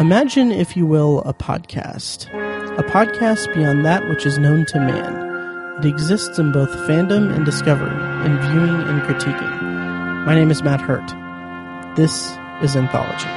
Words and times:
Imagine, 0.00 0.50
if 0.50 0.76
you 0.76 0.86
will, 0.86 1.20
a 1.20 1.32
podcast. 1.32 2.26
A 2.78 2.82
podcast 2.82 3.54
beyond 3.54 3.86
that 3.86 4.08
which 4.08 4.26
is 4.26 4.38
known 4.38 4.66
to 4.66 4.80
man. 4.80 5.78
It 5.78 5.86
exists 5.88 6.36
in 6.36 6.50
both 6.50 6.70
fandom 6.88 7.32
and 7.32 7.44
discovery, 7.44 7.94
in 8.26 8.36
viewing 8.40 8.82
and 8.88 9.02
critiquing. 9.02 10.24
My 10.26 10.34
name 10.34 10.50
is 10.50 10.64
Matt 10.64 10.80
Hurt. 10.80 11.06
This 11.96 12.32
is 12.60 12.74
Anthology. 12.74 13.28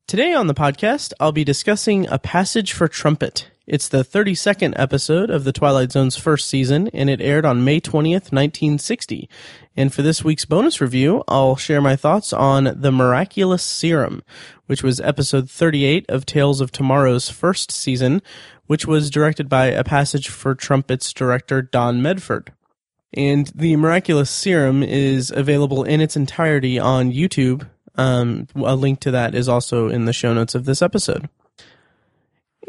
Today 0.07 0.33
on 0.33 0.47
the 0.47 0.53
podcast, 0.53 1.13
I'll 1.19 1.33
be 1.33 1.43
discussing 1.43 2.07
A 2.07 2.17
Passage 2.17 2.71
for 2.71 2.87
Trumpet. 2.87 3.51
It's 3.69 3.87
the 3.87 4.03
32nd 4.03 4.73
episode 4.77 5.29
of 5.29 5.43
The 5.43 5.51
Twilight 5.51 5.91
Zone's 5.91 6.17
first 6.17 6.49
season, 6.49 6.87
and 6.87 7.07
it 7.07 7.21
aired 7.21 7.45
on 7.45 7.63
May 7.63 7.79
20th, 7.79 8.31
1960. 8.33 9.29
And 9.77 9.93
for 9.93 10.01
this 10.01 10.23
week's 10.23 10.45
bonus 10.45 10.81
review, 10.81 11.23
I'll 11.27 11.55
share 11.55 11.79
my 11.79 11.95
thoughts 11.95 12.33
on 12.33 12.73
The 12.75 12.91
Miraculous 12.91 13.61
Serum, 13.61 14.23
which 14.65 14.81
was 14.81 14.99
episode 14.99 15.51
38 15.51 16.07
of 16.09 16.25
Tales 16.25 16.61
of 16.61 16.71
Tomorrow's 16.71 17.29
first 17.29 17.71
season, 17.71 18.23
which 18.65 18.87
was 18.87 19.11
directed 19.11 19.47
by 19.47 19.67
A 19.67 19.83
Passage 19.83 20.29
for 20.29 20.55
Trumpet's 20.55 21.13
director 21.13 21.61
Don 21.61 22.01
Medford. 22.01 22.51
And 23.13 23.51
The 23.53 23.75
Miraculous 23.75 24.31
Serum 24.31 24.81
is 24.81 25.29
available 25.29 25.83
in 25.83 26.01
its 26.01 26.15
entirety 26.15 26.79
on 26.79 27.11
YouTube 27.11 27.67
um, 27.99 28.47
a 28.55 28.75
link 28.75 29.01
to 29.01 29.11
that 29.11 29.35
is 29.35 29.47
also 29.47 29.89
in 29.89 30.05
the 30.05 30.13
show 30.13 30.33
notes 30.33 30.55
of 30.55 30.65
this 30.65 30.81
episode. 30.81 31.29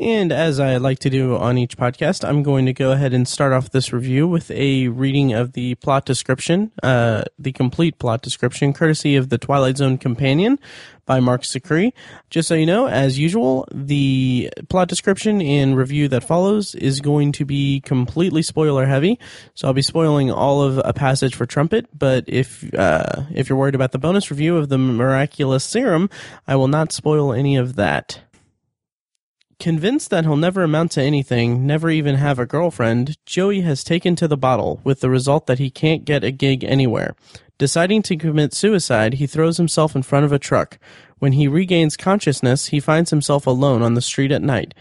And 0.00 0.32
as 0.32 0.58
I 0.58 0.78
like 0.78 0.98
to 1.00 1.10
do 1.10 1.36
on 1.36 1.58
each 1.58 1.76
podcast, 1.76 2.26
I'm 2.26 2.42
going 2.42 2.64
to 2.64 2.72
go 2.72 2.92
ahead 2.92 3.12
and 3.12 3.28
start 3.28 3.52
off 3.52 3.68
this 3.68 3.92
review 3.92 4.26
with 4.26 4.50
a 4.50 4.88
reading 4.88 5.34
of 5.34 5.52
the 5.52 5.74
plot 5.74 6.06
description, 6.06 6.72
uh, 6.82 7.24
the 7.38 7.52
complete 7.52 7.98
plot 7.98 8.22
description, 8.22 8.72
courtesy 8.72 9.14
of 9.16 9.28
the 9.28 9.36
Twilight 9.36 9.76
Zone 9.76 9.98
Companion 9.98 10.58
by 11.04 11.20
Marc 11.20 11.42
Zicree. 11.42 11.92
Just 12.30 12.48
so 12.48 12.54
you 12.54 12.64
know, 12.64 12.88
as 12.88 13.18
usual, 13.18 13.68
the 13.70 14.50
plot 14.70 14.88
description 14.88 15.42
and 15.42 15.76
review 15.76 16.08
that 16.08 16.24
follows 16.24 16.74
is 16.74 17.00
going 17.00 17.32
to 17.32 17.44
be 17.44 17.80
completely 17.80 18.40
spoiler 18.40 18.86
heavy. 18.86 19.18
So 19.54 19.68
I'll 19.68 19.74
be 19.74 19.82
spoiling 19.82 20.30
all 20.30 20.62
of 20.62 20.80
a 20.82 20.94
passage 20.94 21.34
for 21.34 21.44
trumpet. 21.44 21.86
But 21.92 22.24
if 22.26 22.72
uh, 22.72 23.24
if 23.34 23.50
you're 23.50 23.58
worried 23.58 23.74
about 23.74 23.92
the 23.92 23.98
bonus 23.98 24.30
review 24.30 24.56
of 24.56 24.70
the 24.70 24.78
miraculous 24.78 25.62
serum, 25.62 26.08
I 26.48 26.56
will 26.56 26.68
not 26.68 26.90
spoil 26.90 27.34
any 27.34 27.56
of 27.56 27.76
that. 27.76 28.20
Convinced 29.60 30.08
that 30.08 30.24
he'll 30.24 30.36
never 30.36 30.62
amount 30.62 30.92
to 30.92 31.02
anything, 31.02 31.66
never 31.66 31.90
even 31.90 32.14
have 32.14 32.38
a 32.38 32.46
girlfriend, 32.46 33.18
Joey 33.26 33.60
has 33.60 33.84
taken 33.84 34.16
to 34.16 34.26
the 34.26 34.38
bottle, 34.38 34.80
with 34.84 35.00
the 35.00 35.10
result 35.10 35.46
that 35.46 35.58
he 35.58 35.68
can't 35.68 36.06
get 36.06 36.24
a 36.24 36.30
gig 36.30 36.64
anywhere. 36.64 37.14
Deciding 37.58 38.00
to 38.04 38.16
commit 38.16 38.54
suicide, 38.54 39.14
he 39.14 39.26
throws 39.26 39.58
himself 39.58 39.94
in 39.94 40.02
front 40.02 40.24
of 40.24 40.32
a 40.32 40.38
truck. 40.38 40.78
When 41.18 41.32
he 41.32 41.46
regains 41.46 41.98
consciousness, 41.98 42.68
he 42.68 42.80
finds 42.80 43.10
himself 43.10 43.46
alone 43.46 43.82
on 43.82 43.92
the 43.92 44.00
street 44.00 44.32
at 44.32 44.40
night. 44.40 44.72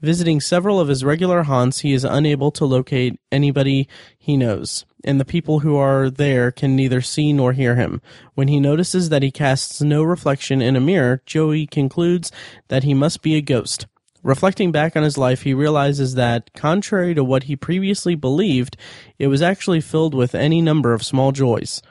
Visiting 0.00 0.40
several 0.40 0.80
of 0.80 0.88
his 0.88 1.04
regular 1.04 1.44
haunts, 1.44 1.78
he 1.78 1.92
is 1.92 2.02
unable 2.02 2.50
to 2.50 2.64
locate 2.64 3.20
anybody 3.30 3.88
he 4.18 4.36
knows, 4.36 4.84
and 5.04 5.20
the 5.20 5.24
people 5.24 5.60
who 5.60 5.76
are 5.76 6.10
there 6.10 6.50
can 6.50 6.74
neither 6.74 7.00
see 7.00 7.32
nor 7.32 7.52
hear 7.52 7.76
him. 7.76 8.02
When 8.34 8.48
he 8.48 8.58
notices 8.58 9.10
that 9.10 9.22
he 9.22 9.30
casts 9.30 9.80
no 9.80 10.02
reflection 10.02 10.60
in 10.60 10.74
a 10.74 10.80
mirror, 10.80 11.22
Joey 11.24 11.68
concludes 11.68 12.32
that 12.66 12.82
he 12.82 12.94
must 12.94 13.22
be 13.22 13.36
a 13.36 13.40
ghost. 13.40 13.86
Reflecting 14.24 14.72
back 14.72 14.96
on 14.96 15.02
his 15.02 15.18
life, 15.18 15.42
he 15.42 15.52
realizes 15.52 16.14
that, 16.14 16.50
contrary 16.54 17.14
to 17.14 17.22
what 17.22 17.42
he 17.42 17.56
previously 17.56 18.14
believed, 18.14 18.74
it 19.18 19.26
was 19.26 19.42
actually 19.42 19.82
filled 19.82 20.14
with 20.14 20.34
any 20.34 20.62
number 20.62 20.94
of 20.94 21.04
small 21.04 21.30
joys. 21.30 21.82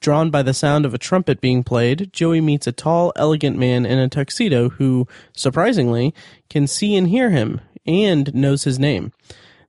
Drawn 0.00 0.30
by 0.30 0.42
the 0.42 0.54
sound 0.54 0.86
of 0.86 0.94
a 0.94 0.98
trumpet 0.98 1.42
being 1.42 1.62
played, 1.62 2.10
Joey 2.10 2.40
meets 2.40 2.66
a 2.66 2.72
tall, 2.72 3.12
elegant 3.16 3.58
man 3.58 3.84
in 3.84 3.98
a 3.98 4.08
tuxedo 4.08 4.70
who, 4.70 5.06
surprisingly, 5.36 6.14
can 6.48 6.66
see 6.66 6.96
and 6.96 7.08
hear 7.08 7.28
him 7.30 7.60
and 7.86 8.34
knows 8.34 8.64
his 8.64 8.78
name. 8.78 9.12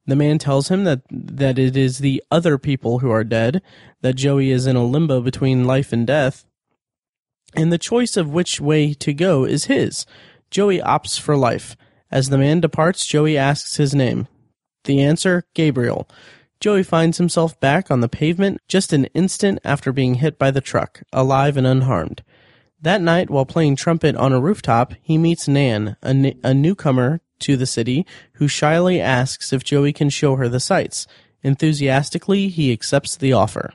The 0.08 0.16
man 0.16 0.38
tells 0.38 0.70
him 0.70 0.86
that, 0.86 1.02
that 1.10 1.60
it 1.60 1.76
is 1.76 1.98
the 1.98 2.24
other 2.32 2.58
people 2.58 3.00
who 3.00 3.12
are 3.12 3.26
dead, 3.26 3.62
that 4.00 4.14
Joey 4.14 4.52
is 4.52 4.68
in 4.68 4.78
a 4.78 4.86
limbo 4.86 5.20
between 5.20 5.66
life 5.66 5.92
and 5.92 6.08
death, 6.08 6.46
and 7.58 7.74
the 7.74 7.78
choice 7.78 8.16
of 8.16 8.30
which 8.30 8.62
way 8.62 8.94
to 8.94 9.14
go 9.14 9.44
is 9.44 9.66
his. 9.66 10.06
Joey 10.50 10.80
opts 10.80 11.20
for 11.20 11.36
life. 11.36 11.76
As 12.12 12.30
the 12.30 12.38
man 12.38 12.60
departs, 12.60 13.06
Joey 13.06 13.38
asks 13.38 13.78
his 13.78 13.96
name. 13.96 14.28
The 14.86 15.02
answer, 15.02 15.46
Gabriel. 15.54 16.08
Joey 16.60 16.84
finds 16.84 17.18
himself 17.18 17.60
back 17.60 17.92
on 17.92 18.02
the 18.02 18.10
pavement 18.10 18.62
just 18.68 18.94
an 18.94 19.06
instant 19.14 19.60
after 19.64 19.92
being 19.92 20.16
hit 20.16 20.40
by 20.40 20.52
the 20.52 20.62
truck, 20.62 21.02
alive 21.12 21.58
and 21.58 21.68
unharmed. 21.68 22.24
That 22.82 23.02
night, 23.02 23.30
while 23.30 23.46
playing 23.46 23.76
trumpet 23.76 24.16
on 24.16 24.32
a 24.32 24.40
rooftop, 24.40 24.94
he 25.02 25.18
meets 25.18 25.48
Nan, 25.48 25.98
a, 26.04 26.36
a 26.44 26.54
newcomer 26.54 27.22
to 27.40 27.58
the 27.58 27.66
city, 27.66 28.06
who 28.34 28.48
shyly 28.48 29.02
asks 29.02 29.52
if 29.52 29.64
Joey 29.64 29.92
can 29.92 30.10
show 30.10 30.36
her 30.36 30.48
the 30.48 30.60
sights. 30.60 31.08
Enthusiastically, 31.44 32.48
he 32.50 32.72
accepts 32.72 33.16
the 33.16 33.34
offer. 33.34 33.74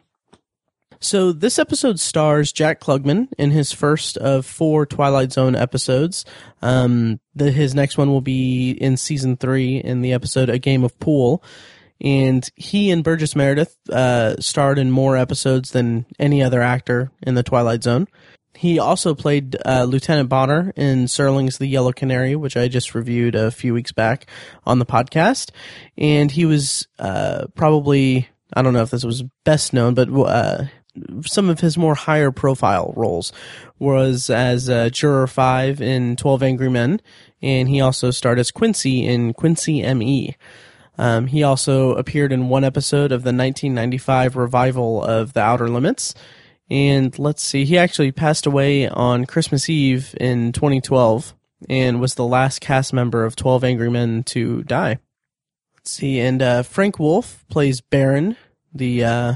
So 1.02 1.32
this 1.32 1.58
episode 1.58 1.98
stars 1.98 2.52
Jack 2.52 2.78
Klugman 2.78 3.28
in 3.38 3.52
his 3.52 3.72
first 3.72 4.18
of 4.18 4.44
four 4.44 4.84
Twilight 4.84 5.32
Zone 5.32 5.56
episodes. 5.56 6.26
Um, 6.60 7.20
the, 7.34 7.50
his 7.50 7.74
next 7.74 7.96
one 7.96 8.10
will 8.10 8.20
be 8.20 8.72
in 8.72 8.98
season 8.98 9.38
three 9.38 9.78
in 9.78 10.02
the 10.02 10.12
episode 10.12 10.50
A 10.50 10.58
Game 10.58 10.84
of 10.84 10.98
Pool. 11.00 11.42
And 12.02 12.46
he 12.54 12.90
and 12.90 13.02
Burgess 13.02 13.34
Meredith 13.34 13.76
uh, 13.90 14.36
starred 14.40 14.78
in 14.78 14.90
more 14.90 15.16
episodes 15.16 15.70
than 15.70 16.04
any 16.18 16.42
other 16.42 16.60
actor 16.60 17.10
in 17.22 17.34
the 17.34 17.42
Twilight 17.42 17.82
Zone. 17.82 18.06
He 18.54 18.78
also 18.78 19.14
played 19.14 19.56
uh, 19.64 19.84
Lieutenant 19.84 20.28
Bonner 20.28 20.72
in 20.76 21.06
Serling's 21.06 21.56
The 21.56 21.66
Yellow 21.66 21.92
Canary, 21.92 22.36
which 22.36 22.58
I 22.58 22.68
just 22.68 22.94
reviewed 22.94 23.34
a 23.34 23.50
few 23.50 23.72
weeks 23.72 23.92
back 23.92 24.26
on 24.66 24.78
the 24.78 24.86
podcast. 24.86 25.50
And 25.96 26.30
he 26.30 26.44
was 26.44 26.88
uh, 26.98 27.46
probably, 27.54 28.28
I 28.52 28.60
don't 28.60 28.74
know 28.74 28.82
if 28.82 28.90
this 28.90 29.04
was 29.04 29.22
best 29.44 29.72
known, 29.72 29.94
but 29.94 30.10
uh, 30.10 30.64
some 31.24 31.48
of 31.48 31.60
his 31.60 31.76
more 31.78 31.94
higher 31.94 32.30
profile 32.30 32.92
roles 32.96 33.32
was 33.78 34.30
as 34.30 34.68
uh, 34.68 34.90
Juror 34.90 35.26
5 35.26 35.80
in 35.80 36.16
12 36.16 36.42
Angry 36.42 36.70
Men, 36.70 37.00
and 37.42 37.68
he 37.68 37.80
also 37.80 38.10
starred 38.10 38.38
as 38.38 38.50
Quincy 38.50 39.06
in 39.06 39.32
Quincy 39.32 39.82
M.E. 39.82 40.36
Um, 40.98 41.28
he 41.28 41.42
also 41.42 41.94
appeared 41.94 42.32
in 42.32 42.48
one 42.48 42.64
episode 42.64 43.12
of 43.12 43.22
the 43.22 43.32
1995 43.32 44.36
revival 44.36 45.02
of 45.02 45.32
The 45.32 45.40
Outer 45.40 45.68
Limits. 45.68 46.14
And 46.68 47.18
let's 47.18 47.42
see, 47.42 47.64
he 47.64 47.78
actually 47.78 48.12
passed 48.12 48.46
away 48.46 48.88
on 48.88 49.26
Christmas 49.26 49.68
Eve 49.68 50.14
in 50.20 50.52
2012 50.52 51.34
and 51.68 52.00
was 52.00 52.14
the 52.14 52.24
last 52.24 52.60
cast 52.60 52.92
member 52.92 53.24
of 53.24 53.36
12 53.36 53.64
Angry 53.64 53.90
Men 53.90 54.22
to 54.24 54.62
die. 54.64 54.98
Let's 55.76 55.90
see, 55.90 56.20
and 56.20 56.42
uh, 56.42 56.62
Frank 56.62 56.98
Wolff 56.98 57.44
plays 57.48 57.80
Baron, 57.80 58.36
the 58.72 59.04
uh, 59.04 59.34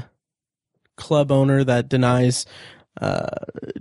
club 0.95 1.31
owner 1.31 1.63
that 1.63 1.89
denies 1.89 2.45
uh, 2.99 3.27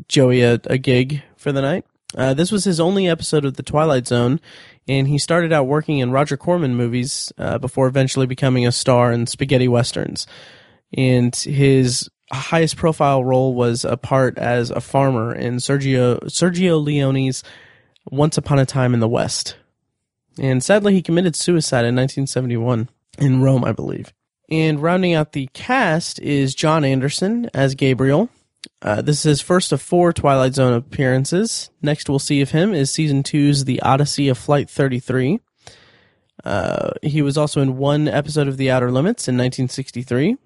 Joey 0.08 0.42
a, 0.42 0.60
a, 0.64 0.78
gig 0.78 1.22
for 1.36 1.52
the 1.52 1.62
night. 1.62 1.84
Uh, 2.16 2.34
this 2.34 2.52
was 2.52 2.64
his 2.64 2.80
only 2.80 3.08
episode 3.08 3.44
of 3.44 3.54
The 3.54 3.62
Twilight 3.62 4.06
Zone, 4.06 4.40
and 4.88 5.08
he 5.08 5.18
started 5.18 5.52
out 5.52 5.66
working 5.66 5.98
in 5.98 6.10
Roger 6.10 6.36
Corman 6.36 6.74
movies 6.74 7.32
uh, 7.38 7.58
before 7.58 7.86
eventually 7.86 8.26
becoming 8.26 8.66
a 8.66 8.72
star 8.72 9.12
in 9.12 9.26
spaghetti 9.26 9.68
westerns. 9.68 10.26
And 10.96 11.34
his 11.34 12.08
highest 12.32 12.76
profile 12.76 13.24
role 13.24 13.54
was 13.54 13.84
a 13.84 13.96
part 13.96 14.38
as 14.38 14.70
a 14.70 14.80
farmer 14.80 15.34
in 15.34 15.56
Sergio 15.56 16.20
Sergio 16.24 16.82
Leone's 16.82 17.42
Once 18.10 18.38
Upon 18.38 18.58
a 18.58 18.66
Time 18.66 18.94
in 18.94 19.00
the 19.00 19.08
West. 19.08 19.56
And 20.38 20.62
sadly, 20.62 20.94
he 20.94 21.02
committed 21.02 21.36
suicide 21.36 21.84
in 21.84 21.94
1971 21.94 22.88
in 23.18 23.42
Rome, 23.42 23.64
I 23.64 23.72
believe. 23.72 24.12
And 24.50 24.82
rounding 24.82 25.14
out 25.14 25.32
the 25.32 25.48
cast 25.52 26.20
is 26.20 26.54
John 26.54 26.84
Anderson 26.84 27.50
as 27.54 27.74
Gabriel. 27.74 28.28
Uh, 28.82 29.02
this 29.02 29.18
is 29.18 29.22
his 29.22 29.40
first 29.40 29.72
of 29.72 29.80
four 29.80 30.12
Twilight 30.12 30.54
Zone 30.54 30.74
appearances. 30.74 31.70
Next 31.82 32.08
we'll 32.08 32.18
see 32.18 32.40
of 32.40 32.50
him 32.50 32.74
is 32.74 32.90
season 32.90 33.22
two's 33.22 33.64
The 33.64 33.80
Odyssey 33.80 34.28
of 34.28 34.38
Flight 34.38 34.68
33. 34.68 35.40
Uh, 36.44 36.90
he 37.02 37.22
was 37.22 37.38
also 37.38 37.60
in 37.60 37.78
one 37.78 38.08
episode 38.08 38.48
of 38.48 38.56
The 38.56 38.70
Outer 38.70 38.90
Limits 38.90 39.28
in 39.28 39.34
1963. 39.36 40.36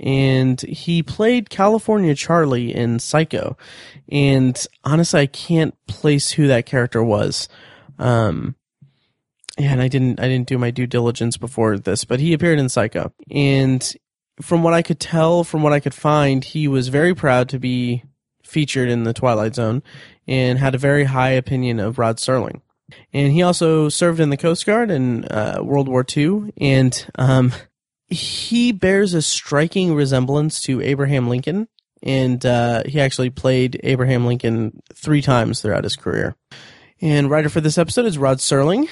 And 0.00 0.60
he 0.60 1.02
played 1.02 1.50
California 1.50 2.14
Charlie 2.14 2.74
in 2.74 2.98
Psycho. 2.98 3.56
And 4.10 4.66
honestly, 4.82 5.20
I 5.20 5.26
can't 5.26 5.74
place 5.86 6.32
who 6.32 6.48
that 6.48 6.66
character 6.66 7.02
was. 7.02 7.48
Um, 7.98 8.56
and 9.58 9.80
I 9.80 9.88
didn't 9.88 10.20
I 10.20 10.28
didn't 10.28 10.48
do 10.48 10.58
my 10.58 10.70
due 10.70 10.86
diligence 10.86 11.36
before 11.36 11.78
this, 11.78 12.04
but 12.04 12.20
he 12.20 12.32
appeared 12.32 12.58
in 12.58 12.68
Psycho. 12.68 13.12
And 13.30 13.94
from 14.40 14.62
what 14.62 14.74
I 14.74 14.82
could 14.82 15.00
tell, 15.00 15.44
from 15.44 15.62
what 15.62 15.72
I 15.72 15.80
could 15.80 15.94
find, 15.94 16.42
he 16.42 16.66
was 16.66 16.88
very 16.88 17.14
proud 17.14 17.48
to 17.50 17.58
be 17.58 18.02
featured 18.42 18.88
in 18.88 19.04
the 19.04 19.12
Twilight 19.12 19.54
Zone 19.54 19.82
and 20.26 20.58
had 20.58 20.74
a 20.74 20.78
very 20.78 21.04
high 21.04 21.30
opinion 21.30 21.80
of 21.80 21.98
Rod 21.98 22.16
Serling. 22.16 22.60
And 23.12 23.32
he 23.32 23.42
also 23.42 23.88
served 23.88 24.20
in 24.20 24.30
the 24.30 24.36
Coast 24.36 24.66
Guard 24.66 24.90
in 24.90 25.24
uh, 25.26 25.58
World 25.62 25.88
War 25.88 26.04
II, 26.16 26.52
and 26.58 27.06
um, 27.16 27.52
he 28.08 28.72
bears 28.72 29.14
a 29.14 29.22
striking 29.22 29.94
resemblance 29.94 30.60
to 30.62 30.80
Abraham 30.82 31.28
Lincoln. 31.28 31.68
And 32.02 32.44
uh, 32.44 32.82
he 32.84 33.00
actually 33.00 33.30
played 33.30 33.80
Abraham 33.82 34.26
Lincoln 34.26 34.82
three 34.94 35.22
times 35.22 35.62
throughout 35.62 35.84
his 35.84 35.96
career. 35.96 36.36
And 37.00 37.30
writer 37.30 37.48
for 37.48 37.62
this 37.62 37.78
episode 37.78 38.04
is 38.04 38.18
Rod 38.18 38.38
Serling, 38.38 38.88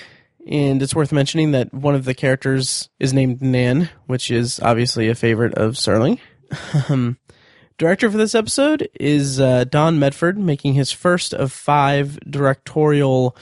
and 0.47 0.83
it's 0.83 0.95
worth 0.95 1.13
mentioning 1.13 1.53
that 1.53 1.73
one 1.73 1.95
of 1.95 2.05
the 2.05 2.15
characters 2.15 2.89
is 2.99 3.13
named 3.13 3.41
Nan, 3.43 3.89
which 4.07 4.31
is 4.31 4.61
obviously 4.61 5.09
a 5.09 5.15
favorite 5.15 5.55
of 5.55 5.75
Serling. 5.75 6.19
Um, 6.91 7.17
director 7.79 8.11
for 8.11 8.19
this 8.19 8.35
episode 8.35 8.87
is 9.01 9.41
uh, 9.41 9.65
Don 9.65 9.99
Medford, 9.99 10.37
making 10.37 10.75
his 10.75 10.93
first 10.93 11.33
of 11.33 11.51
five 11.51 12.21
directorial, 12.29 13.35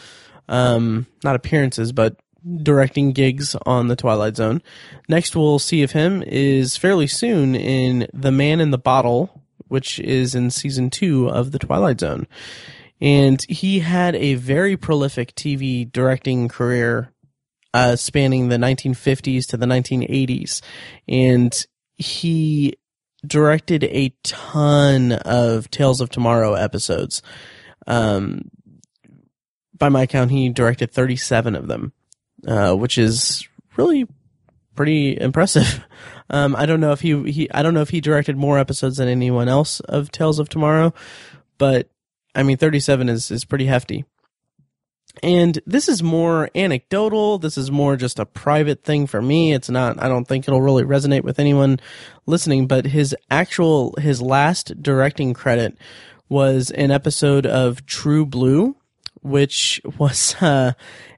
um, 0.48 1.06
not 1.24 1.34
appearances, 1.34 1.90
but 1.90 2.16
directing 2.62 3.10
gigs 3.10 3.56
on 3.66 3.88
the 3.88 3.96
Twilight 3.96 4.36
Zone. 4.36 4.62
Next, 5.08 5.34
we'll 5.34 5.58
see 5.58 5.82
of 5.82 5.90
him 5.90 6.22
is 6.24 6.76
fairly 6.76 7.08
soon 7.08 7.56
in 7.56 8.06
The 8.14 8.30
Man 8.30 8.60
in 8.60 8.70
the 8.70 8.78
Bottle, 8.78 9.42
which 9.66 9.98
is 9.98 10.36
in 10.36 10.52
season 10.52 10.88
two 10.88 11.28
of 11.28 11.50
the 11.50 11.58
Twilight 11.58 11.98
Zone 11.98 12.28
and 13.00 13.40
he 13.48 13.80
had 13.80 14.14
a 14.16 14.34
very 14.34 14.76
prolific 14.76 15.34
TV 15.34 15.90
directing 15.90 16.48
career 16.48 17.12
uh, 17.72 17.96
spanning 17.96 18.48
the 18.48 18.56
1950s 18.56 19.46
to 19.48 19.56
the 19.56 19.66
1980s, 19.66 20.60
and 21.08 21.66
he 21.96 22.74
directed 23.26 23.84
a 23.84 24.12
ton 24.22 25.12
of 25.12 25.70
Tales 25.70 26.00
of 26.00 26.10
Tomorrow 26.10 26.54
episodes. 26.54 27.22
Um, 27.86 28.50
by 29.76 29.88
my 29.88 30.06
count, 30.06 30.30
he 30.30 30.48
directed 30.50 30.90
37 30.92 31.54
of 31.54 31.68
them, 31.68 31.92
uh, 32.46 32.74
which 32.74 32.98
is 32.98 33.46
really 33.76 34.06
pretty 34.74 35.18
impressive. 35.18 35.84
Um, 36.32 36.54
I 36.54 36.64
don't 36.64 36.78
know 36.78 36.92
if 36.92 37.00
he, 37.00 37.28
he, 37.32 37.50
I 37.50 37.64
don't 37.64 37.74
know 37.74 37.80
if 37.80 37.88
he 37.90 38.00
directed 38.00 38.36
more 38.36 38.56
episodes 38.56 38.98
than 38.98 39.08
anyone 39.08 39.48
else 39.48 39.80
of 39.80 40.12
Tales 40.12 40.38
of 40.38 40.48
Tomorrow, 40.48 40.94
but 41.58 41.90
I 42.34 42.42
mean, 42.42 42.56
37 42.56 43.08
is, 43.08 43.30
is 43.30 43.44
pretty 43.44 43.66
hefty. 43.66 44.04
And 45.22 45.58
this 45.66 45.88
is 45.88 46.02
more 46.02 46.50
anecdotal. 46.54 47.38
This 47.38 47.58
is 47.58 47.70
more 47.70 47.96
just 47.96 48.18
a 48.18 48.26
private 48.26 48.84
thing 48.84 49.06
for 49.06 49.20
me. 49.20 49.52
It's 49.52 49.68
not, 49.68 50.00
I 50.02 50.08
don't 50.08 50.26
think 50.26 50.46
it'll 50.46 50.62
really 50.62 50.84
resonate 50.84 51.24
with 51.24 51.40
anyone 51.40 51.80
listening, 52.26 52.66
but 52.66 52.86
his 52.86 53.14
actual, 53.30 53.94
his 53.98 54.22
last 54.22 54.80
directing 54.80 55.34
credit 55.34 55.76
was 56.28 56.70
an 56.70 56.92
episode 56.92 57.44
of 57.44 57.84
True 57.86 58.24
Blue, 58.24 58.76
which 59.20 59.80
was 59.98 60.36
uh, 60.40 60.72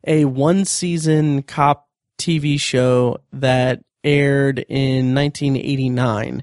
a 0.06 0.24
one 0.24 0.64
season 0.64 1.42
cop 1.42 1.88
TV 2.18 2.58
show 2.58 3.18
that 3.32 3.82
aired 4.04 4.58
in 4.68 5.14
1989 5.14 6.42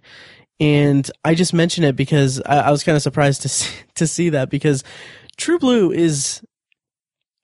and 0.60 1.10
I 1.24 1.36
just 1.36 1.54
mention 1.54 1.84
it 1.84 1.96
because 1.96 2.42
I, 2.46 2.60
I 2.60 2.72
was 2.72 2.84
kind 2.84 2.96
of 2.96 3.02
surprised 3.02 3.44
to 3.44 3.50
see, 3.50 3.74
to 3.96 4.08
see 4.08 4.30
that 4.30 4.50
because 4.50 4.84
True 5.38 5.60
Blue 5.60 5.92
is 5.92 6.42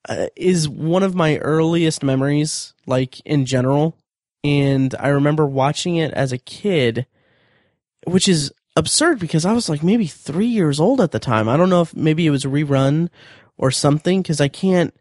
uh, 0.07 0.27
is 0.35 0.69
one 0.69 1.03
of 1.03 1.15
my 1.15 1.37
earliest 1.37 2.03
memories, 2.03 2.73
like 2.85 3.19
in 3.21 3.45
general, 3.45 3.97
and 4.43 4.93
I 4.99 5.07
remember 5.07 5.45
watching 5.45 5.95
it 5.95 6.13
as 6.13 6.31
a 6.31 6.37
kid, 6.37 7.07
which 8.05 8.27
is 8.27 8.51
absurd 8.75 9.19
because 9.19 9.45
I 9.45 9.53
was 9.53 9.69
like 9.69 9.81
maybe 9.81 10.05
three 10.05 10.45
years 10.45 10.79
old 10.79 11.01
at 11.01 11.11
the 11.11 11.19
time. 11.19 11.49
I 11.49 11.57
don't 11.57 11.69
know 11.69 11.81
if 11.81 11.95
maybe 11.95 12.27
it 12.27 12.31
was 12.31 12.45
a 12.45 12.49
rerun 12.49 13.09
or 13.57 13.71
something 13.71 14.21
because 14.21 14.41
I 14.41 14.47
can't. 14.47 14.93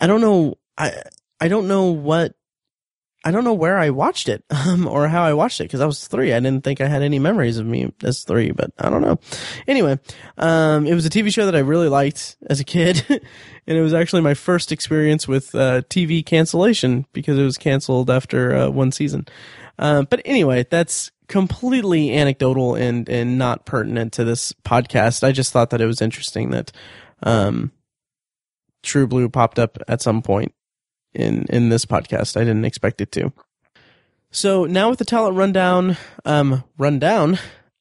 I 0.00 0.06
don't 0.06 0.20
know. 0.20 0.58
I 0.76 1.02
I 1.40 1.48
don't 1.48 1.68
know 1.68 1.84
what 1.84 2.34
I 3.26 3.32
don't 3.32 3.42
know 3.42 3.54
where 3.54 3.76
I 3.76 3.90
watched 3.90 4.28
it 4.28 4.44
um, 4.50 4.86
or 4.86 5.08
how 5.08 5.24
I 5.24 5.34
watched 5.34 5.60
it 5.60 5.64
because 5.64 5.80
I 5.80 5.86
was 5.86 6.06
three. 6.06 6.32
I 6.32 6.38
didn't 6.38 6.62
think 6.62 6.80
I 6.80 6.86
had 6.86 7.02
any 7.02 7.18
memories 7.18 7.58
of 7.58 7.66
me 7.66 7.92
as 8.04 8.22
three, 8.22 8.52
but 8.52 8.70
I 8.78 8.88
don't 8.88 9.02
know. 9.02 9.18
Anyway, 9.66 9.98
um, 10.38 10.86
it 10.86 10.94
was 10.94 11.06
a 11.06 11.10
TV 11.10 11.34
show 11.34 11.46
that 11.46 11.56
I 11.56 11.58
really 11.58 11.88
liked 11.88 12.36
as 12.48 12.60
a 12.60 12.64
kid, 12.64 13.04
and 13.08 13.76
it 13.76 13.82
was 13.82 13.94
actually 13.94 14.22
my 14.22 14.34
first 14.34 14.70
experience 14.70 15.26
with 15.26 15.56
uh, 15.56 15.82
TV 15.90 16.24
cancellation 16.24 17.04
because 17.12 17.36
it 17.36 17.42
was 17.42 17.58
canceled 17.58 18.10
after 18.10 18.54
uh, 18.54 18.68
one 18.70 18.92
season. 18.92 19.26
Uh, 19.76 20.02
but 20.02 20.22
anyway, 20.24 20.64
that's 20.70 21.10
completely 21.26 22.16
anecdotal 22.16 22.76
and 22.76 23.08
and 23.08 23.36
not 23.38 23.66
pertinent 23.66 24.12
to 24.12 24.24
this 24.24 24.52
podcast. 24.64 25.24
I 25.24 25.32
just 25.32 25.52
thought 25.52 25.70
that 25.70 25.80
it 25.80 25.86
was 25.86 26.00
interesting 26.00 26.50
that 26.50 26.70
um, 27.24 27.72
True 28.84 29.08
Blue 29.08 29.28
popped 29.28 29.58
up 29.58 29.78
at 29.88 30.00
some 30.00 30.22
point 30.22 30.54
in 31.16 31.46
in 31.48 31.68
this 31.68 31.84
podcast. 31.84 32.36
I 32.36 32.44
didn't 32.44 32.64
expect 32.64 33.00
it 33.00 33.10
to. 33.12 33.32
So 34.30 34.64
now 34.64 34.90
with 34.90 34.98
the 34.98 35.04
talent 35.04 35.36
rundown, 35.36 35.96
um, 36.24 36.62
rundown, 36.78 37.38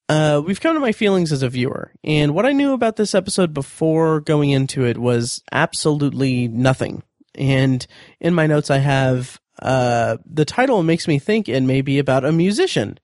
uh, 0.07 0.41
we've 0.45 0.61
come 0.61 0.75
to 0.75 0.79
my 0.79 0.91
feelings 0.91 1.31
as 1.31 1.43
a 1.43 1.49
viewer, 1.49 1.91
and 2.03 2.33
what 2.33 2.45
I 2.45 2.53
knew 2.53 2.73
about 2.73 2.95
this 2.95 3.13
episode 3.13 3.53
before 3.53 4.21
going 4.21 4.51
into 4.51 4.85
it 4.85 4.97
was 4.97 5.43
absolutely 5.51 6.47
nothing. 6.47 7.03
And 7.35 7.85
in 8.19 8.33
my 8.33 8.47
notes, 8.47 8.71
I 8.71 8.77
have 8.77 9.39
uh, 9.61 10.17
the 10.25 10.45
title 10.45 10.83
makes 10.83 11.07
me 11.07 11.19
think 11.19 11.49
it 11.49 11.61
may 11.61 11.81
be 11.81 11.99
about 11.99 12.25
a 12.25 12.31
musician, 12.31 12.99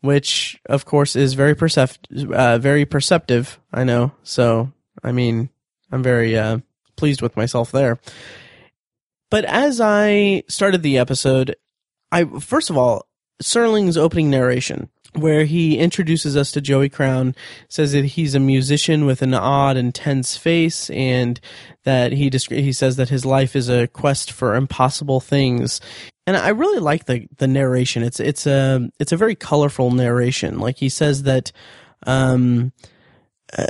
which 0.00 0.60
of 0.66 0.84
course 0.84 1.14
is 1.16 1.34
very 1.34 1.54
percept- 1.54 2.08
uh, 2.32 2.58
very 2.58 2.84
perceptive. 2.84 3.60
I 3.72 3.84
know. 3.84 4.12
So 4.22 4.72
I 5.04 5.12
mean, 5.12 5.50
I'm 5.92 6.02
very 6.02 6.36
uh, 6.36 6.58
pleased 6.96 7.22
with 7.22 7.36
myself 7.36 7.70
there. 7.70 7.98
But 9.30 9.44
as 9.44 9.80
I 9.80 10.42
started 10.48 10.82
the 10.82 10.98
episode, 10.98 11.56
I 12.10 12.24
first 12.24 12.70
of 12.70 12.78
all, 12.78 13.06
Serling's 13.42 13.96
opening 13.96 14.30
narration, 14.30 14.88
where 15.14 15.44
he 15.44 15.78
introduces 15.78 16.36
us 16.36 16.50
to 16.52 16.60
Joey 16.60 16.88
Crown, 16.88 17.34
says 17.68 17.92
that 17.92 18.04
he's 18.04 18.34
a 18.34 18.40
musician 18.40 19.06
with 19.06 19.22
an 19.22 19.34
odd 19.34 19.76
and 19.76 19.94
tense 19.94 20.36
face, 20.36 20.90
and 20.90 21.40
that 21.84 22.12
he 22.12 22.30
he 22.48 22.72
says 22.72 22.96
that 22.96 23.10
his 23.10 23.24
life 23.24 23.54
is 23.54 23.68
a 23.68 23.86
quest 23.88 24.32
for 24.32 24.54
impossible 24.54 25.20
things. 25.20 25.80
And 26.26 26.36
I 26.36 26.48
really 26.48 26.80
like 26.80 27.04
the 27.04 27.28
the 27.36 27.48
narration. 27.48 28.02
It's 28.02 28.20
it's 28.20 28.46
a 28.46 28.90
it's 28.98 29.12
a 29.12 29.16
very 29.16 29.34
colorful 29.34 29.90
narration. 29.90 30.58
Like 30.58 30.78
he 30.78 30.88
says 30.88 31.24
that. 31.24 31.52
Um, 32.06 32.72
uh, 33.56 33.66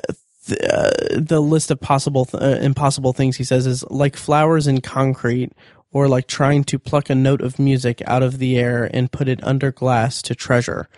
the, 0.49 0.75
uh, 0.75 1.21
the 1.21 1.41
list 1.41 1.71
of 1.71 1.81
possible 1.81 2.25
th- 2.25 2.43
uh, 2.43 2.61
impossible 2.61 3.13
things 3.13 3.37
he 3.37 3.45
says 3.45 3.67
is 3.67 3.85
like 3.91 4.17
flowers 4.17 4.67
in 4.67 4.81
concrete 4.81 5.53
or 5.93 6.09
like 6.09 6.27
trying 6.27 6.65
to 6.65 6.79
pluck 6.79 7.09
a 7.09 7.15
note 7.15 7.41
of 7.41 7.59
music 7.59 8.03
out 8.07 8.23
of 8.23 8.39
the 8.39 8.59
air 8.59 8.91
and 8.93 9.11
put 9.13 9.29
it 9.29 9.43
under 9.43 9.73
glass 9.73 10.21
to 10.23 10.35
treasure. 10.35 10.89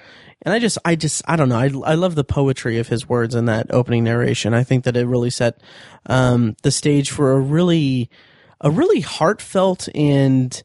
And 0.43 0.55
I 0.55 0.59
just, 0.59 0.79
I 0.85 0.97
just, 0.97 1.23
I 1.29 1.37
don't 1.37 1.49
know. 1.49 1.59
I, 1.59 1.93
I 1.93 1.95
love 1.95 2.15
the 2.15 2.25
poetry 2.25 2.79
of 2.79 2.89
his 2.89 3.09
words 3.09 3.35
in 3.35 3.45
that 3.45 3.67
opening 3.71 4.05
narration. 4.05 4.55
I 4.55 4.65
think 4.65 4.85
that 4.85 4.97
it 4.97 5.07
really 5.07 5.31
set 5.31 5.61
um, 6.07 6.57
the 6.63 6.71
stage 6.71 7.11
for 7.11 7.33
a 7.33 7.41
really, 7.41 8.11
a 8.61 8.71
really 8.71 9.01
heartfelt 9.01 9.89
and 9.95 10.63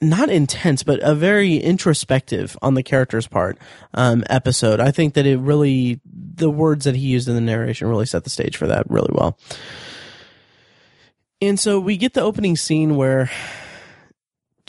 not 0.00 0.30
intense, 0.30 0.82
but 0.82 1.00
a 1.02 1.14
very 1.14 1.56
introspective 1.56 2.56
on 2.62 2.74
the 2.74 2.82
character's 2.82 3.26
part 3.26 3.58
um, 3.94 4.24
episode. 4.30 4.80
I 4.80 4.90
think 4.90 5.14
that 5.14 5.26
it 5.26 5.38
really, 5.38 6.00
the 6.04 6.50
words 6.50 6.84
that 6.84 6.94
he 6.94 7.06
used 7.06 7.28
in 7.28 7.34
the 7.34 7.40
narration 7.40 7.88
really 7.88 8.06
set 8.06 8.24
the 8.24 8.30
stage 8.30 8.56
for 8.56 8.66
that 8.68 8.88
really 8.90 9.10
well. 9.12 9.38
And 11.40 11.58
so 11.58 11.80
we 11.80 11.96
get 11.96 12.14
the 12.14 12.22
opening 12.22 12.56
scene 12.56 12.96
where, 12.96 13.30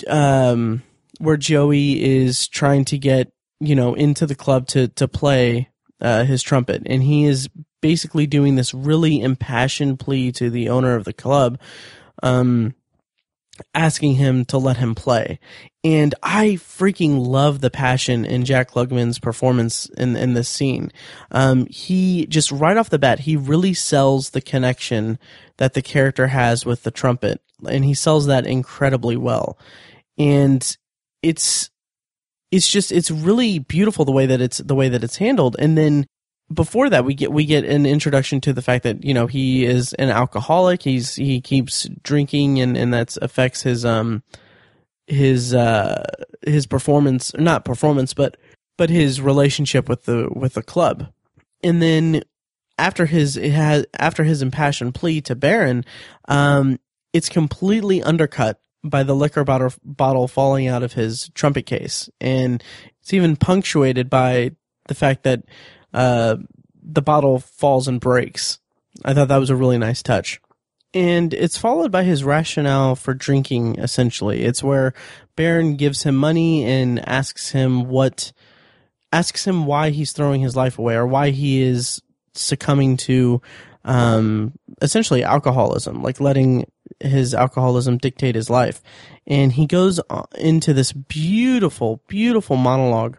um, 0.07 0.83
where 1.19 1.37
Joey 1.37 2.03
is 2.03 2.47
trying 2.47 2.85
to 2.85 2.97
get 2.97 3.31
you 3.59 3.75
know 3.75 3.93
into 3.93 4.25
the 4.25 4.35
club 4.35 4.67
to 4.67 4.87
to 4.89 5.07
play 5.07 5.69
uh, 6.01 6.23
his 6.23 6.41
trumpet, 6.41 6.83
and 6.85 7.03
he 7.03 7.25
is 7.25 7.49
basically 7.81 8.27
doing 8.27 8.55
this 8.55 8.73
really 8.73 9.21
impassioned 9.21 9.99
plea 9.99 10.31
to 10.33 10.49
the 10.49 10.69
owner 10.69 10.95
of 10.95 11.03
the 11.03 11.13
club, 11.13 11.59
um, 12.23 12.73
asking 13.73 14.15
him 14.15 14.45
to 14.45 14.57
let 14.57 14.77
him 14.77 14.95
play. 14.95 15.39
And 15.83 16.13
I 16.21 16.57
freaking 16.59 17.25
love 17.25 17.61
the 17.61 17.69
passion 17.69 18.25
in 18.25 18.45
Jack 18.45 18.71
Klugman's 18.71 19.19
performance 19.19 19.85
in 19.97 20.15
in 20.15 20.33
this 20.33 20.49
scene. 20.49 20.91
Um, 21.31 21.67
he 21.67 22.25
just 22.25 22.51
right 22.51 22.77
off 22.77 22.89
the 22.89 22.99
bat, 22.99 23.19
he 23.19 23.35
really 23.35 23.73
sells 23.73 24.31
the 24.31 24.41
connection 24.41 25.19
that 25.57 25.73
the 25.73 25.81
character 25.81 26.27
has 26.27 26.65
with 26.65 26.83
the 26.83 26.91
trumpet, 26.91 27.41
and 27.67 27.85
he 27.85 27.93
sells 27.93 28.25
that 28.25 28.45
incredibly 28.45 29.15
well. 29.15 29.57
And 30.17 30.77
it's 31.23 31.69
it's 32.51 32.69
just 32.69 32.91
it's 32.91 33.11
really 33.11 33.59
beautiful 33.59 34.05
the 34.05 34.11
way 34.11 34.25
that 34.25 34.41
it's 34.41 34.57
the 34.57 34.75
way 34.75 34.89
that 34.89 35.03
it's 35.03 35.17
handled, 35.17 35.55
and 35.59 35.77
then 35.77 36.07
before 36.51 36.89
that 36.89 37.05
we 37.05 37.13
get 37.13 37.31
we 37.31 37.45
get 37.45 37.63
an 37.63 37.85
introduction 37.85 38.41
to 38.41 38.53
the 38.53 38.61
fact 38.61 38.83
that 38.83 39.03
you 39.03 39.13
know 39.13 39.27
he 39.27 39.65
is 39.65 39.93
an 39.93 40.09
alcoholic. 40.09 40.83
He's 40.83 41.15
he 41.15 41.41
keeps 41.41 41.87
drinking 42.03 42.59
and 42.59 42.75
and 42.75 42.93
that 42.93 43.17
affects 43.21 43.61
his 43.61 43.85
um 43.85 44.23
his 45.07 45.53
uh 45.53 46.03
his 46.45 46.65
performance 46.65 47.33
not 47.35 47.65
performance 47.65 48.13
but 48.13 48.37
but 48.77 48.89
his 48.89 49.21
relationship 49.21 49.89
with 49.89 50.05
the 50.05 50.29
with 50.31 50.53
the 50.53 50.63
club. 50.63 51.11
And 51.63 51.81
then 51.81 52.23
after 52.77 53.05
his 53.05 53.37
it 53.37 53.51
has 53.51 53.85
after 53.97 54.23
his 54.23 54.41
impassioned 54.41 54.95
plea 54.95 55.21
to 55.21 55.35
Baron 55.35 55.85
um 56.27 56.79
it's 57.13 57.29
completely 57.29 58.01
undercut 58.01 58.59
by 58.83 59.03
the 59.03 59.15
liquor 59.15 59.43
bottle 59.43 59.73
bottle 59.83 60.27
falling 60.27 60.67
out 60.67 60.83
of 60.83 60.93
his 60.93 61.29
trumpet 61.35 61.65
case. 61.65 62.09
And 62.19 62.63
it's 63.01 63.13
even 63.13 63.35
punctuated 63.35 64.09
by 64.09 64.51
the 64.87 64.95
fact 64.95 65.23
that 65.23 65.43
uh, 65.93 66.37
the 66.81 67.01
bottle 67.01 67.39
falls 67.39 67.87
and 67.87 67.99
breaks. 67.99 68.59
I 69.03 69.13
thought 69.13 69.27
that 69.27 69.37
was 69.37 69.49
a 69.49 69.55
really 69.55 69.77
nice 69.77 70.01
touch. 70.01 70.41
And 70.93 71.33
it's 71.33 71.57
followed 71.57 71.91
by 71.91 72.03
his 72.03 72.23
rationale 72.23 72.95
for 72.95 73.13
drinking, 73.13 73.77
essentially. 73.77 74.41
It's 74.43 74.63
where 74.63 74.93
Baron 75.35 75.75
gives 75.75 76.03
him 76.03 76.15
money 76.15 76.65
and 76.65 77.07
asks 77.07 77.51
him 77.51 77.87
what, 77.87 78.31
asks 79.13 79.45
him 79.45 79.65
why 79.65 79.91
he's 79.91 80.13
throwing 80.13 80.41
his 80.41 80.55
life 80.55 80.79
away 80.79 80.95
or 80.95 81.05
why 81.05 81.29
he 81.29 81.61
is 81.61 82.01
succumbing 82.33 82.97
to, 82.97 83.41
um, 83.85 84.53
essentially 84.81 85.23
alcoholism, 85.23 86.01
like 86.01 86.19
letting 86.19 86.65
his 86.99 87.35
alcoholism 87.35 87.97
dictate 87.97 88.33
his 88.33 88.49
life. 88.49 88.81
And 89.27 89.53
he 89.53 89.67
goes 89.67 89.99
into 90.35 90.73
this 90.73 90.91
beautiful, 90.91 92.01
beautiful 92.07 92.55
monologue 92.55 93.17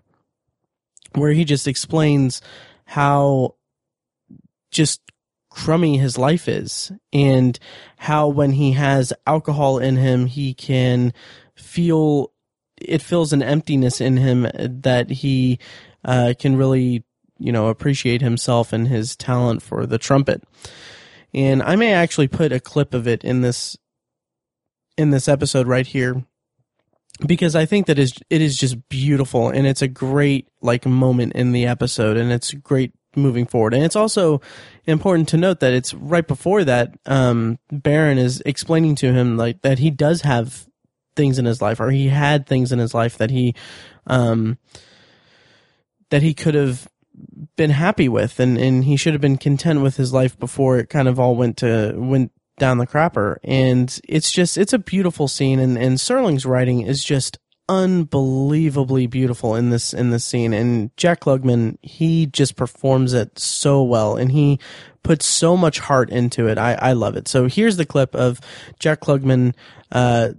where 1.15 1.33
he 1.33 1.45
just 1.45 1.67
explains 1.67 2.41
how 2.85 3.55
just 4.71 5.01
crummy 5.51 5.99
his 5.99 6.17
life 6.17 6.49
is 6.49 6.93
and 7.13 7.59
how 7.97 8.29
when 8.29 8.53
he 8.53 8.73
has 8.73 9.13
alcohol 9.27 9.79
in 9.79 9.97
him 9.97 10.27
he 10.27 10.55
can 10.55 11.13
feel 11.57 12.33
it 12.81 13.03
fills 13.03 13.33
an 13.33 13.43
emptiness 13.43 14.01
in 14.01 14.17
him 14.17 14.47
that 14.55 15.11
he 15.11 15.59
uh, 16.05 16.33
can 16.39 16.57
really 16.57 17.05
you 17.39 17.53
know 17.53 17.67
appreciate 17.67 18.23
himself 18.23 18.73
and 18.73 18.89
his 18.89 19.17
talent 19.17 19.63
for 19.63 19.87
the 19.87 19.99
trumpet. 19.99 20.43
And 21.33 21.63
i 21.63 21.77
may 21.77 21.93
actually 21.93 22.29
put 22.29 22.53
a 22.53 22.61
clip 22.61 22.95
of 22.95 23.07
it 23.07 23.25
in 23.25 23.41
this 23.41 23.77
in 24.97 25.11
this 25.11 25.29
episode 25.29 25.67
right 25.67 25.87
here 25.87 26.25
because 27.27 27.55
I 27.55 27.67
think 27.67 27.87
that 27.87 27.99
is 27.99 28.15
it 28.31 28.41
is 28.41 28.57
just 28.57 28.89
beautiful 28.89 29.49
and 29.49 29.67
it's 29.67 29.83
a 29.83 29.89
great 29.89 30.49
like 30.61 30.87
moment 30.87 31.35
in 31.35 31.53
the 31.53 31.67
episode 31.67 32.17
and 32.17 32.33
it's 32.33 32.53
great 32.55 32.93
moving 33.17 33.47
forward. 33.47 33.75
And 33.75 33.85
it's 33.85 33.97
also 33.97 34.41
important 34.87 35.29
to 35.31 35.37
note 35.37 35.61
that 35.61 35.73
it's 35.73 35.93
right 35.95 36.27
before 36.27 36.65
that 36.65 36.95
um 37.07 37.59
Baron 37.71 38.19
is 38.19 38.43
explaining 38.47 38.95
to 38.97 39.13
him 39.13 39.37
like 39.37 39.63
that 39.63 39.79
he 39.79 39.91
does 39.91 40.23
have 40.23 40.67
things 41.17 41.39
in 41.39 41.45
his 41.45 41.61
life 41.61 41.81
or 41.81 41.91
he 41.91 42.09
had 42.09 42.47
things 42.47 42.73
in 42.73 42.79
his 42.79 42.95
life 42.95 43.19
that 43.19 43.31
he 43.31 43.55
um 44.07 44.59
that 46.11 46.23
he 46.23 46.35
could 46.35 46.55
have 46.55 46.89
been 47.57 47.71
happy 47.71 48.09
with 48.09 48.41
and 48.41 48.57
and 48.57 48.85
he 48.85 48.97
should 48.97 49.13
have 49.13 49.21
been 49.21 49.37
content 49.37 49.83
with 49.83 49.97
his 49.97 50.13
life 50.13 50.39
before 50.39 50.79
it 50.79 50.89
kind 50.89 51.09
of 51.09 51.21
all 51.21 51.37
went 51.37 51.59
to 51.59 51.93
went 51.97 52.33
down 52.61 52.79
the 52.79 52.87
crapper. 52.87 53.39
And 53.43 54.01
it's 54.07 54.31
just, 54.31 54.57
it's 54.57 54.73
a 54.73 54.79
beautiful 54.79 55.27
scene. 55.27 55.59
And, 55.59 55.77
and 55.77 55.97
Serling's 55.97 56.47
writing 56.47 56.83
is 56.83 57.03
just 57.03 57.39
unbelievably 57.69 59.09
beautiful 59.09 59.57
in 59.57 59.71
this, 59.71 59.93
in 59.93 60.11
this 60.11 60.25
scene. 60.25 60.53
And 60.53 60.97
Jack 60.97 61.21
Klugman, 61.23 61.79
he 61.83 62.27
just 62.27 62.55
performs 62.55 63.13
it 63.13 63.37
so 63.39 63.83
well 63.83 64.17
and 64.17 64.31
he 64.31 64.61
puts 65.03 65.27
so 65.27 65.57
much 65.57 65.81
heart 65.81 66.11
into 66.11 66.47
it. 66.47 66.59
I, 66.59 66.75
I 66.75 66.93
love 66.93 67.17
it. 67.17 67.27
So 67.27 67.47
here's 67.47 67.77
the 67.77 67.87
clip 67.87 68.15
of 68.15 68.41
Jack 68.79 69.01
Klugman, 69.01 69.55
uh, 69.91 70.31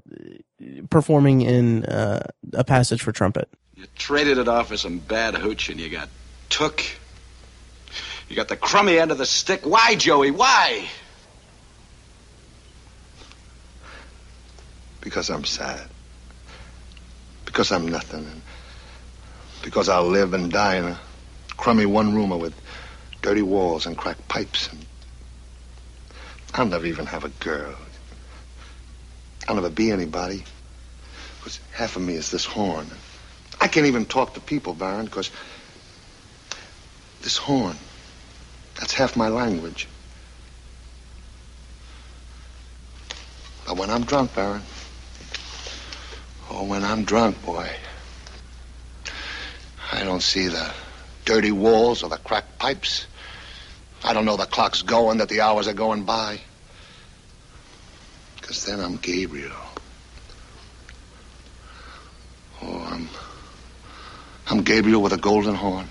performing 0.90 1.42
in, 1.42 1.86
uh, 1.86 2.28
a 2.54 2.64
passage 2.64 3.02
for 3.02 3.12
trumpet. 3.12 3.50
You 3.76 3.88
traded 3.96 4.38
it 4.38 4.48
off 4.48 4.68
for 4.68 4.78
some 4.78 5.00
bad 5.00 5.36
hooch 5.36 5.70
and 5.70 5.80
you 5.80 5.90
got 5.90 6.08
took. 6.50 6.84
You 8.30 8.36
got 8.36 8.48
the 8.48 8.56
crummy 8.56 9.00
end 9.00 9.12
of 9.12 9.18
the 9.18 9.26
stick. 9.26 9.66
Why, 9.66 9.96
Joey? 9.96 10.32
Why? 10.32 10.88
Because 15.02 15.30
I'm 15.30 15.44
sad. 15.44 15.88
Because 17.46 17.72
I'm 17.72 17.88
nothing. 17.88 18.26
And 18.26 18.42
because 19.64 19.90
I'll 19.90 20.08
live 20.08 20.34
and 20.34 20.52
die 20.52 20.76
in 20.76 20.86
a 20.86 21.00
crummy 21.58 21.86
one 21.86 22.14
roomer 22.14 22.38
with 22.38 22.54
dirty 23.22 23.42
walls 23.42 23.86
and 23.86 23.98
cracked 23.98 24.28
pipes. 24.28 24.70
And 24.72 24.86
I'll 26.54 26.66
never 26.66 26.86
even 26.86 27.06
have 27.08 27.26
a 27.26 27.30
girl. 27.30 27.76
I'll 29.48 29.56
never 29.56 29.70
be 29.70 29.92
anybody. 29.92 30.44
Because 31.40 31.60
half 31.74 31.96
of 31.96 32.04
me 32.04 32.14
is 32.14 32.32
this 32.32 32.46
horn. 32.46 32.88
I 33.60 33.68
can't 33.68 33.88
even 33.88 34.06
talk 34.06 34.36
to 34.36 34.40
people, 34.40 34.74
Baron, 34.74 35.06
because 35.06 35.30
this 37.22 37.38
horn, 37.38 37.76
that's 38.80 38.94
half 38.94 39.16
my 39.16 39.28
language. 39.28 39.88
But 43.68 43.78
when 43.78 43.90
I'm 43.90 44.04
drunk, 44.04 44.34
Baron, 44.34 44.62
Oh, 46.54 46.66
when 46.66 46.84
I'm 46.84 47.06
drunk, 47.06 47.42
boy, 47.46 47.70
I 49.90 50.04
don't 50.04 50.22
see 50.22 50.48
the 50.48 50.70
dirty 51.24 51.54
walls 51.54 52.04
or 52.04 52.10
the 52.10 52.18
cracked 52.18 52.60
pipes. 52.60 53.08
I 54.04 54.12
don't 54.12 54.26
know 54.26 54.36
the 54.36 54.46
clock's 54.46 54.82
going, 54.82 55.20
that 55.20 55.30
the 55.30 55.42
hours 55.42 55.70
are 55.70 55.74
going 55.74 56.04
by. 56.04 56.42
Because 58.36 58.66
then 58.66 58.82
I'm 58.82 58.98
Gabriel. 58.98 59.56
Oh, 62.62 62.86
I'm. 62.92 63.08
I'm 64.50 64.64
Gabriel 64.64 65.02
with 65.02 65.14
a 65.14 65.18
golden 65.18 65.56
horn. 65.56 65.88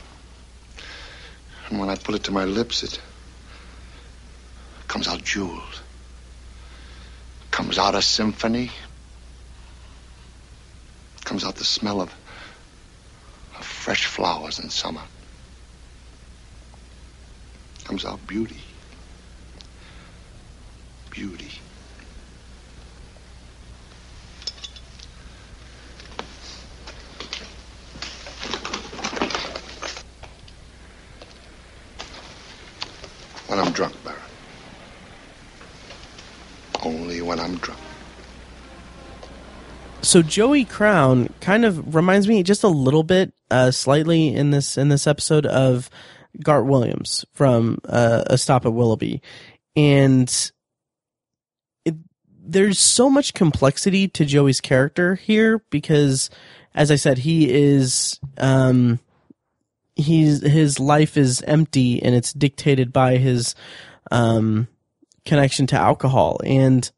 And 1.70 1.80
when 1.80 1.88
I 1.88 1.96
put 1.96 2.16
it 2.16 2.24
to 2.24 2.32
my 2.32 2.44
lips, 2.44 2.82
it 2.82 3.00
comes 4.88 5.08
out 5.08 5.24
jeweled. 5.24 5.80
Comes 7.50 7.78
out 7.78 7.94
a 7.94 8.02
symphony 8.02 8.70
comes 11.30 11.44
out 11.44 11.54
the 11.54 11.64
smell 11.64 12.00
of, 12.00 12.12
of 13.56 13.64
fresh 13.64 14.04
flowers 14.04 14.58
in 14.58 14.68
summer. 14.68 15.00
Comes 17.84 18.04
out 18.04 18.18
beauty. 18.26 18.56
Beauty. 21.12 21.52
When 33.46 33.60
I'm 33.60 33.70
drunk, 33.70 33.94
Baron. 34.02 34.18
Only 36.82 37.22
when 37.22 37.38
I'm 37.38 37.56
drunk. 37.58 37.89
So 40.02 40.22
Joey 40.22 40.64
Crown 40.64 41.28
kind 41.40 41.64
of 41.64 41.94
reminds 41.94 42.28
me 42.28 42.42
just 42.42 42.64
a 42.64 42.68
little 42.68 43.02
bit, 43.02 43.32
uh, 43.50 43.70
slightly 43.70 44.34
in 44.34 44.50
this 44.50 44.78
in 44.78 44.88
this 44.88 45.06
episode 45.06 45.46
of 45.46 45.90
Gart 46.42 46.66
Williams 46.66 47.24
from 47.32 47.78
uh, 47.88 48.24
A 48.26 48.38
Stop 48.38 48.66
at 48.66 48.72
Willoughby, 48.72 49.22
and 49.76 50.52
it, 51.84 51.94
there's 52.26 52.78
so 52.78 53.10
much 53.10 53.34
complexity 53.34 54.08
to 54.08 54.24
Joey's 54.24 54.60
character 54.60 55.16
here 55.16 55.62
because, 55.70 56.30
as 56.74 56.90
I 56.90 56.96
said, 56.96 57.18
he 57.18 57.50
is 57.50 58.18
um, 58.38 59.00
he's 59.96 60.42
his 60.42 60.80
life 60.80 61.16
is 61.16 61.42
empty 61.42 62.02
and 62.02 62.14
it's 62.14 62.32
dictated 62.32 62.92
by 62.92 63.16
his 63.16 63.54
um, 64.10 64.68
connection 65.24 65.66
to 65.68 65.76
alcohol. 65.76 66.40
And 66.44 66.90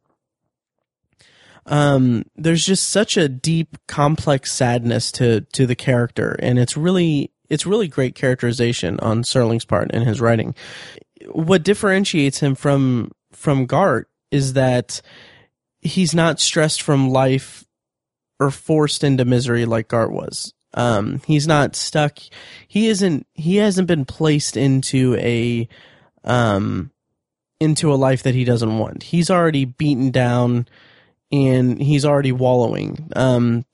um, 1.66 2.24
there's 2.36 2.64
just 2.66 2.88
such 2.88 3.16
a 3.16 3.28
deep, 3.28 3.76
complex 3.86 4.52
sadness 4.52 5.12
to 5.12 5.42
to 5.52 5.66
the 5.66 5.76
character, 5.76 6.36
and 6.40 6.58
it's 6.58 6.76
really 6.76 7.32
it's 7.48 7.66
really 7.66 7.88
great 7.88 8.14
characterization 8.14 8.98
on 9.00 9.22
Serling's 9.22 9.64
part 9.64 9.90
in 9.92 10.02
his 10.02 10.20
writing. 10.20 10.54
What 11.30 11.62
differentiates 11.62 12.40
him 12.40 12.54
from 12.54 13.12
from 13.32 13.66
Gart 13.66 14.08
is 14.30 14.54
that 14.54 15.00
he's 15.80 16.14
not 16.14 16.40
stressed 16.40 16.82
from 16.82 17.10
life 17.10 17.64
or 18.40 18.50
forced 18.50 19.04
into 19.04 19.24
misery 19.24 19.64
like 19.64 19.88
Gart 19.88 20.10
was. 20.10 20.54
Um, 20.74 21.20
he's 21.26 21.46
not 21.46 21.76
stuck. 21.76 22.18
He 22.66 22.88
isn't. 22.88 23.26
He 23.34 23.56
hasn't 23.56 23.86
been 23.86 24.04
placed 24.04 24.56
into 24.56 25.14
a 25.16 25.68
um 26.24 26.90
into 27.60 27.92
a 27.92 27.94
life 27.94 28.24
that 28.24 28.34
he 28.34 28.44
doesn't 28.44 28.78
want. 28.78 29.04
He's 29.04 29.30
already 29.30 29.64
beaten 29.64 30.10
down 30.10 30.66
and 31.32 31.80
he's 31.80 32.04
already 32.04 32.32
wallowing. 32.32 33.10
Um, 33.16 33.64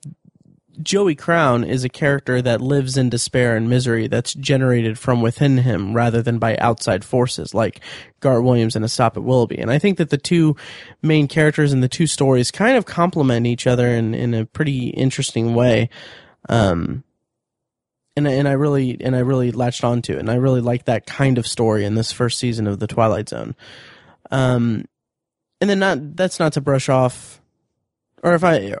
Joey 0.81 1.15
Crown 1.15 1.65
is 1.65 1.83
a 1.83 1.89
character 1.89 2.41
that 2.41 2.61
lives 2.61 2.95
in 2.95 3.09
despair 3.09 3.57
and 3.57 3.69
misery 3.69 4.07
that's 4.07 4.33
generated 4.33 4.97
from 4.97 5.21
within 5.21 5.57
him 5.57 5.93
rather 5.93 6.21
than 6.21 6.39
by 6.39 6.55
outside 6.57 7.03
forces 7.03 7.53
like 7.53 7.81
Gart 8.21 8.43
Williams 8.43 8.77
and 8.77 8.85
A 8.85 8.87
Stop 8.87 9.17
at 9.17 9.23
Willoughby. 9.23 9.57
And 9.57 9.71
I 9.71 9.77
think 9.77 9.97
that 9.97 10.09
the 10.09 10.17
two 10.17 10.55
main 11.01 11.27
characters 11.27 11.73
in 11.73 11.81
the 11.81 11.89
two 11.89 12.07
stories 12.07 12.49
kind 12.49 12.77
of 12.77 12.85
complement 12.85 13.45
each 13.45 13.67
other 13.67 13.87
in, 13.89 14.13
in 14.13 14.33
a 14.33 14.45
pretty 14.45 14.89
interesting 14.89 15.53
way. 15.53 15.89
Um, 16.47 17.03
and 18.15 18.27
and 18.27 18.47
I 18.47 18.53
really 18.53 18.97
and 19.01 19.15
I 19.15 19.19
really 19.19 19.51
latched 19.51 19.83
onto 19.83 20.13
it, 20.13 20.19
and 20.19 20.31
I 20.31 20.35
really 20.35 20.61
like 20.61 20.85
that 20.85 21.05
kind 21.05 21.37
of 21.37 21.47
story 21.47 21.85
in 21.85 21.95
this 21.95 22.11
first 22.11 22.37
season 22.37 22.67
of 22.67 22.79
the 22.79 22.87
Twilight 22.87 23.29
Zone. 23.29 23.55
Um, 24.31 24.85
and 25.61 25.69
then 25.69 25.79
not 25.79 26.15
that's 26.15 26.39
not 26.39 26.53
to 26.53 26.61
brush 26.61 26.89
off 26.89 27.38
or 28.23 28.33
if 28.33 28.43
I 28.43 28.75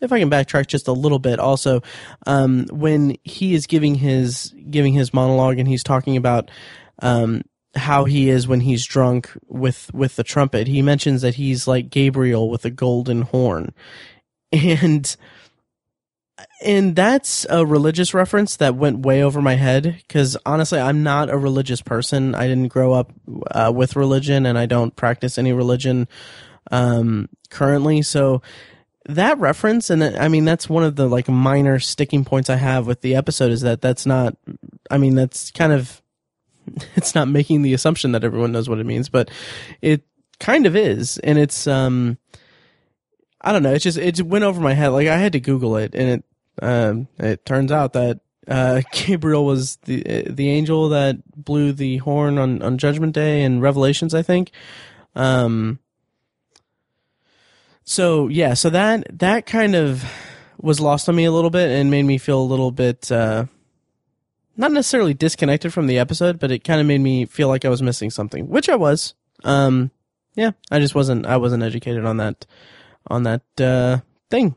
if 0.00 0.12
I 0.12 0.20
can 0.20 0.30
backtrack 0.30 0.66
just 0.66 0.88
a 0.88 0.92
little 0.92 1.18
bit 1.18 1.38
also 1.38 1.82
um, 2.26 2.66
when 2.70 3.16
he 3.24 3.54
is 3.54 3.66
giving 3.66 3.94
his 3.94 4.54
giving 4.70 4.92
his 4.92 5.12
monologue 5.12 5.58
and 5.58 5.66
he's 5.68 5.82
talking 5.82 6.16
about 6.16 6.50
um, 7.00 7.42
how 7.74 8.04
he 8.04 8.28
is 8.28 8.46
when 8.46 8.60
he's 8.60 8.84
drunk 8.86 9.30
with 9.48 9.92
with 9.92 10.16
the 10.16 10.22
trumpet 10.22 10.68
he 10.68 10.82
mentions 10.82 11.22
that 11.22 11.34
he's 11.34 11.66
like 11.66 11.90
Gabriel 11.90 12.48
with 12.48 12.64
a 12.64 12.70
golden 12.70 13.22
horn. 13.22 13.72
And 14.52 15.16
and 16.64 16.94
that's 16.94 17.46
a 17.50 17.66
religious 17.66 18.14
reference 18.14 18.56
that 18.56 18.76
went 18.76 19.04
way 19.04 19.22
over 19.22 19.42
my 19.42 19.54
head 19.54 20.02
because 20.06 20.36
honestly 20.46 20.78
i'm 20.78 21.02
not 21.02 21.28
a 21.28 21.36
religious 21.36 21.82
person. 21.82 22.34
I 22.34 22.46
didn't 22.46 22.68
grow 22.68 22.92
up 22.92 23.12
uh, 23.50 23.72
with 23.74 23.96
religion 23.96 24.46
and 24.46 24.56
i 24.56 24.66
don't 24.66 24.94
practice 24.94 25.38
any 25.38 25.52
religion 25.52 26.06
um, 26.70 27.28
currently. 27.50 28.02
So 28.02 28.42
that 29.06 29.38
reference, 29.38 29.90
and 29.90 30.02
I 30.02 30.28
mean, 30.28 30.44
that's 30.44 30.68
one 30.68 30.84
of 30.84 30.96
the 30.96 31.06
like 31.06 31.28
minor 31.28 31.78
sticking 31.78 32.24
points 32.24 32.48
I 32.48 32.56
have 32.56 32.86
with 32.86 33.02
the 33.02 33.16
episode 33.16 33.52
is 33.52 33.60
that 33.62 33.80
that's 33.80 34.06
not, 34.06 34.36
I 34.90 34.98
mean, 34.98 35.14
that's 35.14 35.50
kind 35.50 35.72
of, 35.72 36.00
it's 36.96 37.14
not 37.14 37.28
making 37.28 37.62
the 37.62 37.74
assumption 37.74 38.12
that 38.12 38.24
everyone 38.24 38.52
knows 38.52 38.68
what 38.68 38.78
it 38.78 38.86
means, 38.86 39.08
but 39.08 39.30
it 39.82 40.02
kind 40.40 40.66
of 40.66 40.74
is. 40.74 41.18
And 41.18 41.38
it's, 41.38 41.66
um, 41.66 42.18
I 43.40 43.52
don't 43.52 43.62
know. 43.62 43.74
It 43.74 43.80
just, 43.80 43.98
it 43.98 44.22
went 44.22 44.44
over 44.44 44.60
my 44.60 44.72
head. 44.72 44.88
Like 44.88 45.08
I 45.08 45.18
had 45.18 45.32
to 45.32 45.40
Google 45.40 45.76
it 45.76 45.94
and 45.94 46.08
it, 46.08 46.24
um, 46.62 47.08
it 47.18 47.44
turns 47.44 47.70
out 47.70 47.92
that, 47.92 48.20
uh, 48.48 48.80
Gabriel 48.92 49.44
was 49.44 49.76
the, 49.84 50.02
the 50.30 50.48
angel 50.48 50.88
that 50.90 51.18
blew 51.36 51.72
the 51.72 51.98
horn 51.98 52.38
on, 52.38 52.62
on 52.62 52.78
Judgment 52.78 53.12
Day 53.12 53.42
and 53.42 53.60
Revelations, 53.60 54.14
I 54.14 54.22
think. 54.22 54.50
Um, 55.14 55.78
so 57.84 58.28
yeah, 58.28 58.54
so 58.54 58.70
that 58.70 59.18
that 59.18 59.46
kind 59.46 59.74
of 59.74 60.04
was 60.60 60.80
lost 60.80 61.08
on 61.08 61.16
me 61.16 61.24
a 61.24 61.32
little 61.32 61.50
bit 61.50 61.70
and 61.70 61.90
made 61.90 62.04
me 62.04 62.18
feel 62.18 62.40
a 62.40 62.42
little 62.42 62.70
bit 62.70 63.12
uh, 63.12 63.44
not 64.56 64.72
necessarily 64.72 65.14
disconnected 65.14 65.72
from 65.72 65.86
the 65.86 65.98
episode, 65.98 66.38
but 66.38 66.50
it 66.50 66.64
kind 66.64 66.80
of 66.80 66.86
made 66.86 67.00
me 67.00 67.26
feel 67.26 67.48
like 67.48 67.64
I 67.64 67.68
was 67.68 67.82
missing 67.82 68.10
something, 68.10 68.48
which 68.48 68.68
I 68.68 68.76
was. 68.76 69.14
Um, 69.42 69.90
yeah, 70.34 70.52
I 70.70 70.78
just 70.78 70.94
wasn't 70.94 71.26
I 71.26 71.36
wasn't 71.36 71.62
educated 71.62 72.04
on 72.04 72.16
that 72.18 72.46
on 73.08 73.24
that 73.24 73.42
uh, 73.60 73.98
thing. 74.30 74.54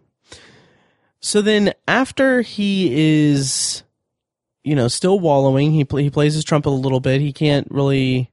So 1.19 1.41
then 1.41 1.73
after 1.87 2.41
he 2.41 3.25
is 3.25 3.83
you 4.63 4.75
know 4.75 4.87
still 4.87 5.19
wallowing, 5.19 5.71
he 5.71 5.85
he 5.89 6.09
plays 6.09 6.33
his 6.33 6.43
trumpet 6.43 6.69
a 6.69 6.71
little 6.71 6.99
bit. 6.99 7.21
He 7.21 7.33
can't 7.33 7.67
really 7.69 8.31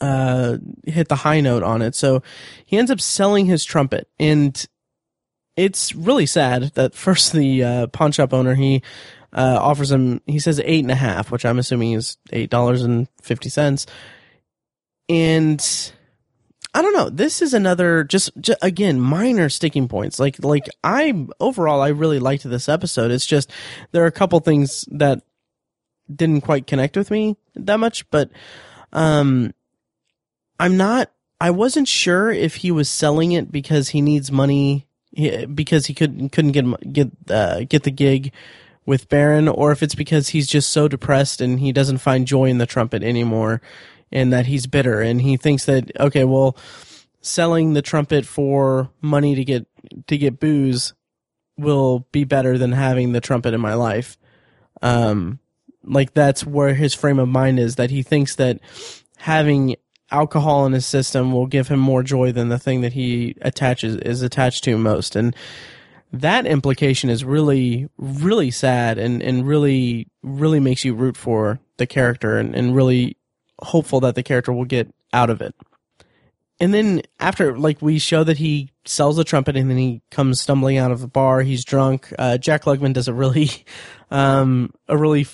uh, 0.00 0.58
hit 0.84 1.08
the 1.08 1.16
high 1.16 1.40
note 1.40 1.62
on 1.62 1.82
it. 1.82 1.94
So 1.94 2.22
he 2.64 2.76
ends 2.78 2.90
up 2.90 3.00
selling 3.00 3.46
his 3.46 3.64
trumpet, 3.64 4.08
and 4.18 4.66
it's 5.56 5.94
really 5.94 6.26
sad 6.26 6.72
that 6.74 6.94
first 6.94 7.32
the 7.32 7.64
uh, 7.64 7.86
pawn 7.88 8.12
shop 8.12 8.32
owner 8.32 8.54
he 8.54 8.82
uh, 9.32 9.58
offers 9.60 9.90
him 9.90 10.20
he 10.26 10.38
says 10.38 10.60
eight 10.64 10.84
and 10.84 10.90
a 10.90 10.96
half, 10.96 11.30
which 11.30 11.44
I'm 11.44 11.58
assuming 11.58 11.92
is 11.92 12.16
eight 12.32 12.50
dollars 12.50 12.82
and 12.82 13.08
fifty 13.22 13.48
cents, 13.48 13.86
and. 15.08 15.92
I 16.76 16.82
don't 16.82 16.92
know. 16.92 17.08
This 17.08 17.40
is 17.40 17.54
another 17.54 18.02
just, 18.02 18.32
just, 18.40 18.58
again 18.60 19.00
minor 19.00 19.48
sticking 19.48 19.86
points. 19.86 20.18
Like 20.18 20.42
like 20.42 20.68
I 20.82 21.28
overall 21.38 21.80
I 21.80 21.90
really 21.90 22.18
liked 22.18 22.42
this 22.42 22.68
episode. 22.68 23.12
It's 23.12 23.26
just 23.26 23.52
there 23.92 24.02
are 24.02 24.08
a 24.08 24.10
couple 24.10 24.40
things 24.40 24.84
that 24.90 25.22
didn't 26.12 26.40
quite 26.40 26.66
connect 26.66 26.96
with 26.96 27.10
me 27.10 27.36
that 27.54 27.78
much, 27.78 28.08
but 28.10 28.30
um 28.92 29.52
I'm 30.58 30.76
not. 30.76 31.10
I 31.40 31.50
wasn't 31.50 31.88
sure 31.88 32.30
if 32.30 32.56
he 32.56 32.70
was 32.70 32.88
selling 32.88 33.32
it 33.32 33.50
because 33.50 33.90
he 33.90 34.00
needs 34.00 34.30
money 34.30 34.86
because 35.52 35.86
he 35.86 35.94
couldn't 35.94 36.30
couldn't 36.30 36.52
get 36.52 36.92
get 36.92 37.10
uh, 37.30 37.60
get 37.68 37.82
the 37.82 37.90
gig 37.90 38.32
with 38.86 39.08
Baron, 39.08 39.48
or 39.48 39.72
if 39.72 39.82
it's 39.82 39.94
because 39.94 40.28
he's 40.28 40.46
just 40.46 40.70
so 40.70 40.88
depressed 40.88 41.40
and 41.40 41.60
he 41.60 41.72
doesn't 41.72 41.98
find 41.98 42.26
joy 42.26 42.46
in 42.46 42.58
the 42.58 42.66
trumpet 42.66 43.02
anymore, 43.02 43.60
and 44.12 44.32
that 44.32 44.46
he's 44.46 44.66
bitter 44.66 45.00
and 45.00 45.22
he 45.22 45.36
thinks 45.36 45.64
that 45.64 45.90
okay, 45.98 46.24
well, 46.24 46.56
selling 47.20 47.72
the 47.72 47.82
trumpet 47.82 48.26
for 48.26 48.90
money 49.00 49.34
to 49.34 49.44
get 49.44 49.66
to 50.06 50.18
get 50.18 50.40
booze 50.40 50.94
will 51.56 52.06
be 52.10 52.24
better 52.24 52.58
than 52.58 52.72
having 52.72 53.12
the 53.12 53.20
trumpet 53.20 53.54
in 53.54 53.60
my 53.60 53.74
life. 53.74 54.18
Um, 54.82 55.38
like 55.84 56.14
that's 56.14 56.44
where 56.44 56.74
his 56.74 56.94
frame 56.94 57.18
of 57.18 57.28
mind 57.28 57.58
is 57.58 57.76
that 57.76 57.90
he 57.90 58.02
thinks 58.02 58.36
that 58.36 58.58
having 59.18 59.76
alcohol 60.14 60.64
in 60.64 60.72
his 60.72 60.86
system 60.86 61.32
will 61.32 61.46
give 61.46 61.68
him 61.68 61.80
more 61.80 62.02
joy 62.02 62.30
than 62.30 62.48
the 62.48 62.58
thing 62.58 62.82
that 62.82 62.92
he 62.92 63.34
attaches 63.40 63.96
is 63.96 64.22
attached 64.22 64.62
to 64.64 64.78
most. 64.78 65.16
And 65.16 65.34
that 66.12 66.46
implication 66.46 67.10
is 67.10 67.24
really 67.24 67.88
really 67.98 68.50
sad 68.50 68.98
and 68.98 69.20
and 69.20 69.46
really 69.46 70.06
really 70.22 70.60
makes 70.60 70.84
you 70.84 70.94
root 70.94 71.16
for 71.16 71.58
the 71.76 71.86
character 71.86 72.38
and, 72.38 72.54
and 72.54 72.76
really 72.76 73.16
hopeful 73.60 73.98
that 74.00 74.14
the 74.14 74.22
character 74.22 74.52
will 74.52 74.64
get 74.64 74.94
out 75.12 75.30
of 75.30 75.40
it. 75.40 75.54
And 76.60 76.72
then 76.72 77.02
after 77.18 77.58
like 77.58 77.82
we 77.82 77.98
show 77.98 78.22
that 78.22 78.38
he 78.38 78.70
sells 78.84 79.16
the 79.16 79.24
trumpet 79.24 79.56
and 79.56 79.68
then 79.68 79.76
he 79.76 80.02
comes 80.12 80.40
stumbling 80.40 80.78
out 80.78 80.92
of 80.92 81.00
the 81.00 81.08
bar. 81.08 81.40
He's 81.42 81.64
drunk. 81.64 82.12
Uh, 82.16 82.38
jack 82.38 82.62
klugman 82.62 82.92
does 82.92 83.08
a 83.08 83.12
really 83.12 83.50
um 84.12 84.72
a 84.88 84.96
really 84.96 85.24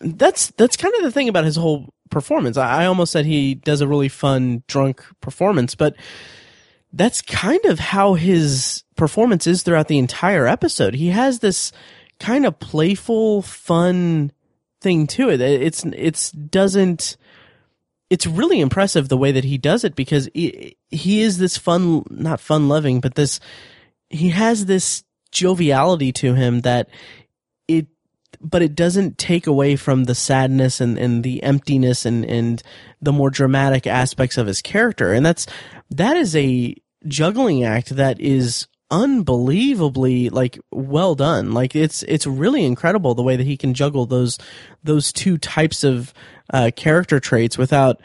that's 0.00 0.48
that's 0.56 0.76
kind 0.76 0.94
of 0.96 1.02
the 1.02 1.12
thing 1.12 1.28
about 1.28 1.44
his 1.44 1.56
whole 1.56 1.94
performance. 2.10 2.56
I, 2.56 2.82
I 2.82 2.86
almost 2.86 3.12
said 3.12 3.26
he 3.26 3.54
does 3.54 3.80
a 3.80 3.88
really 3.88 4.08
fun 4.08 4.62
drunk 4.66 5.04
performance, 5.20 5.74
but 5.74 5.94
that's 6.92 7.22
kind 7.22 7.64
of 7.66 7.78
how 7.78 8.14
his 8.14 8.82
performance 8.96 9.46
is 9.46 9.62
throughout 9.62 9.88
the 9.88 9.98
entire 9.98 10.46
episode. 10.46 10.94
He 10.94 11.08
has 11.08 11.38
this 11.38 11.72
kind 12.18 12.46
of 12.46 12.58
playful, 12.58 13.42
fun 13.42 14.32
thing 14.80 15.06
to 15.08 15.30
it. 15.30 15.40
It's 15.40 15.84
it's 15.84 16.32
doesn't. 16.32 17.16
It's 18.08 18.26
really 18.26 18.60
impressive 18.60 19.08
the 19.08 19.16
way 19.16 19.32
that 19.32 19.42
he 19.42 19.58
does 19.58 19.82
it 19.82 19.96
because 19.96 20.28
he, 20.32 20.76
he 20.90 21.22
is 21.22 21.38
this 21.38 21.56
fun, 21.56 22.04
not 22.08 22.38
fun 22.38 22.68
loving, 22.68 23.00
but 23.00 23.16
this 23.16 23.40
he 24.10 24.28
has 24.30 24.66
this 24.66 25.02
joviality 25.32 26.12
to 26.12 26.34
him 26.34 26.60
that 26.60 26.88
but 28.40 28.62
it 28.62 28.74
doesn't 28.74 29.18
take 29.18 29.46
away 29.46 29.76
from 29.76 30.04
the 30.04 30.14
sadness 30.14 30.80
and, 30.80 30.98
and 30.98 31.22
the 31.22 31.42
emptiness 31.42 32.04
and, 32.04 32.24
and 32.24 32.62
the 33.00 33.12
more 33.12 33.30
dramatic 33.30 33.86
aspects 33.86 34.38
of 34.38 34.46
his 34.46 34.62
character. 34.62 35.12
And 35.12 35.24
that's, 35.24 35.46
that 35.90 36.16
is 36.16 36.34
a 36.36 36.74
juggling 37.06 37.64
act 37.64 37.90
that 37.90 38.20
is 38.20 38.66
unbelievably 38.90 40.30
like 40.30 40.58
well 40.70 41.14
done. 41.14 41.52
Like 41.52 41.74
it's 41.74 42.02
it's 42.04 42.26
really 42.26 42.64
incredible 42.64 43.14
the 43.14 43.22
way 43.22 43.36
that 43.36 43.46
he 43.46 43.56
can 43.56 43.74
juggle 43.74 44.06
those 44.06 44.38
those 44.84 45.12
two 45.12 45.38
types 45.38 45.84
of 45.84 46.14
uh, 46.52 46.70
character 46.76 47.18
traits 47.18 47.58
without 47.58 48.00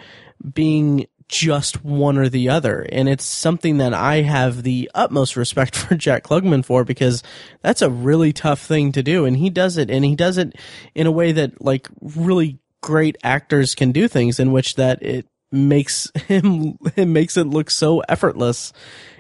being 0.54 1.06
just 1.32 1.84
one 1.84 2.17
or 2.17 2.30
the 2.30 2.50
other. 2.50 2.82
And 2.91 3.10
it's 3.10 3.26
something 3.26 3.78
that 3.78 3.94
I 3.94 4.22
have 4.22 4.63
the 4.63 4.91
utmost 4.94 5.36
respect 5.36 5.76
for 5.78 5.96
Jack 5.96 6.24
Klugman 6.24 6.63
for 6.63 6.84
because 6.84 7.24
that's 7.62 7.82
a 7.82 7.89
really 7.89 8.34
tough 8.34 8.62
thing 8.62 8.91
to 8.91 9.02
do. 9.02 9.26
And 9.26 9.38
he 9.38 9.50
does 9.50 9.78
it 9.78 9.89
and 9.89 10.06
he 10.06 10.15
does 10.15 10.38
it 10.38 10.56
in 10.94 11.08
a 11.08 11.12
way 11.12 11.32
that 11.32 11.62
like 11.62 11.88
really 12.02 12.60
great 12.82 13.17
actors 13.24 13.74
can 13.74 13.91
do 13.91 14.08
things 14.08 14.39
in 14.39 14.52
which 14.52 14.76
that 14.76 15.02
it 15.02 15.26
makes 15.52 16.12
him, 16.28 16.78
it 16.96 17.08
makes 17.08 17.38
it 17.38 17.48
look 17.48 17.72
so 17.72 18.02
effortless. 18.02 18.74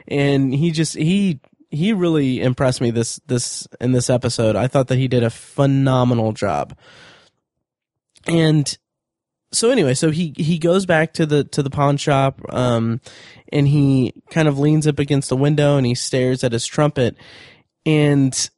And 0.07 0.53
he 0.53 0.71
just, 0.71 0.95
he 0.95 1.39
he 1.73 1.93
really 1.93 2.41
impressed 2.41 2.81
me 2.81 2.91
this 2.91 3.21
this 3.27 3.65
in 3.79 3.93
this 3.93 4.09
episode. 4.09 4.57
I 4.57 4.67
thought 4.67 4.89
that 4.89 4.97
he 4.97 5.07
did 5.07 5.23
a 5.23 5.29
phenomenal 5.29 6.33
job. 6.33 6.77
And 8.27 8.77
so 9.51 9.69
anyway, 9.69 9.93
so 9.93 10.11
he 10.11 10.33
he 10.37 10.57
goes 10.57 10.85
back 10.85 11.13
to 11.13 11.25
the 11.25 11.43
to 11.45 11.61
the 11.63 11.69
pawn 11.69 11.97
shop 11.97 12.41
um 12.49 13.01
and 13.51 13.67
he 13.67 14.13
kind 14.29 14.47
of 14.47 14.57
leans 14.57 14.87
up 14.87 14.99
against 14.99 15.29
the 15.29 15.37
window 15.37 15.77
and 15.77 15.85
he 15.85 15.95
stares 15.95 16.43
at 16.43 16.53
his 16.53 16.65
trumpet 16.65 17.17
and 17.85 18.49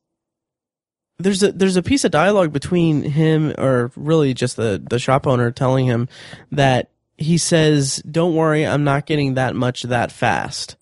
there's 1.19 1.43
a 1.43 1.51
there's 1.51 1.77
a 1.77 1.83
piece 1.83 2.03
of 2.03 2.11
dialogue 2.11 2.51
between 2.51 3.03
him 3.03 3.53
or 3.57 3.91
really 3.95 4.33
just 4.33 4.55
the 4.55 4.83
the 4.89 4.99
shop 4.99 5.25
owner 5.27 5.51
telling 5.51 5.85
him 5.85 6.07
that 6.51 6.89
he 7.17 7.37
says, 7.37 7.97
"Don't 8.09 8.35
worry, 8.35 8.65
I'm 8.65 8.83
not 8.83 9.05
getting 9.05 9.35
that 9.35 9.55
much 9.55 9.83
that 9.83 10.11
fast." 10.11 10.75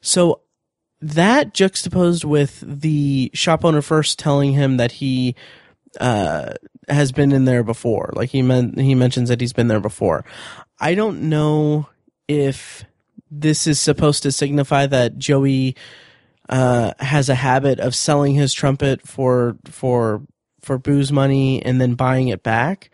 So 0.00 0.42
that 1.00 1.52
juxtaposed 1.52 2.24
with 2.24 2.62
the 2.66 3.30
shop 3.34 3.64
owner 3.64 3.82
first 3.82 4.18
telling 4.18 4.52
him 4.52 4.76
that 4.78 4.92
he 4.92 5.34
uh, 6.00 6.54
has 6.88 7.12
been 7.12 7.32
in 7.32 7.44
there 7.44 7.62
before. 7.62 8.10
Like 8.14 8.30
he 8.30 8.42
meant 8.42 8.78
he 8.78 8.94
mentions 8.94 9.28
that 9.28 9.40
he's 9.40 9.52
been 9.52 9.68
there 9.68 9.80
before. 9.80 10.24
I 10.78 10.94
don't 10.94 11.22
know 11.22 11.88
if 12.28 12.84
this 13.30 13.66
is 13.66 13.80
supposed 13.80 14.22
to 14.22 14.32
signify 14.32 14.86
that 14.86 15.18
Joey 15.18 15.76
uh, 16.48 16.92
has 16.98 17.28
a 17.28 17.34
habit 17.34 17.80
of 17.80 17.94
selling 17.94 18.34
his 18.34 18.52
trumpet 18.52 19.06
for 19.06 19.56
for 19.64 20.22
for 20.60 20.78
booze 20.78 21.12
money 21.12 21.62
and 21.64 21.80
then 21.80 21.94
buying 21.94 22.28
it 22.28 22.42
back. 22.42 22.90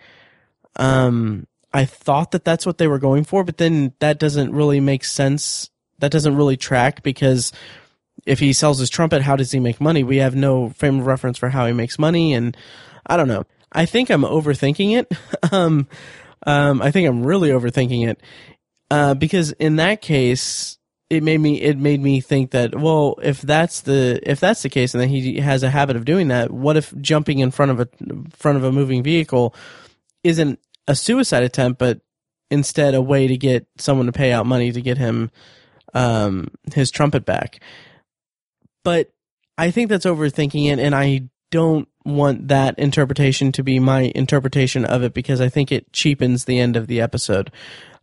Um, 0.77 1.47
I 1.73 1.85
thought 1.85 2.33
that 2.33 2.45
that's 2.45 2.67
what 2.67 2.79
they 2.79 2.87
were 2.87 2.99
going 2.99 3.25
for, 3.25 3.45
but 3.45 3.57
then 3.57 3.95
that 3.99 4.19
doesn't 4.19 4.53
really 4.53 4.81
make 4.81 5.05
sense. 5.05 5.71
That 5.99 6.13
doesn't 6.13 6.37
really 6.37 6.57
track 6.57 7.03
because 7.03 7.53
if 8.27 8.39
he 8.39 8.53
sells 8.53 8.79
his 8.79 8.91
trumpet, 8.91 9.23
how 9.23 9.37
does 9.37 9.53
he 9.53 9.61
make 9.61 9.81
money? 9.81 10.03
We 10.03 10.19
have 10.19 10.35
no 10.35 10.71
frame 10.71 11.01
of 11.01 11.07
reference 11.07 11.39
for 11.39 11.49
how 11.49 11.67
he 11.67 11.73
makes 11.73 11.99
money, 11.99 12.35
and 12.35 12.57
I 13.07 13.17
don't 13.17 13.29
know. 13.29 13.45
I 13.73 13.87
think 13.87 14.11
I'm 14.11 14.23
overthinking 14.23 14.99
it. 14.99 15.13
um, 15.53 15.89
um, 16.47 16.83
I 16.83 16.91
think 16.91 17.09
I'm 17.09 17.25
really 17.25 17.51
overthinking 17.51 18.09
it 18.09 18.21
uh, 18.91 19.15
because 19.15 19.53
in 19.53 19.77
that 19.77 20.03
case, 20.03 20.79
it 21.09 21.23
made 21.23 21.39
me 21.39 21.61
it 21.61 21.79
made 21.79 22.01
me 22.01 22.21
think 22.21 22.53
that 22.53 22.75
well, 22.75 23.17
if 23.23 23.43
that's 23.43 23.83
the 23.83 24.21
if 24.23 24.41
that's 24.41 24.63
the 24.63 24.71
case, 24.71 24.95
and 24.95 25.01
then 25.01 25.09
he 25.09 25.41
has 25.41 25.63
a 25.63 25.71
habit 25.71 25.97
of 25.97 26.05
doing 26.05 26.29
that, 26.29 26.51
what 26.51 26.77
if 26.77 26.97
jumping 27.01 27.39
in 27.39 27.51
front 27.51 27.71
of 27.71 27.81
a 27.81 27.89
front 28.31 28.57
of 28.57 28.65
a 28.65 28.73
moving 28.73 29.03
vehicle 29.03 29.55
isn't 30.25 30.59
a 30.89 30.95
suicide 30.95 31.43
attempt, 31.43 31.79
but 31.79 32.01
instead 32.51 32.95
a 32.95 33.03
way 33.03 33.27
to 33.27 33.37
get 33.37 33.67
someone 33.79 34.07
to 34.07 34.13
pay 34.13 34.33
out 34.33 34.47
money 34.47 34.73
to 34.73 34.81
get 34.81 34.99
him 34.99 35.31
um, 35.95 36.49
his 36.73 36.91
trumpet 36.91 37.25
back? 37.25 37.61
but 38.85 39.11
I 39.59 39.71
think 39.71 39.89
that's 39.89 40.07
overthinking 40.07 40.73
it, 40.73 40.79
and 40.79 40.95
I 40.95 41.29
don't 41.53 41.87
want 42.05 42.49
that 42.49 42.77
interpretation 42.79 43.53
to 43.53 43.63
be 43.63 43.79
my 43.79 44.11
interpretation 44.15 44.85
of 44.85 45.05
it 45.05 45.15
because 45.15 45.41
I 45.41 45.49
think 45.49 45.71
it 45.71 45.93
cheapens 45.93 46.45
the 46.45 46.59
end 46.59 46.77
of 46.77 46.89
the 46.89 47.01
episode 47.01 47.53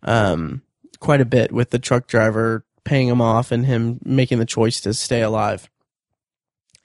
um, 0.04 0.62
quite 1.00 1.20
a 1.20 1.26
bit 1.26 1.52
with 1.52 1.72
the 1.72 1.80
truck 1.80 2.08
driver 2.08 2.64
paying 2.86 3.10
him 3.10 3.20
off 3.20 3.52
and 3.52 3.66
him 3.66 4.00
making 4.06 4.40
the 4.40 4.46
choice 4.46 4.80
to 4.82 4.94
stay 4.94 5.22
alive. 5.22 5.70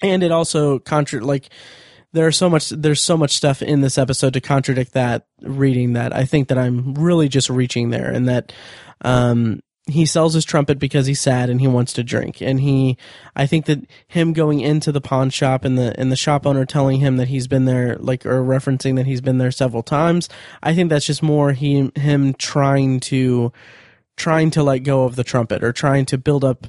And 0.02 0.24
it 0.24 0.32
also 0.32 0.80
contra 0.80 1.20
like 1.20 1.50
there 2.12 2.26
are 2.26 2.32
so 2.32 2.48
much 2.50 2.70
there's 2.70 3.02
so 3.02 3.16
much 3.16 3.36
stuff 3.36 3.62
in 3.62 3.80
this 3.80 3.98
episode 3.98 4.32
to 4.32 4.40
contradict 4.40 4.94
that 4.94 5.26
reading 5.42 5.92
that 5.92 6.14
I 6.14 6.24
think 6.24 6.48
that 6.48 6.58
I'm 6.58 6.94
really 6.94 7.28
just 7.28 7.50
reaching 7.50 7.90
there 7.90 8.10
and 8.10 8.28
that 8.28 8.52
um, 9.02 9.60
he 9.86 10.06
sells 10.06 10.32
his 10.32 10.46
trumpet 10.46 10.78
because 10.78 11.06
he's 11.06 11.20
sad 11.20 11.50
and 11.50 11.60
he 11.60 11.68
wants 11.68 11.92
to 11.92 12.02
drink. 12.02 12.40
And 12.40 12.60
he, 12.60 12.96
I 13.36 13.46
think 13.46 13.66
that 13.66 13.80
him 14.06 14.32
going 14.32 14.60
into 14.60 14.90
the 14.92 15.00
pawn 15.00 15.28
shop 15.28 15.64
and 15.64 15.76
the 15.76 15.98
and 16.00 16.10
the 16.10 16.16
shop 16.16 16.46
owner 16.46 16.64
telling 16.64 17.00
him 17.00 17.18
that 17.18 17.28
he's 17.28 17.46
been 17.46 17.66
there, 17.66 17.96
like 17.96 18.24
or 18.24 18.42
referencing 18.42 18.96
that 18.96 19.06
he's 19.06 19.20
been 19.20 19.38
there 19.38 19.50
several 19.50 19.82
times. 19.82 20.28
I 20.62 20.74
think 20.74 20.88
that's 20.88 21.06
just 21.06 21.22
more 21.22 21.52
he 21.52 21.90
him 21.96 22.32
trying 22.34 23.00
to 23.00 23.52
trying 24.16 24.50
to 24.52 24.62
let 24.62 24.78
go 24.78 25.04
of 25.04 25.16
the 25.16 25.24
trumpet 25.24 25.62
or 25.62 25.72
trying 25.72 26.06
to 26.06 26.18
build 26.18 26.44
up 26.44 26.66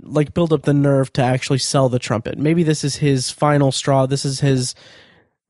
like 0.00 0.32
build 0.32 0.54
up 0.54 0.62
the 0.62 0.72
nerve 0.72 1.12
to 1.12 1.22
actually 1.22 1.58
sell 1.58 1.90
the 1.90 1.98
trumpet. 1.98 2.38
Maybe 2.38 2.62
this 2.62 2.84
is 2.84 2.96
his 2.96 3.30
final 3.30 3.70
straw. 3.70 4.06
This 4.06 4.24
is 4.24 4.40
his 4.40 4.74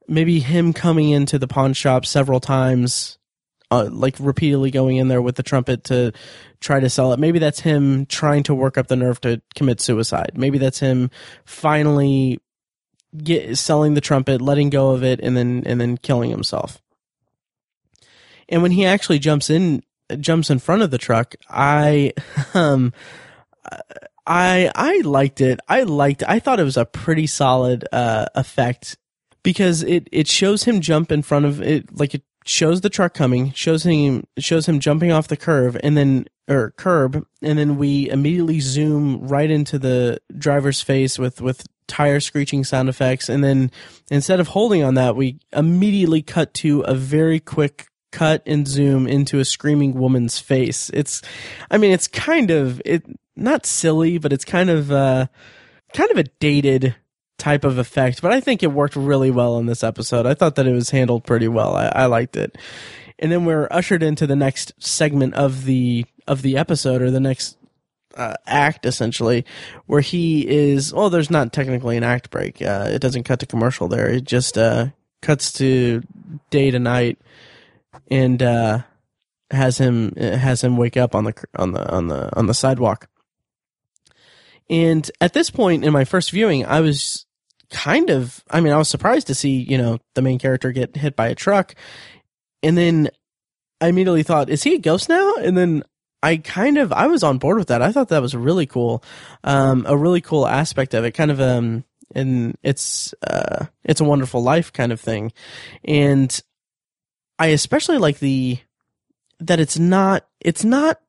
maybe 0.09 0.40
him 0.40 0.72
coming 0.72 1.11
into 1.11 1.38
the 1.38 1.46
pawn 1.46 1.72
shop 1.72 2.05
several 2.05 2.40
times 2.40 3.18
uh, 3.73 3.89
like 3.91 4.17
repeatedly 4.21 4.71
going 4.71 4.99
in 4.99 5.09
there 5.09 5.23
with 5.23 5.37
the 5.37 5.43
trumpet 5.43 5.85
to 5.85 6.13
try 6.61 6.79
to 6.79 6.91
sell 6.91 7.13
it. 7.15 7.19
Maybe 7.19 7.39
that's 7.39 7.61
him 7.61 8.05
trying 8.05 8.43
to 8.45 8.55
work 8.55 8.77
up 8.77 8.89
the 8.89 8.97
nerve 8.97 9.19
to 9.23 9.41
commit 9.55 9.81
suicide. 9.81 10.33
Maybe 10.35 10.59
that's 10.59 10.79
him 10.81 11.11
finally 11.47 12.39
get 13.17 13.57
selling 13.57 13.95
the 13.95 14.03
trumpet, 14.03 14.43
letting 14.43 14.69
go 14.69 14.91
of 14.91 15.03
it, 15.03 15.21
and 15.21 15.35
then 15.35 15.63
and 15.65 15.81
then 15.81 15.97
killing 15.97 16.31
himself. 16.31 16.83
And 18.47 18.61
when 18.61 18.73
he 18.73 18.85
actually 18.85 19.19
jumps 19.19 19.49
in, 19.49 19.83
jumps 20.21 20.51
in 20.51 20.59
front 20.59 20.83
of 20.83 20.91
the 20.91 20.99
truck, 20.99 21.35
I, 21.49 22.13
um, 22.55 22.93
I 24.27 24.71
I 24.75 25.01
liked 25.01 25.41
it. 25.41 25.61
I 25.67 25.85
liked. 25.85 26.23
I 26.29 26.41
thought 26.41 26.61
it 26.61 26.65
was 26.65 26.77
a 26.77 26.85
pretty 26.85 27.27
solid 27.27 27.89
uh, 27.91 28.27
effect 28.35 28.99
because 29.43 29.83
it 29.83 30.09
it 30.13 30.29
shows 30.29 30.65
him 30.65 30.83
jump 30.83 31.11
in 31.11 31.23
front 31.23 31.47
of 31.47 31.63
it 31.63 31.99
like 31.99 32.15
it 32.15 32.23
shows 32.44 32.81
the 32.81 32.90
truck 32.90 33.14
coming, 33.14 33.52
shows 33.52 33.85
him 33.85 34.26
shows 34.38 34.66
him 34.66 34.81
jumping 34.81 35.12
off 35.12 35.28
the 35.28 35.37
curve, 35.37 35.76
and 35.83 35.96
then 35.96 36.26
or 36.48 36.72
curb, 36.76 37.26
and 37.40 37.59
then 37.59 37.76
we 37.78 38.11
immediately 38.11 38.61
zoom 38.61 39.26
right 39.26 39.50
into 39.50 39.78
the 39.78 40.18
driver's 40.37 40.81
face 40.81 41.18
with 41.18 41.40
with 41.40 41.66
tire 41.87 42.20
screeching 42.20 42.64
sound 42.64 42.88
effects, 42.88 43.28
and 43.28 43.42
then 43.42 43.70
instead 44.11 44.40
of 44.40 44.48
holding 44.48 44.83
on 44.83 44.94
that, 44.94 45.16
we 45.16 45.38
immediately 45.52 46.22
cut 46.22 46.55
to 46.55 46.81
a 46.83 46.94
very 46.94 47.40
quick 47.40 47.87
cut 48.12 48.42
and 48.46 48.68
zoom 48.68 49.07
into 49.07 49.40
a 49.40 49.44
screaming 49.44 49.94
woman's 49.94 50.38
face. 50.38 50.90
It's, 50.92 51.22
I 51.70 51.78
mean, 51.78 51.92
it's 51.92 52.07
kind 52.07 52.50
of 52.50 52.81
it 52.85 53.05
not 53.35 53.66
silly, 53.66 54.18
but 54.18 54.33
it's 54.33 54.44
kind 54.44 54.70
of 54.70 54.92
uh 54.92 55.26
kind 55.94 56.11
of 56.11 56.18
a 56.18 56.24
dated 56.40 56.94
type 57.42 57.64
of 57.64 57.76
effect, 57.76 58.22
but 58.22 58.31
I 58.31 58.40
think 58.40 58.62
it 58.62 58.68
worked 58.68 58.94
really 58.94 59.33
well 59.33 59.59
in 59.59 59.66
this 59.66 59.83
episode. 59.83 60.26
I 60.26 60.35
thought 60.35 60.55
that 60.55 60.66
it 60.66 60.72
was 60.72 60.90
handled 60.90 61.24
pretty 61.24 61.48
well. 61.48 61.74
I, 61.74 61.87
I 61.87 62.07
liked 62.07 62.37
it. 62.37 62.57
And 63.18 63.33
then 63.33 63.44
we're 63.44 63.66
ushered 63.68 64.02
into 64.02 64.28
the 64.28 64.37
next 64.37 64.72
segment 64.78 65.35
of 65.35 65.64
the 65.64 66.07
of 66.28 66.42
the 66.42 66.57
episode 66.57 67.02
or 67.02 67.11
the 67.11 67.18
next 67.18 67.59
uh, 68.16 68.35
act 68.46 68.87
essentially 68.87 69.44
where 69.87 70.02
he 70.02 70.46
is 70.46 70.92
well 70.92 71.09
there's 71.09 71.31
not 71.31 71.52
technically 71.52 71.96
an 71.96 72.05
act 72.05 72.31
break 72.31 72.61
uh, 72.61 72.87
it 72.88 73.00
doesn't 73.00 73.24
cut 73.24 73.40
to 73.40 73.46
commercial 73.46 73.88
there 73.88 74.09
it 74.09 74.24
just 74.24 74.59
uh, 74.59 74.87
cuts 75.22 75.50
to 75.50 76.02
day 76.50 76.70
to 76.70 76.78
night 76.78 77.18
and 78.11 78.42
uh, 78.42 78.81
has 79.50 79.78
him 79.78 80.14
has 80.16 80.62
him 80.62 80.76
wake 80.76 80.96
up 80.96 81.14
on 81.14 81.24
the 81.24 81.35
on 81.57 81.72
the 81.72 81.90
on 81.90 82.09
the 82.09 82.37
on 82.37 82.46
the 82.46 82.55
sidewalk 82.55 83.09
and 84.68 85.11
at 85.20 85.33
this 85.33 85.50
point 85.50 85.83
in 85.85 85.92
my 85.92 86.05
first 86.05 86.31
viewing 86.31 86.66
i 86.66 86.81
was 86.81 87.24
kind 87.73 88.11
of, 88.11 88.45
I 88.51 88.61
mean, 88.61 88.73
I 88.73 88.77
was 88.77 88.89
surprised 88.89 89.27
to 89.27 89.35
see, 89.35 89.67
you 89.69 89.79
know, 89.79 89.99
the 90.15 90.23
main 90.23 90.39
character 90.39 90.71
get 90.71 90.97
hit 90.97 91.17
by 91.17 91.29
a 91.29 91.35
truck. 91.35 91.75
And 92.63 92.79
then 92.79 93.09
I 93.81 93.89
immediately 93.89 94.23
thought, 94.23 94.51
is 94.51 94.63
he 94.63 94.75
a 94.75 94.79
ghost 94.79 95.09
now? 95.09 95.35
And 95.37 95.57
then 95.57 95.83
I 96.23 96.37
kind 96.37 96.79
of, 96.79 96.93
I 96.93 97.09
was 97.09 97.25
on 97.25 97.39
board 97.39 97.59
with 97.59 97.69
that. 97.69 97.83
I 97.83 97.91
thought 97.91 98.11
that 98.11 98.23
was 98.23 98.37
really 98.37 98.67
cool. 98.67 99.03
Um, 99.43 99.85
a 99.89 99.97
really 99.97 100.21
cool 100.21 100.47
aspect 100.47 100.95
of 100.95 101.05
it, 101.05 101.13
kind 101.13 101.33
of, 101.33 101.41
um, 101.41 101.85
and 102.15 102.57
it's, 102.63 103.13
uh, 103.27 103.67
it's 103.83 104.01
a 104.01 104.05
wonderful 104.05 104.43
life 104.43 104.73
kind 104.73 104.93
of 104.93 105.01
thing. 105.01 105.33
And 105.83 106.41
I 107.39 107.49
especially 107.49 107.99
like 107.99 108.21
the, 108.21 108.59
that 109.41 109.59
it's 109.59 109.79
not, 109.79 110.29
it's 110.41 110.65
not 110.65 111.01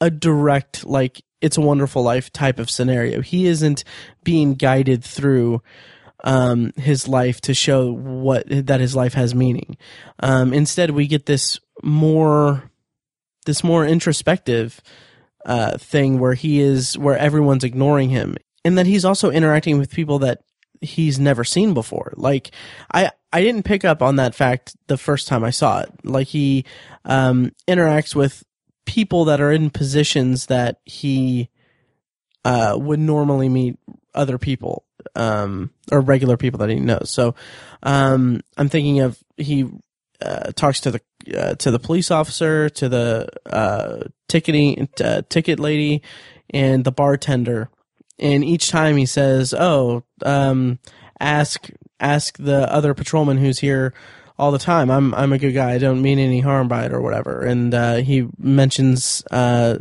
a 0.00 0.10
direct, 0.10 0.84
like, 0.84 1.22
it's 1.40 1.56
a 1.56 1.62
wonderful 1.62 2.02
life 2.02 2.32
type 2.32 2.58
of 2.58 2.68
scenario. 2.68 3.22
He 3.22 3.46
isn't 3.46 3.84
being 4.24 4.54
guided 4.54 5.04
through, 5.04 5.62
um, 6.24 6.72
his 6.76 7.08
life 7.08 7.40
to 7.42 7.54
show 7.54 7.92
what 7.92 8.44
that 8.48 8.80
his 8.80 8.96
life 8.96 9.14
has 9.14 9.34
meaning. 9.34 9.76
Um, 10.20 10.52
instead, 10.52 10.90
we 10.90 11.06
get 11.06 11.26
this 11.26 11.58
more 11.82 12.70
this 13.46 13.62
more 13.62 13.86
introspective 13.86 14.80
uh, 15.46 15.78
thing 15.78 16.18
where 16.18 16.34
he 16.34 16.60
is 16.60 16.98
where 16.98 17.16
everyone's 17.16 17.64
ignoring 17.64 18.10
him, 18.10 18.36
and 18.64 18.76
that 18.78 18.86
he's 18.86 19.04
also 19.04 19.30
interacting 19.30 19.78
with 19.78 19.90
people 19.90 20.18
that 20.20 20.42
he's 20.80 21.18
never 21.18 21.44
seen 21.44 21.74
before. 21.74 22.12
Like 22.16 22.50
I 22.92 23.10
I 23.32 23.42
didn't 23.42 23.64
pick 23.64 23.84
up 23.84 24.02
on 24.02 24.16
that 24.16 24.34
fact 24.34 24.76
the 24.86 24.98
first 24.98 25.28
time 25.28 25.44
I 25.44 25.50
saw 25.50 25.80
it. 25.80 25.90
Like 26.04 26.28
he 26.28 26.64
um, 27.04 27.52
interacts 27.68 28.14
with 28.14 28.44
people 28.86 29.26
that 29.26 29.40
are 29.40 29.52
in 29.52 29.70
positions 29.70 30.46
that 30.46 30.80
he 30.84 31.50
uh, 32.44 32.74
would 32.76 32.98
normally 32.98 33.48
meet 33.48 33.78
other 34.14 34.38
people 34.38 34.84
um, 35.14 35.70
or 35.90 36.00
regular 36.00 36.36
people 36.36 36.58
that 36.58 36.70
he 36.70 36.76
knows. 36.76 37.10
So 37.10 37.34
um, 37.82 38.40
I'm 38.56 38.68
thinking 38.68 39.00
of 39.00 39.18
he 39.36 39.68
uh, 40.20 40.52
talks 40.52 40.80
to 40.80 40.90
the 40.90 41.00
uh, 41.36 41.54
to 41.56 41.70
the 41.70 41.78
police 41.78 42.10
officer, 42.10 42.68
to 42.70 42.88
the 42.88 43.28
uh, 43.46 44.04
ticketing 44.28 44.88
uh, 45.02 45.22
ticket 45.28 45.60
lady, 45.60 46.02
and 46.50 46.84
the 46.84 46.92
bartender. 46.92 47.70
And 48.18 48.44
each 48.44 48.70
time 48.70 48.96
he 48.96 49.06
says, 49.06 49.54
"Oh, 49.54 50.04
um, 50.24 50.78
ask 51.20 51.70
ask 52.00 52.36
the 52.38 52.72
other 52.72 52.94
patrolman 52.94 53.38
who's 53.38 53.58
here 53.58 53.94
all 54.38 54.50
the 54.50 54.58
time. 54.58 54.90
I'm 54.90 55.14
I'm 55.14 55.32
a 55.32 55.38
good 55.38 55.52
guy. 55.52 55.72
I 55.72 55.78
don't 55.78 56.02
mean 56.02 56.18
any 56.18 56.40
harm 56.40 56.68
by 56.68 56.86
it 56.86 56.92
or 56.92 57.00
whatever." 57.00 57.42
And 57.42 57.74
uh, 57.74 57.96
he 57.96 58.28
mentions 58.38 59.22
uh, 59.30 59.78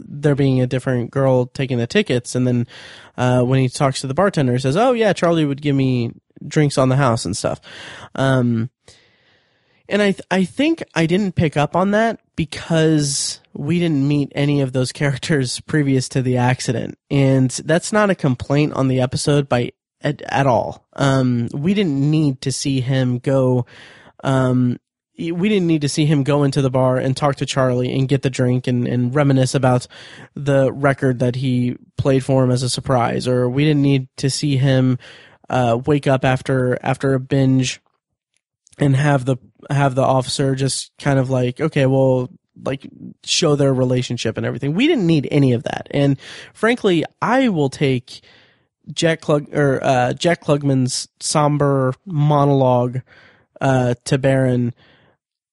there 0.00 0.34
being 0.34 0.60
a 0.60 0.66
different 0.66 1.10
girl 1.10 1.46
taking 1.46 1.78
the 1.78 1.86
tickets, 1.86 2.34
and 2.34 2.46
then 2.46 2.66
uh, 3.16 3.42
when 3.42 3.60
he 3.60 3.68
talks 3.68 4.00
to 4.00 4.06
the 4.06 4.14
bartender, 4.14 4.52
he 4.52 4.58
says, 4.58 4.76
"Oh 4.76 4.92
yeah, 4.92 5.12
Charlie 5.12 5.44
would 5.44 5.62
give 5.62 5.76
me 5.76 6.12
drinks 6.46 6.78
on 6.78 6.88
the 6.88 6.96
house 6.96 7.24
and 7.24 7.36
stuff." 7.36 7.60
Um, 8.14 8.70
and 9.88 10.02
I 10.02 10.12
th- 10.12 10.26
I 10.30 10.44
think 10.44 10.82
I 10.94 11.06
didn't 11.06 11.34
pick 11.34 11.56
up 11.56 11.76
on 11.76 11.92
that 11.92 12.20
because 12.34 13.40
we 13.52 13.78
didn't 13.78 14.06
meet 14.06 14.32
any 14.34 14.60
of 14.60 14.72
those 14.72 14.92
characters 14.92 15.60
previous 15.66 16.08
to 16.10 16.22
the 16.22 16.36
accident, 16.36 16.98
and 17.10 17.50
that's 17.50 17.92
not 17.92 18.10
a 18.10 18.14
complaint 18.14 18.74
on 18.74 18.88
the 18.88 19.00
episode 19.00 19.48
by 19.48 19.72
at, 20.00 20.22
at 20.22 20.46
all. 20.46 20.86
Um, 20.94 21.48
we 21.52 21.74
didn't 21.74 22.10
need 22.10 22.40
to 22.42 22.52
see 22.52 22.80
him 22.80 23.18
go. 23.18 23.66
Um, 24.24 24.78
we 25.18 25.48
didn't 25.48 25.66
need 25.66 25.80
to 25.80 25.88
see 25.88 26.04
him 26.04 26.22
go 26.22 26.44
into 26.44 26.60
the 26.60 26.70
bar 26.70 26.98
and 26.98 27.16
talk 27.16 27.36
to 27.36 27.46
Charlie 27.46 27.92
and 27.92 28.08
get 28.08 28.22
the 28.22 28.30
drink 28.30 28.66
and, 28.66 28.86
and 28.86 29.14
reminisce 29.14 29.54
about 29.54 29.86
the 30.34 30.70
record 30.72 31.20
that 31.20 31.36
he 31.36 31.76
played 31.96 32.24
for 32.24 32.44
him 32.44 32.50
as 32.50 32.62
a 32.62 32.68
surprise, 32.68 33.26
or 33.26 33.48
we 33.48 33.64
didn't 33.64 33.82
need 33.82 34.08
to 34.16 34.28
see 34.28 34.56
him 34.56 34.98
uh, 35.48 35.78
wake 35.86 36.06
up 36.06 36.24
after 36.24 36.78
after 36.82 37.14
a 37.14 37.20
binge 37.20 37.80
and 38.78 38.94
have 38.94 39.24
the 39.24 39.36
have 39.70 39.94
the 39.94 40.02
officer 40.02 40.54
just 40.54 40.92
kind 40.98 41.18
of 41.18 41.30
like, 41.30 41.60
okay, 41.60 41.86
well, 41.86 42.28
like 42.62 42.86
show 43.24 43.56
their 43.56 43.72
relationship 43.72 44.36
and 44.36 44.44
everything. 44.44 44.74
We 44.74 44.86
didn't 44.86 45.06
need 45.06 45.28
any 45.30 45.52
of 45.52 45.62
that, 45.62 45.88
and 45.92 46.18
frankly, 46.52 47.04
I 47.22 47.48
will 47.48 47.70
take 47.70 48.20
Jack 48.92 49.22
Klug 49.22 49.54
or 49.54 49.82
uh, 49.82 50.12
Jack 50.12 50.44
Klugman's 50.44 51.08
somber 51.20 51.94
monologue 52.04 53.00
uh, 53.62 53.94
to 54.04 54.18
Baron 54.18 54.74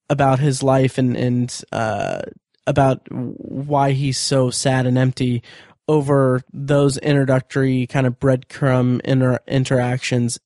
about 0.09 0.39
his 0.39 0.63
life 0.63 0.97
and 0.97 1.15
and 1.15 1.63
uh, 1.71 2.21
about 2.67 3.01
why 3.09 3.91
he's 3.91 4.17
so 4.17 4.49
sad 4.49 4.85
and 4.85 4.97
empty 4.97 5.43
over 5.87 6.41
those 6.53 6.97
introductory 6.97 7.87
kind 7.87 8.07
of 8.07 8.19
breadcrumb 8.19 9.01
inter- 9.01 9.39
interactions 9.47 10.39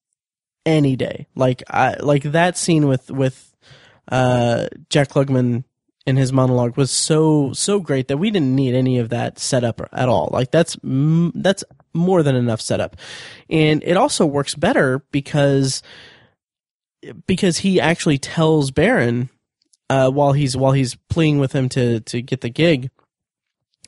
any 0.66 0.96
day. 0.96 1.28
Like 1.36 1.64
I 1.70 1.96
like 2.00 2.24
that 2.24 2.58
scene 2.58 2.88
with 2.88 3.12
with 3.12 3.56
uh, 4.12 4.68
Jack 4.90 5.10
Klugman 5.10 5.64
in 6.06 6.16
his 6.16 6.32
monologue 6.32 6.78
was 6.78 6.90
so 6.90 7.52
so 7.54 7.80
great 7.80 8.08
that 8.08 8.18
we 8.18 8.32
didn't 8.32 8.56
need 8.56 8.74
any 8.74 8.98
of 8.98 9.10
that 9.10 9.38
setup 9.38 9.82
at 9.92 10.10
all. 10.10 10.30
Like 10.32 10.52
that's 10.52 10.78
that's 10.84 11.64
more 11.94 12.24
than 12.24 12.36
enough 12.36 12.62
setup, 12.62 12.96
and 13.50 13.84
it 13.84 13.98
also 13.98 14.26
works 14.26 14.56
better 14.56 15.04
because 15.12 15.84
because 17.28 17.60
he 17.60 17.80
actually 17.80 18.18
tells 18.18 18.72
Baron 18.72 19.30
uh, 19.90 20.10
while 20.10 20.34
he's 20.34 20.56
while 20.58 20.74
he's 20.74 20.96
pleading 21.10 21.40
with 21.40 21.54
him 21.54 21.70
to 21.70 22.00
to 22.02 22.22
get 22.22 22.42
the 22.42 22.50
gig 22.50 22.90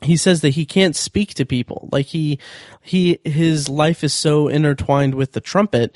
he 0.01 0.15
says 0.15 0.41
that 0.41 0.51
he 0.51 0.65
can't 0.65 0.95
speak 0.95 1.33
to 1.35 1.45
people. 1.45 1.89
Like 1.91 2.07
he 2.07 2.39
he 2.81 3.19
his 3.23 3.69
life 3.69 4.03
is 4.03 4.13
so 4.13 4.47
intertwined 4.47 5.15
with 5.15 5.33
the 5.33 5.41
trumpet 5.41 5.95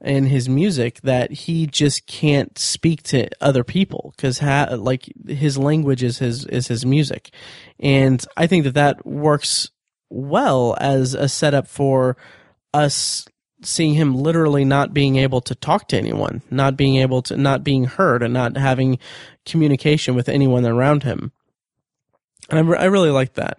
and 0.00 0.28
his 0.28 0.48
music 0.48 1.00
that 1.02 1.30
he 1.30 1.66
just 1.66 2.06
can't 2.06 2.58
speak 2.58 3.02
to 3.04 3.28
other 3.40 3.64
people 3.64 4.12
because 4.16 4.38
ha- 4.38 4.74
like 4.78 5.10
his 5.26 5.58
language 5.58 6.02
is 6.02 6.18
his 6.18 6.46
is 6.46 6.68
his 6.68 6.84
music. 6.86 7.30
And 7.78 8.24
i 8.36 8.46
think 8.46 8.64
that 8.64 8.74
that 8.74 9.06
works 9.06 9.70
well 10.10 10.76
as 10.80 11.14
a 11.14 11.28
setup 11.28 11.66
for 11.66 12.16
us 12.72 13.26
seeing 13.62 13.94
him 13.94 14.14
literally 14.14 14.64
not 14.64 14.92
being 14.92 15.16
able 15.16 15.40
to 15.40 15.54
talk 15.54 15.88
to 15.88 15.96
anyone, 15.96 16.42
not 16.50 16.76
being 16.76 16.96
able 16.96 17.22
to, 17.22 17.36
not 17.36 17.64
being 17.64 17.84
heard, 17.84 18.22
and 18.22 18.34
not 18.34 18.56
having 18.56 18.98
communication 19.44 20.14
with 20.14 20.28
anyone 20.28 20.66
around 20.66 21.02
him. 21.02 21.32
And 22.50 22.58
I, 22.58 22.62
re- 22.62 22.78
I 22.78 22.84
really 22.84 23.10
like 23.10 23.34
that. 23.34 23.58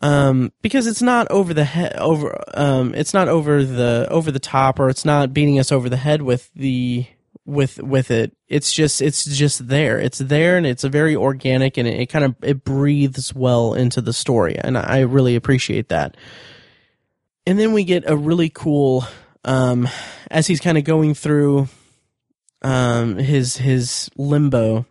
Um, 0.00 0.52
because 0.62 0.86
it's 0.86 1.02
not 1.02 1.30
over 1.30 1.54
the 1.54 1.64
head, 1.64 1.94
over, 1.96 2.42
um, 2.54 2.94
it's 2.94 3.14
not 3.14 3.28
over 3.28 3.64
the, 3.64 4.08
over 4.10 4.32
the 4.32 4.40
top, 4.40 4.80
or 4.80 4.88
it's 4.88 5.04
not 5.04 5.32
beating 5.32 5.58
us 5.58 5.70
over 5.70 5.88
the 5.88 5.96
head 5.96 6.22
with 6.22 6.50
the, 6.54 7.06
with, 7.44 7.80
with 7.82 8.10
it. 8.10 8.36
It's 8.48 8.72
just, 8.72 9.00
it's 9.00 9.24
just 9.24 9.68
there. 9.68 10.00
It's 10.00 10.18
there 10.18 10.56
and 10.56 10.66
it's 10.66 10.84
a 10.84 10.88
very 10.88 11.14
organic 11.14 11.76
and 11.76 11.86
it, 11.86 12.00
it 12.00 12.06
kind 12.06 12.24
of, 12.24 12.34
it 12.42 12.64
breathes 12.64 13.34
well 13.34 13.74
into 13.74 14.00
the 14.00 14.12
story. 14.12 14.56
And 14.58 14.76
I 14.76 15.00
really 15.00 15.36
appreciate 15.36 15.88
that 15.90 16.16
and 17.46 17.58
then 17.58 17.72
we 17.72 17.84
get 17.84 18.08
a 18.08 18.16
really 18.16 18.48
cool 18.48 19.04
um, 19.44 19.88
as 20.30 20.46
he's 20.46 20.60
kind 20.60 20.78
of 20.78 20.84
going 20.84 21.14
through 21.14 21.68
um, 22.62 23.16
his 23.16 23.56
his 23.56 24.10
limbo 24.16 24.86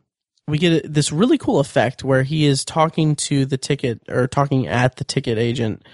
we 0.48 0.58
get 0.58 0.92
this 0.92 1.12
really 1.12 1.38
cool 1.38 1.60
effect 1.60 2.04
where 2.04 2.24
he 2.24 2.46
is 2.46 2.66
talking 2.66 3.16
to 3.16 3.46
the 3.46 3.58
ticket 3.58 4.02
or 4.10 4.28
talking 4.28 4.68
at 4.68 4.98
the 4.98 5.04
ticket 5.04 5.38
agent 5.38 5.86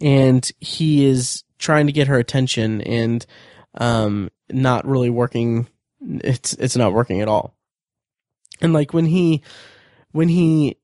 and 0.00 0.50
he 0.60 1.04
is 1.04 1.42
trying 1.58 1.86
to 1.86 1.92
get 1.92 2.08
her 2.08 2.18
attention 2.18 2.80
and 2.82 3.26
um, 3.76 4.30
not 4.50 4.86
really 4.86 5.10
working 5.10 5.66
it's 6.00 6.52
it's 6.54 6.76
not 6.76 6.92
working 6.92 7.20
at 7.20 7.28
all 7.28 7.56
and 8.60 8.72
like 8.72 8.92
when 8.92 9.06
he 9.06 9.42
when 10.12 10.28
he 10.28 10.76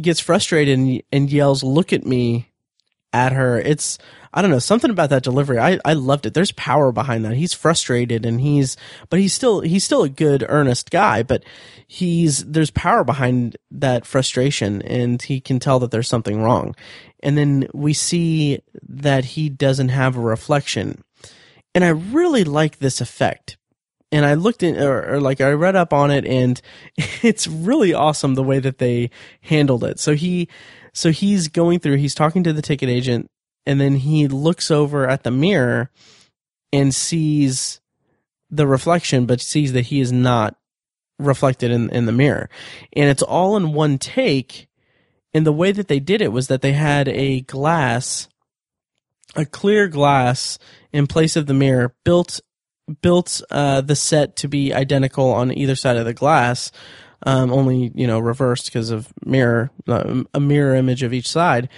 gets 0.00 0.20
frustrated 0.20 0.78
and, 0.78 1.02
and 1.12 1.30
yells 1.30 1.62
look 1.62 1.92
at 1.92 2.06
me 2.06 2.48
at 3.12 3.32
her. 3.32 3.58
It's 3.60 3.98
I 4.34 4.40
don't 4.40 4.50
know 4.50 4.58
something 4.58 4.90
about 4.90 5.10
that 5.10 5.22
delivery. 5.22 5.58
I 5.58 5.78
I 5.84 5.92
loved 5.92 6.26
it. 6.26 6.34
There's 6.34 6.52
power 6.52 6.92
behind 6.92 7.24
that. 7.24 7.34
He's 7.34 7.52
frustrated 7.52 8.24
and 8.24 8.40
he's 8.40 8.76
but 9.10 9.20
he's 9.20 9.34
still 9.34 9.60
he's 9.60 9.84
still 9.84 10.02
a 10.02 10.08
good 10.08 10.44
earnest 10.48 10.90
guy. 10.90 11.22
But 11.22 11.44
he's 11.86 12.44
there's 12.44 12.70
power 12.70 13.04
behind 13.04 13.56
that 13.70 14.06
frustration 14.06 14.82
and 14.82 15.20
he 15.20 15.40
can 15.40 15.58
tell 15.58 15.78
that 15.80 15.90
there's 15.90 16.08
something 16.08 16.42
wrong. 16.42 16.74
And 17.22 17.36
then 17.36 17.68
we 17.72 17.92
see 17.92 18.60
that 18.88 19.24
he 19.24 19.48
doesn't 19.48 19.90
have 19.90 20.16
a 20.16 20.20
reflection. 20.20 21.02
And 21.74 21.84
I 21.84 21.90
really 21.90 22.44
like 22.44 22.78
this 22.78 23.00
effect 23.00 23.56
and 24.12 24.26
I 24.26 24.34
looked 24.34 24.62
in 24.62 24.76
or, 24.76 25.14
or, 25.14 25.20
like 25.20 25.40
I 25.40 25.50
read 25.52 25.74
up 25.74 25.92
on 25.92 26.10
it 26.10 26.26
and 26.26 26.60
it's 27.22 27.48
really 27.48 27.94
awesome 27.94 28.34
the 28.34 28.42
way 28.42 28.58
that 28.60 28.78
they 28.78 29.10
handled 29.40 29.82
it. 29.84 29.98
So 29.98 30.14
he 30.14 30.48
so 30.92 31.10
he's 31.10 31.48
going 31.48 31.78
through, 31.78 31.96
he's 31.96 32.14
talking 32.14 32.44
to 32.44 32.52
the 32.52 32.60
ticket 32.60 32.90
agent, 32.90 33.30
and 33.66 33.80
then 33.80 33.96
he 33.96 34.28
looks 34.28 34.70
over 34.70 35.08
at 35.08 35.22
the 35.22 35.30
mirror 35.30 35.90
and 36.72 36.94
sees 36.94 37.80
the 38.50 38.66
reflection, 38.66 39.26
but 39.26 39.40
sees 39.40 39.72
that 39.72 39.86
he 39.86 40.00
is 40.00 40.12
not 40.12 40.56
reflected 41.18 41.70
in, 41.70 41.90
in 41.90 42.06
the 42.06 42.12
mirror. 42.12 42.48
And 42.92 43.08
it's 43.08 43.22
all 43.22 43.56
in 43.56 43.72
one 43.72 43.98
take. 43.98 44.68
And 45.34 45.46
the 45.46 45.52
way 45.52 45.72
that 45.72 45.88
they 45.88 46.00
did 46.00 46.20
it 46.20 46.32
was 46.32 46.48
that 46.48 46.60
they 46.60 46.72
had 46.72 47.08
a 47.08 47.40
glass, 47.42 48.28
a 49.34 49.46
clear 49.46 49.88
glass 49.88 50.58
in 50.92 51.06
place 51.06 51.36
of 51.36 51.46
the 51.46 51.54
mirror, 51.54 51.94
built 52.04 52.40
built 53.00 53.40
uh, 53.50 53.80
the 53.80 53.94
set 53.94 54.34
to 54.36 54.48
be 54.48 54.74
identical 54.74 55.30
on 55.30 55.56
either 55.56 55.76
side 55.76 55.96
of 55.96 56.04
the 56.04 56.12
glass, 56.12 56.72
um, 57.24 57.52
only 57.52 57.92
you 57.94 58.06
know 58.06 58.18
reversed 58.18 58.66
because 58.66 58.90
of 58.90 59.12
mirror 59.24 59.70
uh, 59.88 60.24
a 60.34 60.40
mirror 60.40 60.74
image 60.74 61.02
of 61.02 61.12
each 61.12 61.28
side. 61.28 61.68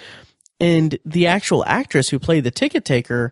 And 0.59 0.97
the 1.05 1.27
actual 1.27 1.65
actress 1.65 2.09
who 2.09 2.19
played 2.19 2.43
the 2.43 2.51
ticket 2.51 2.85
taker 2.85 3.31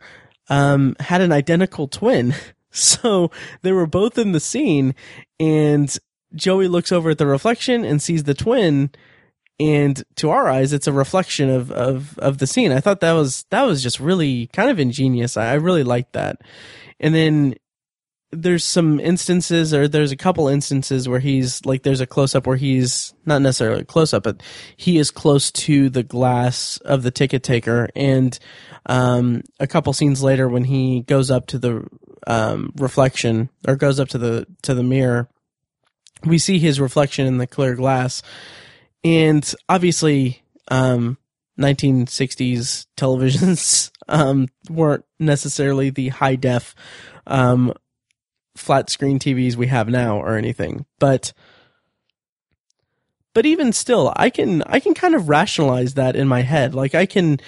um, 0.50 0.96
had 1.00 1.22
an 1.22 1.32
identical 1.32 1.88
twin, 1.88 2.36
so 2.72 3.32
they 3.62 3.72
were 3.72 3.88
both 3.88 4.18
in 4.18 4.34
the 4.34 4.40
scene. 4.40 4.94
And 5.40 5.96
Joey 6.36 6.68
looks 6.68 6.92
over 6.92 7.12
at 7.12 7.18
the 7.18 7.28
reflection 7.28 7.86
and 7.86 8.02
sees 8.02 8.24
the 8.24 8.34
twin, 8.34 8.92
and 9.60 10.04
to 10.16 10.32
our 10.32 10.50
eyes, 10.50 10.74
it's 10.74 10.88
a 10.88 10.94
reflection 10.94 11.50
of 11.50 11.72
of 11.72 12.18
of 12.20 12.40
the 12.40 12.48
scene. 12.48 12.72
I 12.72 12.80
thought 12.80 13.02
that 13.02 13.14
was 13.14 13.46
that 13.52 13.64
was 13.64 13.84
just 13.84 14.00
really 14.00 14.48
kind 14.48 14.70
of 14.70 14.80
ingenious. 14.80 15.38
I, 15.38 15.52
I 15.52 15.54
really 15.54 15.84
liked 15.84 16.14
that. 16.14 16.42
And 17.00 17.14
then 17.14 17.56
there's 18.34 18.64
some 18.64 19.00
instances 19.00 19.74
or 19.74 19.88
there's 19.88 20.12
a 20.12 20.18
couple 20.18 20.48
instances 20.48 21.08
where 21.08 21.20
he's 21.20 21.66
like 21.66 21.84
there's 21.84 22.02
a 22.02 22.08
close 22.08 22.36
up 22.36 22.48
where 22.48 22.58
he's 22.58 23.14
not 23.26 23.42
necessarily 23.42 23.82
a 23.82 23.86
close 23.86 24.14
up 24.14 24.24
but 24.24 24.42
he 24.76 24.98
is 24.98 25.12
close 25.12 25.52
to 25.52 25.90
the 25.90 26.04
glass 26.04 26.78
of 26.78 27.04
the 27.04 27.12
ticket 27.12 27.44
taker. 27.44 27.90
And 27.96 28.38
um, 28.86 29.44
a 29.60 29.68
couple 29.68 29.94
scenes 29.94 30.24
later 30.24 30.48
when 30.48 30.64
he 30.66 31.02
goes 31.02 31.32
up 31.32 31.48
to 31.48 31.60
the 31.60 31.88
um, 32.28 32.74
reflection 32.78 33.50
or 33.68 33.76
goes 33.76 34.00
up 34.00 34.10
to 34.10 34.18
the 34.18 34.48
to 34.64 34.74
the 34.74 34.84
mirror 34.84 35.30
we 36.26 36.38
see 36.38 36.60
his 36.60 36.80
reflection 36.80 37.26
in 37.26 37.38
the 37.38 37.48
clear 37.48 37.76
glass. 37.76 38.22
And 39.04 39.54
obviously 39.68 40.44
um, 40.70 41.18
1960s 41.60 42.88
televisions 42.98 43.92
um, 44.08 44.48
weren't 44.70 45.06
necessarily 45.20 45.90
the 45.90 46.10
high 46.10 46.36
def 46.36 46.76
um, 47.28 47.74
flat 48.56 48.90
screen 48.90 49.20
TVs 49.20 49.56
we 49.56 49.68
have 49.68 49.90
now 49.90 50.18
or 50.18 50.38
anything. 50.38 50.86
But 51.00 51.34
but 53.34 53.46
even 53.46 53.74
still, 53.74 54.14
I 54.16 54.30
can 54.30 54.62
I 54.64 54.80
can 54.80 54.94
kind 54.94 55.16
of 55.16 55.30
rationalize 55.30 55.96
that 55.96 56.16
in 56.16 56.28
my 56.28 56.42
head. 56.42 56.76
Like 56.76 56.96
I 56.96 57.06
can 57.06 57.40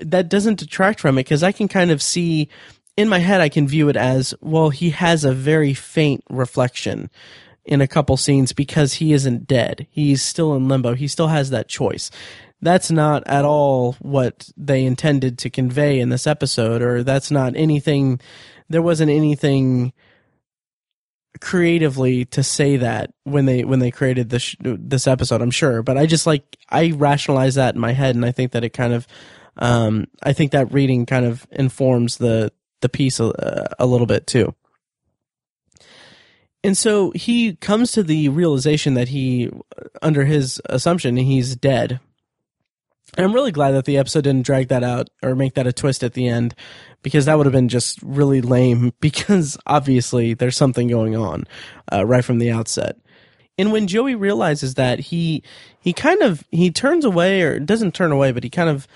that 0.00 0.28
doesn't 0.28 0.58
detract 0.58 1.00
from 1.00 1.18
it 1.18 1.24
because 1.24 1.42
I 1.42 1.52
can 1.52 1.68
kind 1.68 1.90
of 1.90 2.00
see 2.00 2.48
in 2.96 3.08
my 3.08 3.18
head 3.18 3.40
I 3.40 3.48
can 3.48 3.66
view 3.66 3.88
it 3.88 3.96
as 3.96 4.34
well 4.40 4.70
he 4.70 4.90
has 4.90 5.24
a 5.24 5.32
very 5.32 5.74
faint 5.74 6.22
reflection 6.30 7.10
in 7.64 7.80
a 7.80 7.88
couple 7.88 8.16
scenes 8.16 8.52
because 8.52 8.94
he 8.94 9.12
isn't 9.12 9.46
dead. 9.46 9.86
He's 9.90 10.22
still 10.22 10.54
in 10.54 10.68
limbo. 10.68 10.94
He 10.94 11.08
still 11.08 11.28
has 11.28 11.50
that 11.50 11.68
choice. 11.68 12.10
That's 12.60 12.90
not 12.90 13.26
at 13.26 13.44
all 13.44 13.94
what 14.00 14.50
they 14.56 14.84
intended 14.84 15.38
to 15.38 15.50
convey 15.50 15.98
in 16.00 16.08
this 16.08 16.26
episode 16.26 16.82
or 16.82 17.02
that's 17.02 17.30
not 17.30 17.56
anything 17.56 18.20
there 18.68 18.82
wasn't 18.82 19.10
anything 19.10 19.92
creatively 21.42 22.24
to 22.24 22.42
say 22.42 22.76
that 22.76 23.12
when 23.24 23.46
they 23.46 23.64
when 23.64 23.80
they 23.80 23.90
created 23.90 24.30
this 24.30 24.54
this 24.60 25.08
episode 25.08 25.42
i'm 25.42 25.50
sure 25.50 25.82
but 25.82 25.98
i 25.98 26.06
just 26.06 26.24
like 26.24 26.56
i 26.70 26.92
rationalize 26.92 27.56
that 27.56 27.74
in 27.74 27.80
my 27.80 27.92
head 27.92 28.14
and 28.14 28.24
i 28.24 28.30
think 28.30 28.52
that 28.52 28.62
it 28.62 28.70
kind 28.70 28.92
of 28.92 29.08
um 29.56 30.06
i 30.22 30.32
think 30.32 30.52
that 30.52 30.72
reading 30.72 31.04
kind 31.04 31.26
of 31.26 31.44
informs 31.50 32.18
the 32.18 32.52
the 32.82 32.88
piece 32.88 33.18
a, 33.18 33.74
a 33.78 33.86
little 33.86 34.06
bit 34.06 34.26
too. 34.26 34.54
And 36.62 36.76
so 36.76 37.10
he 37.12 37.56
comes 37.56 37.90
to 37.92 38.02
the 38.02 38.28
realization 38.28 38.94
that 38.94 39.08
he 39.08 39.50
under 40.02 40.24
his 40.24 40.60
assumption 40.66 41.16
he's 41.16 41.56
dead. 41.56 41.98
And 43.16 43.26
I'm 43.26 43.32
really 43.32 43.52
glad 43.52 43.72
that 43.72 43.84
the 43.84 43.98
episode 43.98 44.24
didn't 44.24 44.46
drag 44.46 44.68
that 44.68 44.84
out 44.84 45.10
or 45.22 45.34
make 45.34 45.54
that 45.54 45.66
a 45.66 45.72
twist 45.72 46.04
at 46.04 46.12
the 46.12 46.28
end 46.28 46.54
because 47.02 47.26
that 47.26 47.36
would 47.36 47.46
have 47.46 47.52
been 47.52 47.68
just 47.68 48.00
really 48.02 48.40
lame 48.40 48.92
because 49.00 49.58
obviously 49.66 50.34
there's 50.34 50.56
something 50.56 50.88
going 50.88 51.16
on 51.16 51.44
uh, 51.92 52.04
right 52.06 52.24
from 52.24 52.38
the 52.38 52.50
outset. 52.50 52.96
And 53.58 53.70
when 53.70 53.86
Joey 53.86 54.14
realizes 54.14 54.74
that 54.74 54.98
he 54.98 55.42
he 55.80 55.92
kind 55.92 56.22
of 56.22 56.44
he 56.50 56.70
turns 56.70 57.04
away 57.04 57.42
or 57.42 57.58
doesn't 57.58 57.94
turn 57.94 58.12
away 58.12 58.32
but 58.32 58.44
he 58.44 58.50
kind 58.50 58.70
of 58.70 58.88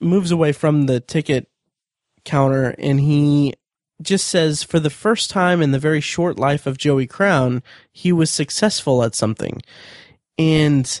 moves 0.00 0.30
away 0.30 0.52
from 0.52 0.86
the 0.86 1.00
ticket 1.00 1.48
counter 2.24 2.74
and 2.78 3.00
he 3.00 3.54
just 4.02 4.26
says 4.26 4.62
for 4.62 4.80
the 4.80 4.90
first 4.90 5.30
time 5.30 5.62
in 5.62 5.70
the 5.70 5.78
very 5.78 6.00
short 6.00 6.38
life 6.38 6.66
of 6.66 6.78
Joey 6.78 7.06
Crown 7.06 7.62
he 7.92 8.10
was 8.10 8.30
successful 8.30 9.02
at 9.02 9.14
something. 9.14 9.60
And 10.38 11.00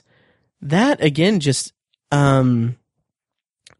that 0.60 1.02
again 1.02 1.40
just 1.40 1.72
um, 2.12 2.76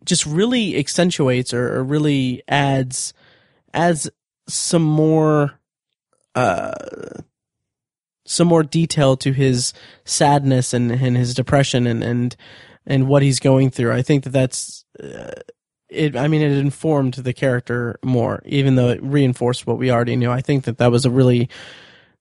just 0.04 0.26
really 0.26 0.76
accentuates 0.76 1.54
or, 1.54 1.76
or, 1.76 1.84
really 1.84 2.42
adds 2.48 3.14
adds 3.72 4.10
some 4.48 4.82
more 4.82 5.58
uh, 6.34 6.72
some 8.26 8.48
more 8.48 8.62
detail 8.62 9.16
to 9.16 9.32
his 9.32 9.72
sadness 10.04 10.72
and, 10.72 10.90
and 10.90 11.16
his 11.16 11.34
depression 11.34 11.86
and, 11.86 12.02
and 12.02 12.36
and 12.86 13.08
what 13.08 13.22
he's 13.22 13.40
going 13.40 13.70
through. 13.70 13.92
I 13.92 14.02
think 14.02 14.24
that 14.24 14.30
that's 14.30 14.84
uh, 15.02 15.32
it. 15.88 16.16
I 16.16 16.28
mean, 16.28 16.42
it 16.42 16.52
informed 16.52 17.14
the 17.14 17.32
character 17.32 17.98
more, 18.04 18.42
even 18.44 18.74
though 18.74 18.88
it 18.88 19.02
reinforced 19.02 19.66
what 19.66 19.78
we 19.78 19.90
already 19.90 20.16
knew. 20.16 20.30
I 20.30 20.40
think 20.40 20.64
that 20.64 20.78
that 20.78 20.90
was 20.90 21.04
a 21.04 21.10
really 21.10 21.48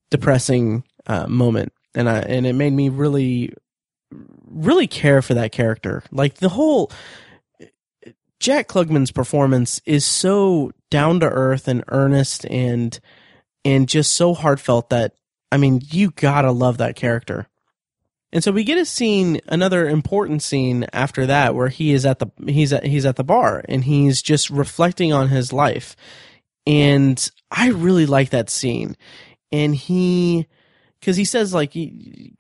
depressing 0.10 0.84
uh, 1.08 1.28
moment, 1.28 1.74
and 1.96 2.10
I 2.10 2.20
and 2.20 2.46
it 2.46 2.54
made 2.54 2.74
me 2.74 2.90
really 2.90 3.54
really 4.50 4.88
care 4.88 5.22
for 5.22 5.34
that 5.34 5.52
character. 5.52 6.04
Like 6.12 6.36
the 6.36 6.50
whole 6.50 6.92
Jack 8.44 8.68
Klugman's 8.68 9.14
performance 9.14 9.80
is 9.86 10.06
so 10.06 10.74
down 10.92 11.22
to 11.22 11.26
earth 11.26 11.70
and 11.70 11.82
earnest 11.88 12.46
and 12.48 13.00
and 13.64 13.88
just 13.88 14.14
so 14.16 14.34
heartfelt 14.34 14.90
that 14.90 15.14
I 15.50 15.56
mean, 15.56 15.82
you 15.90 16.12
gotta 16.12 16.52
love 16.52 16.80
that 16.80 16.98
character. 16.98 17.48
And 18.34 18.44
so 18.44 18.52
we 18.52 18.66
get 18.66 18.78
a 18.78 18.84
scene, 18.84 19.40
another 19.48 19.88
important 19.88 20.44
scene 20.44 20.86
after 20.92 21.26
that, 21.28 21.56
where 21.56 21.70
he 21.70 21.94
is 21.94 22.06
at 22.06 22.20
the 22.20 22.28
he's 22.46 22.74
at 22.74 22.86
he's 22.86 23.06
at 23.06 23.16
the 23.16 23.24
bar 23.24 23.64
and 23.70 23.86
he's 23.86 24.22
just 24.22 24.50
reflecting 24.50 25.14
on 25.14 25.30
his 25.30 25.54
life, 25.54 25.96
and 26.68 27.32
I 27.50 27.70
really 27.70 28.06
like 28.06 28.32
that 28.32 28.50
scene. 28.50 28.98
And 29.54 29.74
he 29.74 30.48
because 31.04 31.18
he 31.18 31.26
says 31.26 31.54
like 31.54 31.74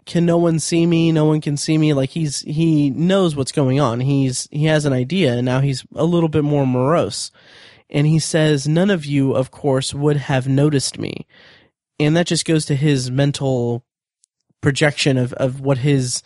can 0.06 0.26
no 0.26 0.38
one 0.38 0.58
see 0.58 0.86
me? 0.86 1.12
No 1.12 1.26
one 1.26 1.41
can 1.41 1.58
see 1.58 1.78
me. 1.78 1.93
Like 1.93 2.12
he's 2.12 2.39
he 2.39 2.91
knows 2.91 3.36
what's 3.36 3.52
going 3.52 3.82
on. 3.82 3.99
He's 3.99 4.47
he 4.52 4.65
has 4.65 4.86
an 4.86 4.93
idea 4.93 5.34
and 5.34 5.45
now 5.45 5.60
he's 5.60 5.86
a 5.95 6.06
little 6.06 6.30
bit 6.30 6.45
more 6.45 6.65
morose. 6.65 7.30
And 7.89 8.08
he 8.08 8.19
says 8.19 8.65
none 8.65 8.89
of 8.89 9.06
you 9.06 9.34
of 9.34 9.52
course 9.52 9.93
would 9.93 10.15
have 10.15 10.47
noticed 10.47 10.97
me. 10.97 11.28
And 11.99 12.15
that 12.15 12.26
just 12.26 12.45
goes 12.45 12.65
to 12.67 12.76
his 12.76 13.12
mental 13.12 13.84
projection 14.62 15.17
of 15.17 15.34
of 15.34 15.60
what 15.60 15.80
his 15.80 16.23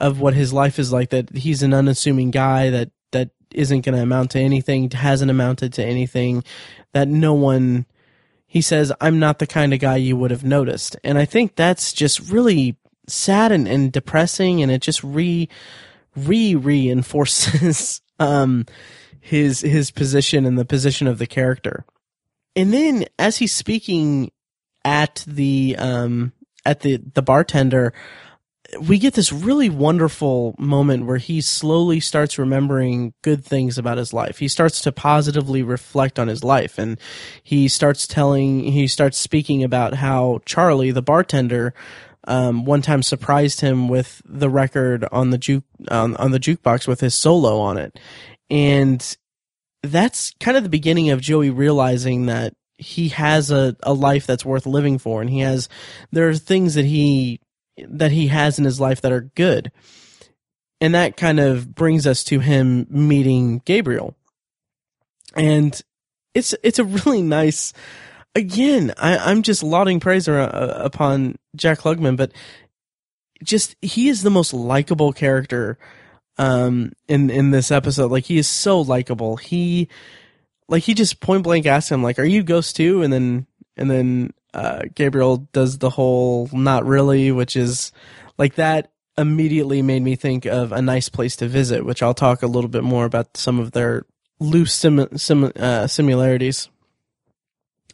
of 0.00 0.18
what 0.20 0.34
his 0.34 0.52
life 0.52 0.80
is 0.80 0.92
like 0.92 1.10
that 1.10 1.36
he's 1.36 1.62
an 1.62 1.72
unassuming 1.72 2.32
guy 2.32 2.68
that 2.68 2.90
that 3.12 3.30
isn't 3.52 3.82
going 3.82 3.94
to 3.94 4.02
amount 4.02 4.32
to 4.32 4.40
anything 4.40 4.90
hasn't 4.90 5.30
amounted 5.30 5.72
to 5.74 5.84
anything 5.84 6.42
that 6.94 7.06
no 7.06 7.32
one 7.32 7.86
he 8.56 8.62
says, 8.62 8.90
I'm 9.02 9.18
not 9.18 9.38
the 9.38 9.46
kind 9.46 9.74
of 9.74 9.80
guy 9.80 9.96
you 9.96 10.16
would 10.16 10.30
have 10.30 10.42
noticed. 10.42 10.96
And 11.04 11.18
I 11.18 11.26
think 11.26 11.56
that's 11.56 11.92
just 11.92 12.32
really 12.32 12.78
sad 13.06 13.52
and, 13.52 13.68
and 13.68 13.92
depressing 13.92 14.62
and 14.62 14.72
it 14.72 14.80
just 14.80 15.04
re 15.04 15.46
re 16.16 16.54
reinforces 16.54 18.00
um 18.18 18.64
his 19.20 19.60
his 19.60 19.90
position 19.90 20.46
and 20.46 20.58
the 20.58 20.64
position 20.64 21.06
of 21.06 21.18
the 21.18 21.26
character. 21.26 21.84
And 22.56 22.72
then 22.72 23.04
as 23.18 23.36
he's 23.36 23.54
speaking 23.54 24.32
at 24.86 25.22
the 25.26 25.76
um 25.78 26.32
at 26.64 26.80
the 26.80 26.96
the 27.12 27.20
bartender, 27.20 27.92
we 28.80 28.98
get 28.98 29.14
this 29.14 29.32
really 29.32 29.68
wonderful 29.68 30.54
moment 30.58 31.06
where 31.06 31.16
he 31.18 31.40
slowly 31.40 32.00
starts 32.00 32.38
remembering 32.38 33.12
good 33.22 33.44
things 33.44 33.78
about 33.78 33.98
his 33.98 34.12
life. 34.12 34.38
He 34.38 34.48
starts 34.48 34.80
to 34.82 34.92
positively 34.92 35.62
reflect 35.62 36.18
on 36.18 36.28
his 36.28 36.44
life 36.44 36.78
and 36.78 36.98
he 37.42 37.68
starts 37.68 38.06
telling, 38.06 38.60
he 38.60 38.86
starts 38.86 39.18
speaking 39.18 39.62
about 39.64 39.94
how 39.94 40.40
Charlie, 40.44 40.90
the 40.90 41.02
bartender, 41.02 41.74
um, 42.28 42.64
one 42.64 42.82
time 42.82 43.02
surprised 43.02 43.60
him 43.60 43.88
with 43.88 44.20
the 44.24 44.50
record 44.50 45.04
on 45.12 45.30
the 45.30 45.38
juke, 45.38 45.64
on, 45.88 46.16
on 46.16 46.32
the 46.32 46.40
jukebox 46.40 46.88
with 46.88 47.00
his 47.00 47.14
solo 47.14 47.58
on 47.58 47.78
it. 47.78 47.98
And 48.50 49.16
that's 49.82 50.34
kind 50.40 50.56
of 50.56 50.62
the 50.62 50.68
beginning 50.68 51.10
of 51.10 51.20
Joey 51.20 51.50
realizing 51.50 52.26
that 52.26 52.54
he 52.78 53.08
has 53.08 53.50
a, 53.50 53.76
a 53.82 53.94
life 53.94 54.26
that's 54.26 54.44
worth 54.44 54.66
living 54.66 54.98
for 54.98 55.20
and 55.20 55.30
he 55.30 55.40
has, 55.40 55.68
there 56.10 56.28
are 56.28 56.34
things 56.34 56.74
that 56.74 56.84
he 56.84 57.40
that 57.88 58.12
he 58.12 58.28
has 58.28 58.58
in 58.58 58.64
his 58.64 58.80
life 58.80 59.00
that 59.00 59.12
are 59.12 59.30
good. 59.34 59.70
And 60.80 60.94
that 60.94 61.16
kind 61.16 61.40
of 61.40 61.74
brings 61.74 62.06
us 62.06 62.22
to 62.24 62.40
him 62.40 62.86
meeting 62.90 63.62
Gabriel. 63.64 64.14
And 65.34 65.80
it's 66.34 66.54
it's 66.62 66.78
a 66.78 66.84
really 66.84 67.22
nice 67.22 67.72
again, 68.36 68.92
I, 68.98 69.30
am 69.30 69.42
just 69.42 69.62
lauding 69.62 69.98
praise 69.98 70.28
uh, 70.28 70.78
upon 70.78 71.36
Jack 71.56 71.78
Klugman, 71.80 72.16
but 72.16 72.32
just 73.42 73.74
he 73.82 74.08
is 74.08 74.22
the 74.22 74.30
most 74.30 74.54
likable 74.54 75.12
character 75.12 75.78
um 76.38 76.92
in 77.08 77.30
in 77.30 77.50
this 77.50 77.70
episode. 77.70 78.10
Like 78.10 78.26
he 78.26 78.38
is 78.38 78.46
so 78.46 78.80
likable. 78.80 79.36
He 79.36 79.88
like 80.68 80.82
he 80.82 80.94
just 80.94 81.20
point 81.20 81.42
blank 81.42 81.66
asks 81.66 81.90
him 81.90 82.02
like, 82.02 82.18
"Are 82.18 82.24
you 82.24 82.42
Ghost 82.42 82.76
too?" 82.76 83.02
And 83.02 83.12
then 83.12 83.46
and 83.76 83.90
then 83.90 84.32
uh, 84.56 84.82
Gabriel 84.94 85.48
does 85.52 85.78
the 85.78 85.90
whole 85.90 86.48
not 86.50 86.86
really, 86.86 87.30
which 87.30 87.56
is 87.56 87.92
like 88.38 88.54
that 88.54 88.90
immediately 89.18 89.82
made 89.82 90.02
me 90.02 90.16
think 90.16 90.46
of 90.46 90.72
a 90.72 90.80
nice 90.80 91.10
place 91.10 91.36
to 91.36 91.46
visit, 91.46 91.84
which 91.84 92.02
I'll 92.02 92.14
talk 92.14 92.42
a 92.42 92.46
little 92.46 92.70
bit 92.70 92.82
more 92.82 93.04
about 93.04 93.36
some 93.36 93.58
of 93.58 93.72
their 93.72 94.06
loose 94.40 94.72
sim, 94.72 95.06
sim 95.18 95.52
uh, 95.56 95.86
similarities 95.86 96.70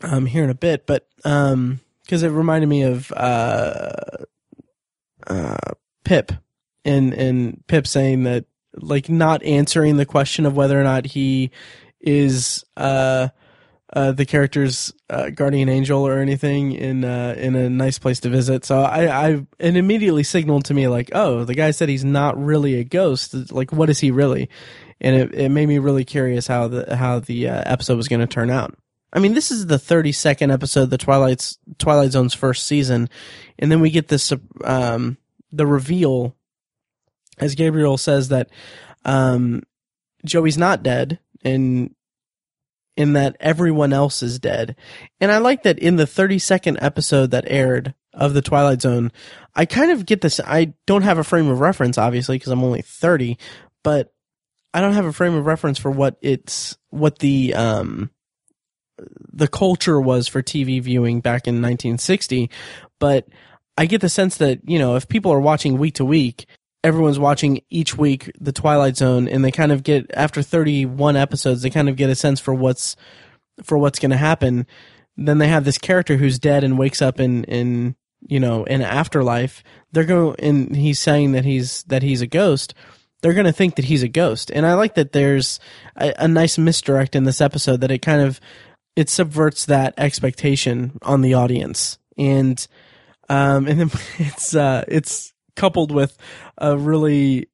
um, 0.02 0.26
here 0.26 0.44
in 0.44 0.50
a 0.50 0.54
bit. 0.54 0.86
But 0.86 1.08
because 1.16 1.52
um, 1.52 1.80
it 2.10 2.28
reminded 2.28 2.68
me 2.68 2.82
of 2.82 3.10
uh, 3.10 3.92
uh, 5.26 5.56
Pip 6.04 6.30
and 6.84 7.12
and 7.12 7.66
Pip 7.66 7.88
saying 7.88 8.22
that 8.22 8.44
like 8.74 9.08
not 9.08 9.42
answering 9.42 9.96
the 9.96 10.06
question 10.06 10.46
of 10.46 10.54
whether 10.54 10.80
or 10.80 10.84
not 10.84 11.06
he 11.06 11.50
is 12.00 12.64
uh 12.76 13.28
uh, 13.92 14.12
the 14.12 14.24
character's 14.24 14.92
uh, 15.10 15.30
guardian 15.30 15.68
angel 15.68 16.06
or 16.06 16.18
anything 16.18 16.72
in 16.72 17.04
uh, 17.04 17.34
in 17.36 17.54
a 17.54 17.68
nice 17.68 17.98
place 17.98 18.20
to 18.20 18.30
visit. 18.30 18.64
So 18.64 18.80
I, 18.80 19.28
I 19.28 19.46
it 19.58 19.76
immediately 19.76 20.22
signaled 20.22 20.64
to 20.66 20.74
me 20.74 20.88
like, 20.88 21.10
oh, 21.14 21.44
the 21.44 21.54
guy 21.54 21.70
said 21.72 21.88
he's 21.88 22.04
not 22.04 22.42
really 22.42 22.76
a 22.76 22.84
ghost. 22.84 23.52
Like, 23.52 23.72
what 23.72 23.90
is 23.90 24.00
he 24.00 24.10
really? 24.10 24.48
And 25.00 25.16
it, 25.16 25.34
it 25.34 25.48
made 25.50 25.66
me 25.66 25.78
really 25.78 26.04
curious 26.04 26.46
how 26.46 26.68
the 26.68 26.96
how 26.96 27.20
the 27.20 27.48
uh, 27.48 27.62
episode 27.66 27.96
was 27.96 28.08
going 28.08 28.20
to 28.20 28.26
turn 28.26 28.50
out. 28.50 28.74
I 29.12 29.18
mean, 29.18 29.34
this 29.34 29.50
is 29.50 29.66
the 29.66 29.76
32nd 29.76 30.50
episode, 30.50 30.84
of 30.84 30.90
the 30.90 30.96
Twilight's 30.96 31.58
Twilight 31.78 32.12
Zone's 32.12 32.32
first 32.32 32.66
season, 32.66 33.10
and 33.58 33.70
then 33.70 33.80
we 33.80 33.90
get 33.90 34.08
this 34.08 34.32
um, 34.64 35.18
the 35.50 35.66
reveal 35.66 36.34
as 37.38 37.54
Gabriel 37.54 37.98
says 37.98 38.28
that 38.28 38.48
um, 39.04 39.62
Joey's 40.24 40.58
not 40.58 40.82
dead, 40.82 41.18
and 41.44 41.94
in 42.96 43.14
that 43.14 43.36
everyone 43.40 43.92
else 43.92 44.22
is 44.22 44.38
dead. 44.38 44.76
And 45.20 45.32
I 45.32 45.38
like 45.38 45.62
that 45.62 45.78
in 45.78 45.96
the 45.96 46.04
32nd 46.04 46.78
episode 46.80 47.30
that 47.30 47.44
aired 47.46 47.94
of 48.12 48.34
the 48.34 48.42
Twilight 48.42 48.82
Zone, 48.82 49.12
I 49.54 49.64
kind 49.64 49.90
of 49.90 50.04
get 50.04 50.20
this. 50.20 50.40
I 50.40 50.74
don't 50.86 51.02
have 51.02 51.18
a 51.18 51.24
frame 51.24 51.48
of 51.48 51.60
reference, 51.60 51.96
obviously, 51.96 52.36
because 52.36 52.52
I'm 52.52 52.64
only 52.64 52.82
30, 52.82 53.38
but 53.82 54.12
I 54.74 54.80
don't 54.80 54.94
have 54.94 55.06
a 55.06 55.12
frame 55.12 55.34
of 55.34 55.46
reference 55.46 55.78
for 55.78 55.90
what 55.90 56.16
it's, 56.20 56.76
what 56.90 57.18
the, 57.18 57.54
um, 57.54 58.10
the 59.32 59.48
culture 59.48 60.00
was 60.00 60.28
for 60.28 60.42
TV 60.42 60.80
viewing 60.80 61.20
back 61.20 61.46
in 61.46 61.56
1960. 61.56 62.50
But 62.98 63.26
I 63.76 63.86
get 63.86 64.00
the 64.00 64.08
sense 64.08 64.36
that, 64.36 64.60
you 64.68 64.78
know, 64.78 64.96
if 64.96 65.08
people 65.08 65.32
are 65.32 65.40
watching 65.40 65.78
week 65.78 65.94
to 65.94 66.04
week, 66.04 66.46
everyone's 66.84 67.18
watching 67.18 67.62
each 67.70 67.96
week 67.96 68.30
the 68.40 68.52
Twilight 68.52 68.96
Zone, 68.96 69.28
and 69.28 69.44
they 69.44 69.50
kind 69.50 69.72
of 69.72 69.82
get 69.82 70.10
after 70.14 70.42
31 70.42 71.16
episodes, 71.16 71.62
they 71.62 71.70
kind 71.70 71.88
of 71.88 71.96
get 71.96 72.10
a 72.10 72.14
sense 72.14 72.40
for 72.40 72.54
what's 72.54 72.96
for 73.62 73.78
what's 73.78 73.98
going 73.98 74.10
to 74.10 74.16
happen. 74.16 74.66
Then 75.16 75.38
they 75.38 75.48
have 75.48 75.64
this 75.64 75.78
character 75.78 76.16
who's 76.16 76.38
dead 76.38 76.64
and 76.64 76.78
wakes 76.78 77.02
up 77.02 77.20
in 77.20 77.44
in 77.44 77.96
you 78.28 78.40
know 78.40 78.64
in 78.64 78.82
afterlife. 78.82 79.62
They're 79.92 80.04
going 80.04 80.36
and 80.38 80.74
he's 80.74 80.98
saying 80.98 81.32
that 81.32 81.44
he's 81.44 81.82
that 81.84 82.02
he's 82.02 82.22
a 82.22 82.26
ghost. 82.26 82.74
They're 83.20 83.34
going 83.34 83.46
to 83.46 83.52
think 83.52 83.76
that 83.76 83.84
he's 83.84 84.02
a 84.02 84.08
ghost, 84.08 84.50
and 84.50 84.66
I 84.66 84.74
like 84.74 84.94
that 84.94 85.12
there's 85.12 85.60
a, 85.96 86.12
a 86.18 86.28
nice 86.28 86.58
misdirect 86.58 87.14
in 87.14 87.24
this 87.24 87.40
episode 87.40 87.80
that 87.82 87.90
it 87.90 88.02
kind 88.02 88.20
of 88.20 88.40
it 88.96 89.08
subverts 89.08 89.66
that 89.66 89.94
expectation 89.96 90.98
on 91.02 91.22
the 91.22 91.34
audience 91.34 91.98
and 92.18 92.66
um 93.28 93.66
and 93.66 93.80
then 93.80 93.90
it's 94.18 94.54
uh 94.54 94.84
it's 94.88 95.32
coupled 95.56 95.92
with 95.92 96.16
a 96.58 96.76
really 96.76 97.48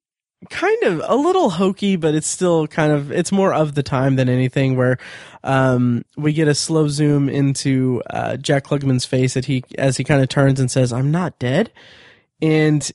kind 0.50 0.82
of 0.84 1.02
a 1.04 1.16
little 1.16 1.50
hokey, 1.50 1.96
but 1.96 2.14
it's 2.14 2.28
still 2.28 2.66
kind 2.66 2.92
of 2.92 3.10
it's 3.10 3.32
more 3.32 3.52
of 3.52 3.74
the 3.74 3.82
time 3.82 4.16
than 4.16 4.28
anything. 4.28 4.76
Where 4.76 4.98
um, 5.44 6.04
we 6.16 6.32
get 6.32 6.48
a 6.48 6.54
slow 6.54 6.88
zoom 6.88 7.28
into 7.28 8.02
uh, 8.10 8.36
Jack 8.36 8.64
Klugman's 8.64 9.04
face 9.04 9.34
that 9.34 9.46
he 9.46 9.64
as 9.76 9.96
he 9.96 10.04
kind 10.04 10.22
of 10.22 10.28
turns 10.28 10.60
and 10.60 10.70
says, 10.70 10.92
"I'm 10.92 11.10
not 11.10 11.38
dead," 11.38 11.72
and 12.40 12.88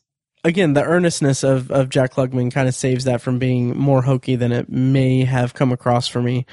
again, 0.44 0.74
the 0.74 0.84
earnestness 0.84 1.44
of 1.44 1.72
of 1.72 1.90
Jack 1.90 2.14
Klugman 2.14 2.52
kind 2.52 2.68
of 2.68 2.76
saves 2.76 3.04
that 3.06 3.22
from 3.22 3.40
being 3.40 3.78
more 3.78 4.04
hokey 4.04 4.36
than 4.36 4.52
it 4.52 4.70
may 4.70 5.26
have 5.26 5.54
come 5.54 5.72
across 5.72 6.08
for 6.08 6.22
me 6.22 6.46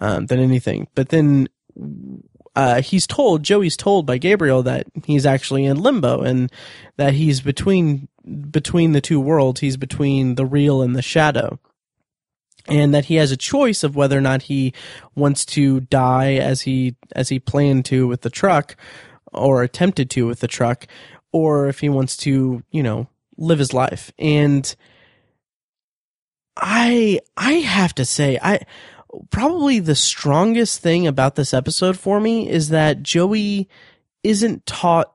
um, 0.00 0.26
than 0.26 0.40
anything. 0.40 0.88
But 0.94 1.10
then 1.10 1.48
uh, 2.56 2.80
he's 2.80 3.06
told 3.06 3.42
Joey's 3.42 3.76
told 3.76 4.06
by 4.06 4.16
Gabriel 4.16 4.62
that 4.62 4.86
he's 5.04 5.26
actually 5.26 5.66
in 5.66 5.80
limbo 5.80 6.22
and 6.22 6.50
that 6.96 7.12
he's 7.12 7.42
between 7.42 8.08
between 8.50 8.92
the 8.92 9.02
two 9.02 9.20
worlds. 9.20 9.60
He's 9.60 9.76
between 9.76 10.36
the 10.36 10.46
real 10.46 10.80
and 10.80 10.96
the 10.96 11.02
shadow, 11.02 11.60
and 12.66 12.94
that 12.94 13.04
he 13.04 13.16
has 13.16 13.30
a 13.30 13.36
choice 13.36 13.84
of 13.84 13.94
whether 13.94 14.16
or 14.16 14.22
not 14.22 14.42
he 14.42 14.72
wants 15.14 15.44
to 15.46 15.80
die 15.80 16.34
as 16.34 16.62
he 16.62 16.96
as 17.14 17.28
he 17.28 17.38
planned 17.38 17.84
to 17.86 18.06
with 18.08 18.22
the 18.22 18.30
truck, 18.30 18.74
or 19.34 19.62
attempted 19.62 20.08
to 20.10 20.26
with 20.26 20.40
the 20.40 20.48
truck, 20.48 20.86
or 21.32 21.68
if 21.68 21.80
he 21.80 21.90
wants 21.90 22.16
to, 22.16 22.62
you 22.70 22.82
know, 22.82 23.06
live 23.36 23.58
his 23.58 23.74
life. 23.74 24.10
And 24.18 24.74
I 26.56 27.20
I 27.36 27.52
have 27.52 27.94
to 27.96 28.06
say 28.06 28.38
I 28.42 28.60
probably 29.30 29.80
the 29.80 29.94
strongest 29.94 30.80
thing 30.80 31.06
about 31.06 31.34
this 31.34 31.54
episode 31.54 31.98
for 31.98 32.20
me 32.20 32.48
is 32.48 32.70
that 32.70 33.02
Joey 33.02 33.68
isn't 34.22 34.66
taught 34.66 35.12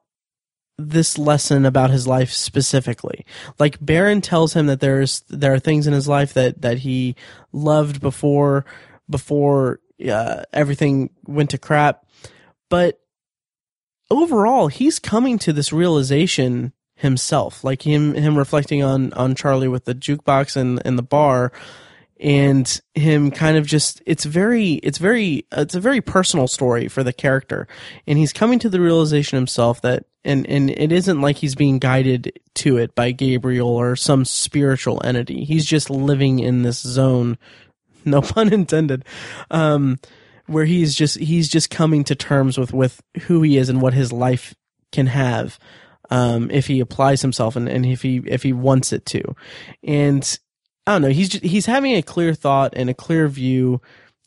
this 0.78 1.18
lesson 1.18 1.66
about 1.66 1.90
his 1.90 2.08
life 2.08 2.32
specifically. 2.32 3.26
Like 3.60 3.84
Baron 3.84 4.22
tells 4.22 4.54
him 4.54 4.68
that 4.68 4.80
there's 4.80 5.22
there 5.30 5.54
are 5.54 5.60
things 5.60 5.88
in 5.88 5.94
his 5.94 6.08
life 6.08 6.34
that 6.34 6.62
that 6.62 6.80
he 6.80 7.16
loved 7.52 8.02
before 8.02 8.66
before 9.10 9.80
uh, 10.10 10.44
everything 10.52 11.12
went 11.26 11.52
to 11.52 11.58
crap, 11.58 12.06
but 12.70 13.00
overall 14.10 14.68
he's 14.68 15.00
coming 15.00 15.38
to 15.40 15.54
this 15.54 15.72
realization 15.72 16.74
himself. 16.96 17.64
Like 17.64 17.84
him 17.84 18.14
him 18.14 18.38
reflecting 18.38 18.84
on 18.84 19.14
on 19.14 19.36
Charlie 19.36 19.68
with 19.68 19.86
the 19.86 19.96
jukebox 19.96 20.56
and 20.56 20.82
and 20.86 20.98
the 20.98 21.04
bar 21.04 21.52
and 22.22 22.80
him 22.94 23.32
kind 23.32 23.58
of 23.58 23.66
just 23.66 24.02
it's 24.06 24.26
very 24.26 24.74
it's 24.74 25.00
very 25.00 25.46
it's 25.52 25.74
a 25.74 25.80
very 25.80 26.02
personal 26.02 26.48
story 26.48 26.88
for 26.88 27.04
the 27.04 27.12
character. 27.12 27.68
And 28.06 28.20
he's 28.20 28.32
coming 28.32 28.60
to 28.60 28.70
the 28.70 28.80
realization 28.80 29.38
himself 29.38 29.82
that 29.82 30.06
and 30.24 30.48
and 30.48 30.70
it 30.70 30.92
isn't 30.92 31.20
like 31.20 31.38
he's 31.38 31.56
being 31.56 31.80
guided 31.80 32.40
to 32.56 32.78
it 32.78 32.94
by 32.94 33.12
Gabriel 33.12 33.70
or 33.70 33.96
some 33.96 34.24
spiritual 34.24 35.02
entity. 35.04 35.44
He's 35.44 35.66
just 35.66 35.90
living 35.90 36.40
in 36.40 36.62
this 36.62 36.80
zone 36.80 37.38
no 38.06 38.20
pun 38.20 38.52
intended 38.52 39.06
um 39.52 40.00
where 40.48 40.66
he's 40.66 40.96
just 40.96 41.20
he's 41.20 41.48
just 41.48 41.70
coming 41.70 42.04
to 42.04 42.16
terms 42.16 42.58
with 42.58 42.74
with 42.74 43.02
who 43.24 43.42
he 43.42 43.58
is 43.58 43.70
and 43.70 43.82
what 43.82 43.94
his 43.94 44.12
life 44.12 44.54
can 44.92 45.08
have 45.08 45.58
um, 46.12 46.52
if 46.52 46.68
he 46.68 46.82
applies 46.82 47.22
himself 47.22 47.56
and, 47.56 47.70
and 47.70 47.86
if 47.86 48.02
he 48.02 48.22
if 48.26 48.44
he 48.44 48.54
wants 48.54 48.92
it 48.94 49.06
to. 49.08 49.24
And 49.84 50.40
I 50.88 50.94
don't 50.94 51.02
know. 51.04 51.10
He's 51.10 51.30
just, 51.30 51.44
he's 51.44 51.66
having 51.66 51.94
a 51.94 52.02
clear 52.02 52.34
thought 52.34 52.74
and 52.76 52.90
a 52.90 52.94
clear 52.94 53.28
view 53.28 53.82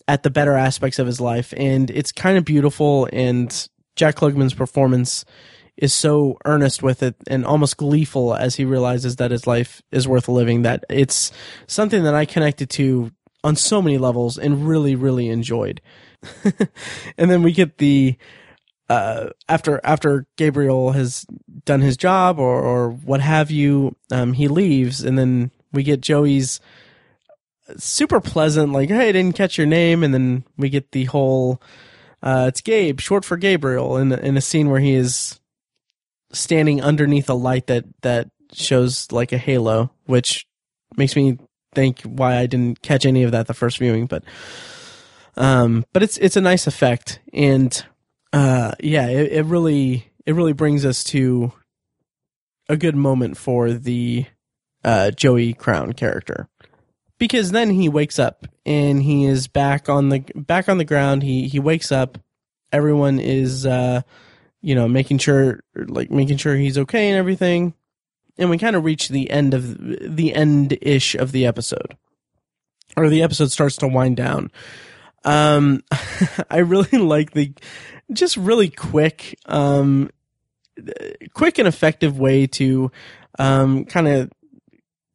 at 0.07 0.23
the 0.23 0.31
better 0.31 0.55
aspects 0.55 0.99
of 0.99 1.07
his 1.07 1.21
life, 1.21 1.53
and 1.57 1.91
it's 1.91 2.13
kind 2.13 2.39
of 2.39 2.45
beautiful. 2.45 3.09
And 3.13 3.69
Jack 3.97 4.17
Klugman's 4.17 4.55
performance 4.55 5.25
is 5.77 5.93
so 5.93 6.39
earnest 6.45 6.83
with 6.83 7.03
it 7.03 7.17
and 7.27 7.45
almost 7.45 7.77
gleeful 7.77 8.35
as 8.35 8.55
he 8.57 8.65
realizes 8.65 9.17
that 9.17 9.33
his 9.33 9.47
life 9.47 9.83
is 9.91 10.07
worth 10.07 10.29
living. 10.29 10.63
That 10.63 10.85
it's 10.89 11.33
something 11.67 12.05
that 12.05 12.15
I 12.15 12.25
connected 12.25 12.71
to 12.71 13.11
on 13.43 13.57
so 13.57 13.83
many 13.83 13.99
levels 13.99 14.39
and 14.39 14.67
really, 14.67 14.95
really 14.95 15.29
enjoyed. 15.29 15.81
and 17.19 17.31
then 17.31 17.43
we 17.43 17.53
get 17.53 17.79
the 17.79 18.17
uh, 18.89 19.31
after 19.49 19.81
after 19.83 20.27
Gabriel 20.37 20.93
has 20.93 21.27
done 21.65 21.81
his 21.81 21.97
job 21.97 22.39
or 22.39 22.61
or 22.61 22.91
what 22.91 23.21
have 23.21 23.51
you, 23.51 23.97
um, 24.11 24.35
he 24.35 24.49
leaves, 24.49 25.03
and 25.03 25.19
then 25.19 25.51
we 25.75 25.83
get 25.83 26.01
Joey's 26.01 26.61
super 27.77 28.21
pleasant, 28.21 28.73
like, 28.73 28.89
hey, 28.89 29.09
I 29.09 29.13
didn't 29.13 29.37
catch 29.37 29.59
your 29.59 29.67
name. 29.67 30.03
And 30.03 30.13
then 30.13 30.45
we 30.57 30.69
get 30.69 30.93
the 30.93 31.05
whole, 31.05 31.61
uh, 32.23 32.47
it's 32.49 32.61
Gabe, 32.61 33.01
short 33.01 33.25
for 33.25 33.37
Gabriel, 33.37 33.97
in, 33.97 34.13
in 34.13 34.37
a 34.37 34.41
scene 34.43 34.71
where 34.71 34.81
he 34.81 34.95
is 34.95 35.41
standing 36.33 36.83
underneath 36.83 37.29
a 37.31 37.35
light 37.35 37.67
that, 37.69 37.85
that 38.03 38.29
shows 38.53 39.11
like 39.13 39.33
a 39.33 39.39
halo, 39.39 39.91
which 40.07 40.47
makes 40.97 41.17
me 41.17 41.39
think 41.75 42.03
why 42.03 42.37
I 42.37 42.47
didn't 42.47 42.83
catch 42.83 43.07
any 43.07 43.23
of 43.23 43.33
that 43.33 43.47
the 43.47 43.55
first 43.55 43.79
viewing. 43.79 44.07
But, 44.07 44.25
um, 45.37 45.85
but 45.93 46.03
it's, 46.03 46.19
it's 46.19 46.37
a 46.37 46.41
nice 46.41 46.67
effect. 46.67 47.21
And, 47.33 47.85
uh, 48.33 48.73
yeah, 48.81 49.09
it, 49.09 49.33
it 49.33 49.45
really, 49.47 50.13
it 50.27 50.35
really 50.35 50.53
brings 50.53 50.85
us 50.85 51.03
to 51.05 51.53
a 52.69 52.77
good 52.77 52.97
moment 52.97 53.37
for 53.37 53.73
the, 53.73 54.27
uh, 54.85 55.11
Joey 55.11 55.55
Crown 55.55 55.93
character. 55.93 56.49
Because 57.19 57.53
then 57.53 57.71
he 57.71 57.89
wakes 57.89 58.19
up 58.19 58.47
and 58.67 59.03
he 59.03 59.25
is 59.25 59.49
back 59.49 59.89
on 59.89 60.09
the 60.09 60.21
back 60.35 60.69
on 60.69 60.79
the 60.79 60.85
ground. 60.85 61.23
He 61.23 61.49
he 61.49 61.61
wakes 61.61 61.93
up. 61.93 62.19
Everyone 62.73 63.19
is 63.19 63.65
uh, 63.65 64.03
you 64.61 64.75
know 64.75 64.89
making 64.89 65.19
sure 65.19 65.61
like 65.75 66.11
making 66.11 66.39
sure 66.39 66.57
he's 66.57 66.79
okay 66.79 67.09
and 67.09 67.17
everything. 67.17 67.75
And 68.37 68.51
we 68.51 68.59
kind 68.59 68.75
of 68.75 68.85
reach 68.85 69.09
the 69.09 69.31
end 69.31 69.55
of 69.55 69.79
the 69.79 70.35
end 70.35 70.77
ish 70.83 71.15
of 71.15 71.31
the 71.31 71.47
episode, 71.47 71.97
or 72.97 73.09
the 73.09 73.23
episode 73.23 73.53
starts 73.53 73.77
to 73.77 73.89
wind 73.89 74.17
down. 74.17 74.51
Um, 75.25 75.83
I 76.51 76.59
really 76.59 76.99
like 76.99 77.31
the 77.31 77.53
just 78.13 78.37
really 78.37 78.69
quick, 78.69 79.39
um, 79.47 80.11
quick 81.33 81.59
and 81.59 81.69
effective 81.69 82.19
way 82.19 82.47
to 82.49 82.91
um, 83.39 83.85
kind 83.85 84.09
of 84.09 84.31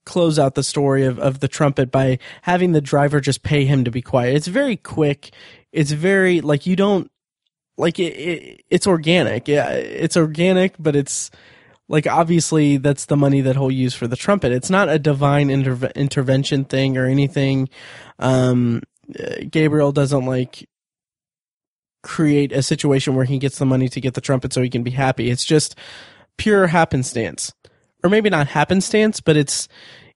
close 0.09 0.39
out 0.39 0.55
the 0.55 0.63
story 0.63 1.05
of, 1.05 1.19
of 1.19 1.39
the 1.39 1.47
trumpet 1.47 1.91
by 1.91 2.17
having 2.41 2.71
the 2.71 2.81
driver 2.81 3.21
just 3.21 3.43
pay 3.43 3.63
him 3.63 3.83
to 3.83 3.91
be 3.91 4.01
quiet. 4.01 4.35
It's 4.35 4.47
very 4.47 4.75
quick. 4.75 5.29
It's 5.71 5.91
very 5.91 6.41
like 6.41 6.65
you 6.65 6.75
don't 6.75 7.11
like 7.77 7.99
it, 7.99 8.13
it 8.13 8.65
it's 8.71 8.87
organic. 8.87 9.47
Yeah, 9.47 9.69
it's 9.69 10.17
organic, 10.17 10.73
but 10.79 10.95
it's 10.95 11.29
like 11.87 12.07
obviously 12.07 12.77
that's 12.77 13.05
the 13.05 13.15
money 13.15 13.41
that 13.41 13.55
he'll 13.55 13.69
use 13.69 13.93
for 13.93 14.07
the 14.07 14.15
trumpet. 14.15 14.51
It's 14.51 14.71
not 14.71 14.89
a 14.89 14.97
divine 14.97 15.51
inter- 15.51 15.91
intervention 15.95 16.65
thing 16.65 16.97
or 16.97 17.05
anything. 17.05 17.69
Um, 18.17 18.81
Gabriel 19.51 19.91
doesn't 19.91 20.25
like 20.25 20.67
create 22.01 22.51
a 22.51 22.63
situation 22.63 23.13
where 23.13 23.25
he 23.25 23.37
gets 23.37 23.59
the 23.59 23.65
money 23.65 23.89
to 23.89 24.01
get 24.01 24.15
the 24.15 24.21
trumpet 24.21 24.53
so 24.53 24.63
he 24.63 24.71
can 24.71 24.81
be 24.81 24.91
happy. 24.91 25.29
It's 25.29 25.45
just 25.45 25.75
pure 26.37 26.65
happenstance. 26.65 27.53
Or 28.03 28.09
maybe 28.09 28.29
not 28.29 28.47
happenstance, 28.47 29.19
but 29.19 29.35
it's 29.35 29.67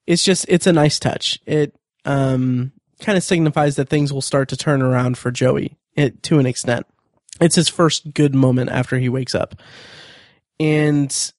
it's 0.08 0.24
just 0.24 0.46
it's 0.50 0.68
a 0.68 0.74
nice 0.74 1.00
touch. 1.00 1.40
It 1.46 1.76
um 2.06 2.72
kind 3.00 3.18
of 3.18 3.24
signifies 3.24 3.76
that 3.76 3.90
things 3.90 4.14
will 4.14 4.22
start 4.22 4.50
to 4.50 4.58
turn 4.58 4.82
around 4.82 5.18
for 5.18 5.32
Joey 5.32 5.78
it, 5.96 6.24
to 6.24 6.40
an 6.40 6.46
extent. 6.46 6.86
It's 7.42 7.56
his 7.56 7.70
first 7.70 8.14
good 8.14 8.36
moment 8.36 8.70
after 8.70 8.98
he 8.98 9.10
wakes 9.10 9.36
up. 9.36 9.56
And 10.60 11.34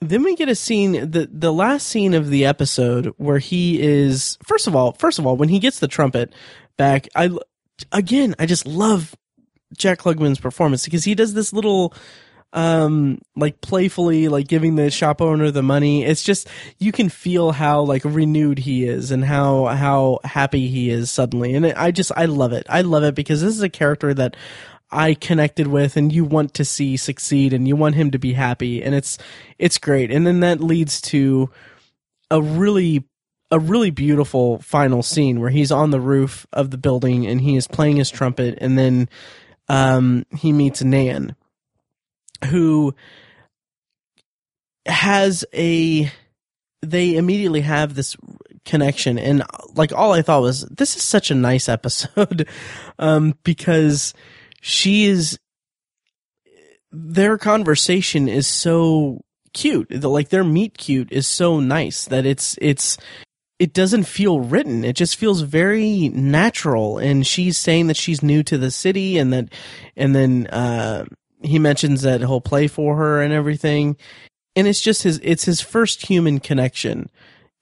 then 0.00 0.22
we 0.22 0.36
get 0.36 0.48
a 0.48 0.54
scene 0.54 1.10
the 1.10 1.28
the 1.30 1.52
last 1.52 1.86
scene 1.86 2.14
of 2.14 2.30
the 2.30 2.44
episode 2.44 3.14
where 3.16 3.38
he 3.38 3.80
is 3.80 4.36
first 4.42 4.66
of 4.66 4.76
all 4.76 4.92
first 4.92 5.18
of 5.18 5.26
all 5.26 5.36
when 5.36 5.48
he 5.48 5.58
gets 5.58 5.78
the 5.78 5.88
trumpet 5.88 6.34
back 6.76 7.08
I 7.14 7.30
again 7.90 8.34
I 8.38 8.46
just 8.46 8.66
love 8.66 9.14
Jack 9.76 10.00
Klugman's 10.00 10.40
performance 10.40 10.84
because 10.84 11.04
he 11.04 11.14
does 11.14 11.34
this 11.34 11.52
little 11.52 11.94
um 12.54 13.20
like 13.34 13.60
playfully 13.60 14.28
like 14.28 14.46
giving 14.46 14.76
the 14.76 14.90
shop 14.90 15.20
owner 15.20 15.50
the 15.50 15.62
money. 15.62 16.04
It's 16.04 16.22
just 16.22 16.48
you 16.78 16.92
can 16.92 17.08
feel 17.08 17.50
how 17.50 17.82
like 17.82 18.04
renewed 18.04 18.60
he 18.60 18.84
is 18.84 19.10
and 19.10 19.24
how 19.24 19.66
how 19.66 20.20
happy 20.24 20.68
he 20.68 20.88
is 20.88 21.10
suddenly. 21.10 21.54
And 21.54 21.66
i 21.66 21.90
just 21.90 22.12
i 22.16 22.26
love 22.26 22.52
it. 22.52 22.64
I 22.68 22.82
love 22.82 23.02
it 23.02 23.16
because 23.16 23.42
this 23.42 23.54
is 23.54 23.62
a 23.62 23.68
character 23.68 24.14
that 24.14 24.36
i 24.90 25.14
connected 25.14 25.66
with 25.66 25.96
and 25.96 26.12
you 26.12 26.24
want 26.24 26.54
to 26.54 26.64
see 26.64 26.96
succeed 26.96 27.52
and 27.52 27.66
you 27.66 27.74
want 27.74 27.96
him 27.96 28.12
to 28.12 28.18
be 28.18 28.32
happy. 28.32 28.82
And 28.82 28.94
it's 28.94 29.18
it's 29.58 29.78
great. 29.78 30.12
And 30.12 30.24
then 30.24 30.40
that 30.40 30.60
leads 30.60 31.00
to 31.02 31.50
a 32.30 32.40
really 32.40 33.04
a 33.50 33.58
really 33.58 33.90
beautiful 33.90 34.60
final 34.60 35.02
scene 35.02 35.40
where 35.40 35.50
he's 35.50 35.72
on 35.72 35.90
the 35.90 36.00
roof 36.00 36.46
of 36.52 36.70
the 36.70 36.78
building 36.78 37.26
and 37.26 37.40
he 37.40 37.56
is 37.56 37.66
playing 37.66 37.96
his 37.96 38.10
trumpet 38.10 38.58
and 38.60 38.78
then 38.78 39.08
um 39.68 40.24
he 40.36 40.52
meets 40.52 40.82
nan 40.82 41.34
who 42.44 42.94
has 44.86 45.44
a 45.54 46.10
they 46.82 47.16
immediately 47.16 47.62
have 47.62 47.94
this 47.94 48.16
connection 48.64 49.18
and 49.18 49.42
like 49.74 49.92
all 49.92 50.12
I 50.12 50.22
thought 50.22 50.42
was 50.42 50.62
this 50.62 50.96
is 50.96 51.02
such 51.02 51.30
a 51.30 51.34
nice 51.34 51.68
episode 51.68 52.48
um 52.98 53.34
because 53.42 54.14
she 54.60 55.04
is 55.04 55.38
their 56.92 57.38
conversation 57.38 58.28
is 58.28 58.46
so 58.46 59.20
cute 59.52 60.02
like 60.02 60.28
their 60.28 60.44
meet 60.44 60.76
cute 60.76 61.10
is 61.10 61.26
so 61.26 61.60
nice 61.60 62.06
that 62.06 62.26
it's 62.26 62.58
it's 62.60 62.98
it 63.58 63.72
doesn't 63.72 64.04
feel 64.04 64.40
written. 64.40 64.84
It 64.84 64.96
just 64.96 65.16
feels 65.16 65.42
very 65.42 66.08
natural. 66.08 66.98
And 66.98 67.26
she's 67.26 67.56
saying 67.56 67.86
that 67.86 67.96
she's 67.96 68.22
new 68.22 68.42
to 68.42 68.58
the 68.58 68.70
city 68.70 69.16
and 69.16 69.32
that, 69.32 69.48
and 69.96 70.14
then, 70.14 70.46
uh, 70.48 71.04
he 71.44 71.58
mentions 71.58 72.02
that 72.02 72.20
he'll 72.20 72.40
play 72.40 72.66
for 72.66 72.96
her 72.96 73.22
and 73.22 73.32
everything. 73.32 73.96
And 74.56 74.66
it's 74.66 74.80
just 74.80 75.02
his, 75.02 75.20
it's 75.22 75.44
his 75.44 75.60
first 75.60 76.06
human 76.06 76.40
connection 76.40 77.10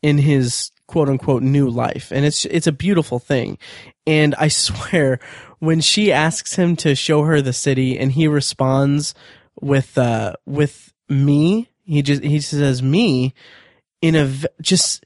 in 0.02 0.18
his 0.18 0.70
quote 0.86 1.08
unquote 1.08 1.42
new 1.42 1.68
life. 1.68 2.12
And 2.12 2.24
it's, 2.24 2.44
it's 2.44 2.66
a 2.66 2.72
beautiful 2.72 3.18
thing. 3.18 3.58
And 4.06 4.34
I 4.36 4.48
swear 4.48 5.18
when 5.58 5.80
she 5.80 6.12
asks 6.12 6.54
him 6.54 6.76
to 6.76 6.94
show 6.94 7.22
her 7.22 7.40
the 7.40 7.52
city 7.52 7.98
and 7.98 8.12
he 8.12 8.28
responds 8.28 9.14
with, 9.60 9.96
uh, 9.96 10.34
with 10.46 10.92
me, 11.08 11.68
he 11.84 12.02
just, 12.02 12.22
he 12.22 12.40
says 12.40 12.82
me 12.82 13.34
in 14.00 14.14
a, 14.14 14.32
just, 14.60 15.04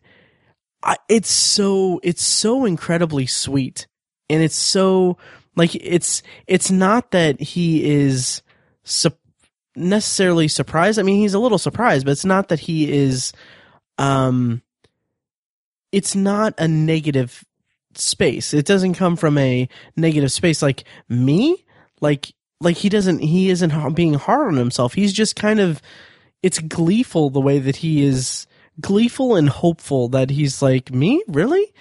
I, 0.83 0.97
it's 1.09 1.31
so, 1.31 2.01
it's 2.03 2.24
so 2.24 2.64
incredibly 2.64 3.27
sweet. 3.27 3.87
And 4.29 4.43
it's 4.43 4.57
so, 4.57 5.18
like, 5.55 5.74
it's, 5.74 6.22
it's 6.47 6.70
not 6.70 7.12
that 7.12 7.41
he 7.41 7.89
is, 7.91 8.43
su- 8.87 9.11
necessarily 9.74 10.49
surprised. 10.49 10.99
I 10.99 11.03
mean, 11.03 11.20
he's 11.20 11.34
a 11.34 11.39
little 11.39 11.59
surprised, 11.59 12.07
but 12.07 12.12
it's 12.12 12.24
not 12.24 12.49
that 12.49 12.61
he 12.61 12.91
is. 12.91 13.32
Um, 13.99 14.62
it's 15.93 16.14
not 16.14 16.55
a 16.59 16.68
negative 16.68 17.45
space. 17.95 18.55
It 18.55 18.66
doesn't 18.66 18.95
come 18.95 19.16
from 19.16 19.37
a 19.37 19.68
negative 19.97 20.32
space 20.32 20.62
like 20.62 20.84
me. 21.09 21.64
Like 22.01 22.32
like 22.61 22.76
he 22.76 22.89
doesn't. 22.89 23.18
He 23.18 23.51
isn't 23.51 23.95
being 23.95 24.14
hard 24.14 24.49
on 24.49 24.57
himself. 24.57 24.95
He's 24.95 25.12
just 25.12 25.37
kind 25.37 25.61
of. 25.61 25.82
It's 26.43 26.59
gleeful 26.61 27.30
the 27.30 27.41
way 27.41 27.59
that 27.59 27.76
he 27.76 28.05
is 28.05 28.47
gleeful 28.80 29.34
and 29.34 29.49
hopeful 29.49 30.09
that 30.09 30.30
he's 30.30 30.61
like 30.61 30.93
me 30.93 31.22
really 31.28 31.72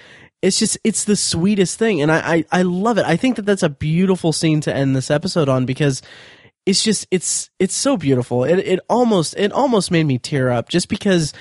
it's 0.42 0.58
just 0.60 0.78
it's 0.84 1.04
the 1.04 1.16
sweetest 1.16 1.78
thing 1.78 2.02
and 2.02 2.12
I, 2.12 2.36
I 2.36 2.46
i 2.52 2.62
love 2.62 2.98
it 2.98 3.06
i 3.06 3.18
think 3.18 3.36
that 3.36 3.46
that's 3.46 3.64
a 3.64 3.70
beautiful 3.70 4.32
scene 4.32 4.62
to 4.62 4.74
end 4.74 4.96
this 4.96 5.12
episode 5.12 5.50
on 5.50 5.66
because 5.66 6.02
it's 6.66 6.84
just 6.84 7.08
it's 7.12 7.50
it's 7.60 7.76
so 7.76 7.98
beautiful. 7.98 8.44
It 8.44 8.60
it 8.60 8.80
almost 8.90 9.36
it 9.38 9.52
almost 9.52 9.92
made 9.92 10.06
me 10.06 10.18
tear 10.18 10.50
up 10.50 10.70
just 10.70 10.90
because 10.90 11.34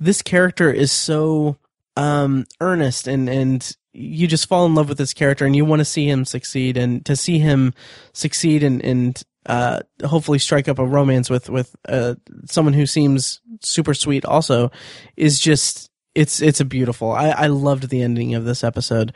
this 0.00 0.22
character 0.22 0.70
is 0.70 0.90
so 0.90 1.56
um 1.96 2.46
earnest 2.60 3.06
and 3.06 3.28
and 3.28 3.76
you 3.92 4.26
just 4.26 4.48
fall 4.48 4.64
in 4.66 4.74
love 4.74 4.88
with 4.88 4.98
this 4.98 5.12
character 5.12 5.44
and 5.44 5.54
you 5.54 5.64
want 5.64 5.80
to 5.80 5.84
see 5.84 6.08
him 6.08 6.24
succeed 6.24 6.76
and 6.76 7.04
to 7.04 7.14
see 7.14 7.38
him 7.38 7.74
succeed 8.14 8.62
and 8.62 8.82
and 8.82 9.22
uh 9.46 9.80
hopefully 10.04 10.38
strike 10.38 10.68
up 10.68 10.78
a 10.78 10.86
romance 10.86 11.28
with 11.28 11.50
with 11.50 11.76
uh 11.88 12.14
someone 12.46 12.72
who 12.72 12.86
seems 12.86 13.40
super 13.60 13.92
sweet 13.92 14.24
also 14.24 14.70
is 15.16 15.38
just 15.38 15.90
it's 16.14 16.40
it's 16.40 16.60
a 16.60 16.64
beautiful 16.64 17.12
I, 17.12 17.28
I 17.30 17.46
loved 17.48 17.88
the 17.88 18.02
ending 18.02 18.34
of 18.34 18.44
this 18.44 18.64
episode 18.64 19.12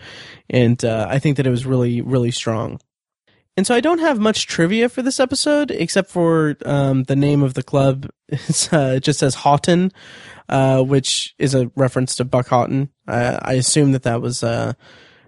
and 0.51 0.83
uh, 0.85 1.07
I 1.09 1.19
think 1.19 1.39
that 1.39 1.47
it 1.47 1.51
was 1.51 1.67
really 1.67 2.03
really 2.03 2.31
strong 2.31 2.79
and 3.57 3.67
so 3.67 3.75
I 3.75 3.81
don't 3.81 4.01
have 4.01 4.19
much 4.19 4.47
trivia 4.47 4.89
for 4.89 5.01
this 5.03 5.19
episode, 5.19 5.71
except 5.71 6.11
for 6.11 6.57
um, 6.67 7.05
the 7.05 7.17
name 7.17 7.43
of 7.43 7.55
the 7.55 7.63
club. 7.63 8.09
Uh, 8.73 8.95
it 8.97 9.05
just 9.05 9.21
says 9.21 9.37
Houghton, 9.37 9.93
uh, 10.49 10.83
which 10.83 11.37
is 11.39 11.55
a 11.55 11.71
reference 11.77 12.17
to 12.17 12.25
Buck 12.25 12.49
Houghton. 12.49 12.91
Uh, 13.07 13.39
I 13.41 13.53
assume 13.53 13.93
that 13.93 14.03
that 14.03 14.21
was 14.21 14.43
uh, 14.43 14.73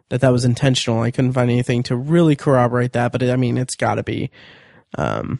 that 0.08 0.20
that 0.20 0.32
was 0.32 0.44
intentional. 0.44 1.00
I 1.00 1.12
couldn't 1.12 1.32
find 1.32 1.48
anything 1.48 1.84
to 1.84 1.96
really 1.96 2.34
corroborate 2.34 2.94
that, 2.94 3.12
but 3.12 3.22
it, 3.22 3.30
I 3.30 3.36
mean, 3.36 3.56
it's 3.56 3.76
got 3.76 3.96
to 3.96 4.02
be. 4.02 4.32
Um, 4.96 5.38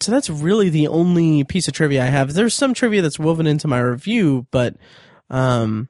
so 0.00 0.10
that's 0.10 0.30
really 0.30 0.70
the 0.70 0.88
only 0.88 1.44
piece 1.44 1.68
of 1.68 1.74
trivia 1.74 2.02
I 2.02 2.06
have. 2.06 2.32
There's 2.32 2.54
some 2.54 2.72
trivia 2.72 3.02
that's 3.02 3.18
woven 3.18 3.46
into 3.46 3.68
my 3.68 3.80
review, 3.80 4.46
but 4.50 4.76
um, 5.28 5.88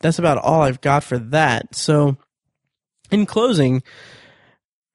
that's 0.00 0.18
about 0.18 0.38
all 0.38 0.62
I've 0.62 0.80
got 0.80 1.04
for 1.04 1.18
that. 1.18 1.74
So, 1.74 2.16
in 3.10 3.26
closing 3.26 3.82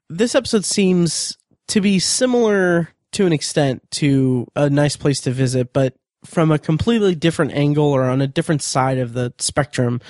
this 0.09 0.35
episode 0.35 0.65
seems 0.65 1.37
to 1.67 1.81
be 1.81 1.99
similar 1.99 2.89
to 3.13 3.25
an 3.25 3.33
extent 3.33 3.89
to 3.91 4.47
a 4.55 4.69
nice 4.69 4.97
place 4.97 5.21
to 5.21 5.31
visit, 5.31 5.73
but 5.73 5.95
from 6.23 6.51
a 6.51 6.59
completely 6.59 7.15
different 7.15 7.53
angle 7.53 7.85
or 7.85 8.03
on 8.03 8.21
a 8.21 8.27
different 8.27 8.61
side 8.61 8.97
of 8.97 9.13
the 9.13 9.33
spectrum 9.37 10.01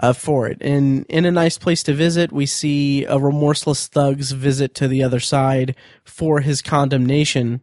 uh, 0.00 0.12
for 0.12 0.48
it. 0.48 0.58
And 0.60 1.04
in 1.08 1.24
a 1.24 1.30
nice 1.30 1.58
place 1.58 1.82
to 1.84 1.94
visit, 1.94 2.32
we 2.32 2.46
see 2.46 3.04
a 3.04 3.18
remorseless 3.18 3.88
thug's 3.88 4.30
visit 4.30 4.74
to 4.76 4.88
the 4.88 5.02
other 5.02 5.20
side 5.20 5.74
for 6.04 6.40
his 6.40 6.62
condemnation. 6.62 7.62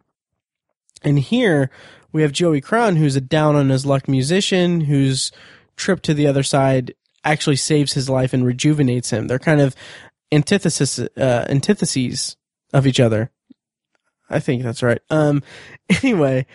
And 1.02 1.18
here 1.18 1.70
we 2.12 2.22
have 2.22 2.32
Joey 2.32 2.60
Crown, 2.60 2.96
who's 2.96 3.16
a 3.16 3.20
down 3.20 3.56
on 3.56 3.70
his 3.70 3.86
luck 3.86 4.08
musician, 4.08 4.82
whose 4.82 5.32
trip 5.76 6.02
to 6.02 6.14
the 6.14 6.26
other 6.26 6.42
side 6.42 6.94
actually 7.24 7.56
saves 7.56 7.92
his 7.94 8.08
life 8.08 8.32
and 8.32 8.46
rejuvenates 8.46 9.10
him. 9.10 9.26
They're 9.26 9.38
kind 9.38 9.60
of 9.60 9.74
antithesis 10.32 10.98
uh, 10.98 11.46
antitheses 11.48 12.36
of 12.72 12.86
each 12.86 13.00
other. 13.00 13.30
I 14.28 14.40
think 14.40 14.62
that's 14.62 14.82
right. 14.82 15.00
Um, 15.08 15.42
anyway, 16.02 16.46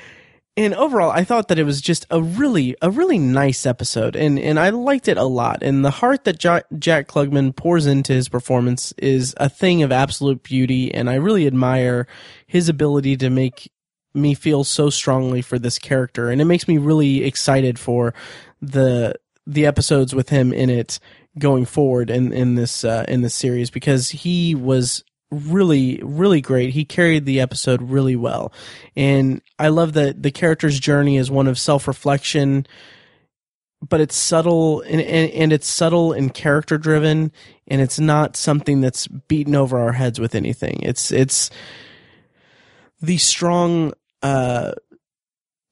and 0.57 0.73
overall, 0.73 1.11
I 1.11 1.23
thought 1.23 1.47
that 1.47 1.59
it 1.59 1.63
was 1.63 1.79
just 1.79 2.05
a 2.09 2.21
really, 2.21 2.75
a 2.81 2.89
really 2.89 3.17
nice 3.17 3.65
episode, 3.65 4.15
and 4.15 4.37
and 4.37 4.59
I 4.59 4.69
liked 4.69 5.07
it 5.07 5.17
a 5.17 5.23
lot. 5.23 5.63
And 5.63 5.85
the 5.85 5.91
heart 5.91 6.25
that 6.25 6.39
Jack, 6.39 6.65
Jack 6.77 7.07
Klugman 7.07 7.55
pours 7.55 7.85
into 7.85 8.13
his 8.13 8.27
performance 8.27 8.91
is 8.97 9.33
a 9.37 9.47
thing 9.47 9.81
of 9.81 9.91
absolute 9.91 10.43
beauty, 10.43 10.93
and 10.93 11.09
I 11.09 11.15
really 11.15 11.47
admire 11.47 12.05
his 12.47 12.67
ability 12.67 13.15
to 13.17 13.29
make 13.29 13.71
me 14.13 14.33
feel 14.33 14.65
so 14.65 14.89
strongly 14.89 15.41
for 15.41 15.57
this 15.57 15.79
character, 15.79 16.29
and 16.29 16.41
it 16.41 16.45
makes 16.45 16.67
me 16.67 16.77
really 16.77 17.23
excited 17.23 17.79
for 17.79 18.13
the 18.61 19.15
the 19.47 19.65
episodes 19.65 20.13
with 20.13 20.29
him 20.29 20.51
in 20.51 20.69
it 20.69 20.99
going 21.37 21.65
forward 21.65 22.09
in 22.09 22.33
in 22.33 22.55
this 22.55 22.83
uh, 22.83 23.05
in 23.07 23.21
this 23.21 23.35
series 23.35 23.69
because 23.69 24.09
he 24.09 24.55
was 24.55 25.03
really 25.31 25.99
really 26.03 26.41
great. 26.41 26.71
He 26.71 26.85
carried 26.85 27.25
the 27.25 27.39
episode 27.39 27.81
really 27.81 28.15
well, 28.15 28.51
and 28.95 29.41
I 29.57 29.69
love 29.69 29.93
that 29.93 30.21
the 30.21 30.31
character's 30.31 30.79
journey 30.79 31.17
is 31.17 31.31
one 31.31 31.47
of 31.47 31.57
self 31.57 31.87
reflection, 31.87 32.67
but 33.87 34.01
it's 34.01 34.15
subtle 34.15 34.81
and, 34.81 35.01
and, 35.01 35.31
and 35.31 35.53
it's 35.53 35.67
subtle 35.67 36.13
and 36.13 36.33
character 36.33 36.77
driven, 36.77 37.31
and 37.67 37.81
it's 37.81 37.99
not 37.99 38.35
something 38.35 38.81
that's 38.81 39.07
beaten 39.07 39.55
over 39.55 39.79
our 39.79 39.93
heads 39.93 40.19
with 40.19 40.35
anything. 40.35 40.79
It's 40.83 41.11
it's 41.11 41.49
the 43.01 43.17
strong 43.17 43.93
uh, 44.21 44.73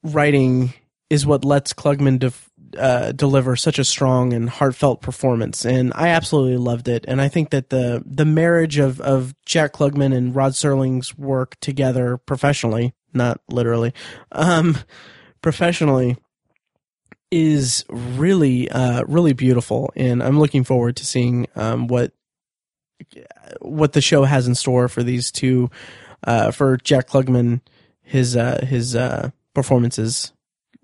writing 0.02 0.72
is 1.08 1.26
what 1.26 1.44
lets 1.44 1.72
Klugman 1.72 2.18
def- 2.18 2.49
uh, 2.78 3.12
deliver 3.12 3.56
such 3.56 3.78
a 3.78 3.84
strong 3.84 4.32
and 4.32 4.48
heartfelt 4.48 5.00
performance, 5.00 5.64
and 5.64 5.92
I 5.94 6.08
absolutely 6.08 6.56
loved 6.56 6.88
it. 6.88 7.04
And 7.08 7.20
I 7.20 7.28
think 7.28 7.50
that 7.50 7.70
the 7.70 8.02
the 8.06 8.24
marriage 8.24 8.78
of 8.78 9.00
of 9.00 9.34
Jack 9.44 9.72
Klugman 9.72 10.14
and 10.14 10.34
Rod 10.34 10.52
Serling's 10.52 11.16
work 11.16 11.58
together 11.60 12.16
professionally, 12.16 12.94
not 13.12 13.40
literally, 13.48 13.92
um, 14.32 14.78
professionally, 15.42 16.16
is 17.30 17.84
really 17.88 18.70
uh, 18.70 19.04
really 19.04 19.32
beautiful, 19.32 19.92
and 19.96 20.22
I'm 20.22 20.38
looking 20.38 20.64
forward 20.64 20.96
to 20.96 21.06
seeing 21.06 21.46
um, 21.56 21.86
what 21.86 22.12
what 23.60 23.92
the 23.92 24.00
show 24.00 24.24
has 24.24 24.46
in 24.46 24.54
store 24.54 24.88
for 24.88 25.02
these 25.02 25.30
two, 25.30 25.70
uh, 26.24 26.50
for 26.50 26.76
Jack 26.76 27.08
Klugman, 27.08 27.60
his 28.02 28.36
uh, 28.36 28.64
his 28.64 28.94
uh, 28.94 29.30
performances 29.54 30.32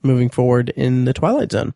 moving 0.07 0.31
forward 0.31 0.71
in 0.71 1.05
the 1.05 1.13
Twilight 1.13 1.53
Zone. 1.53 1.75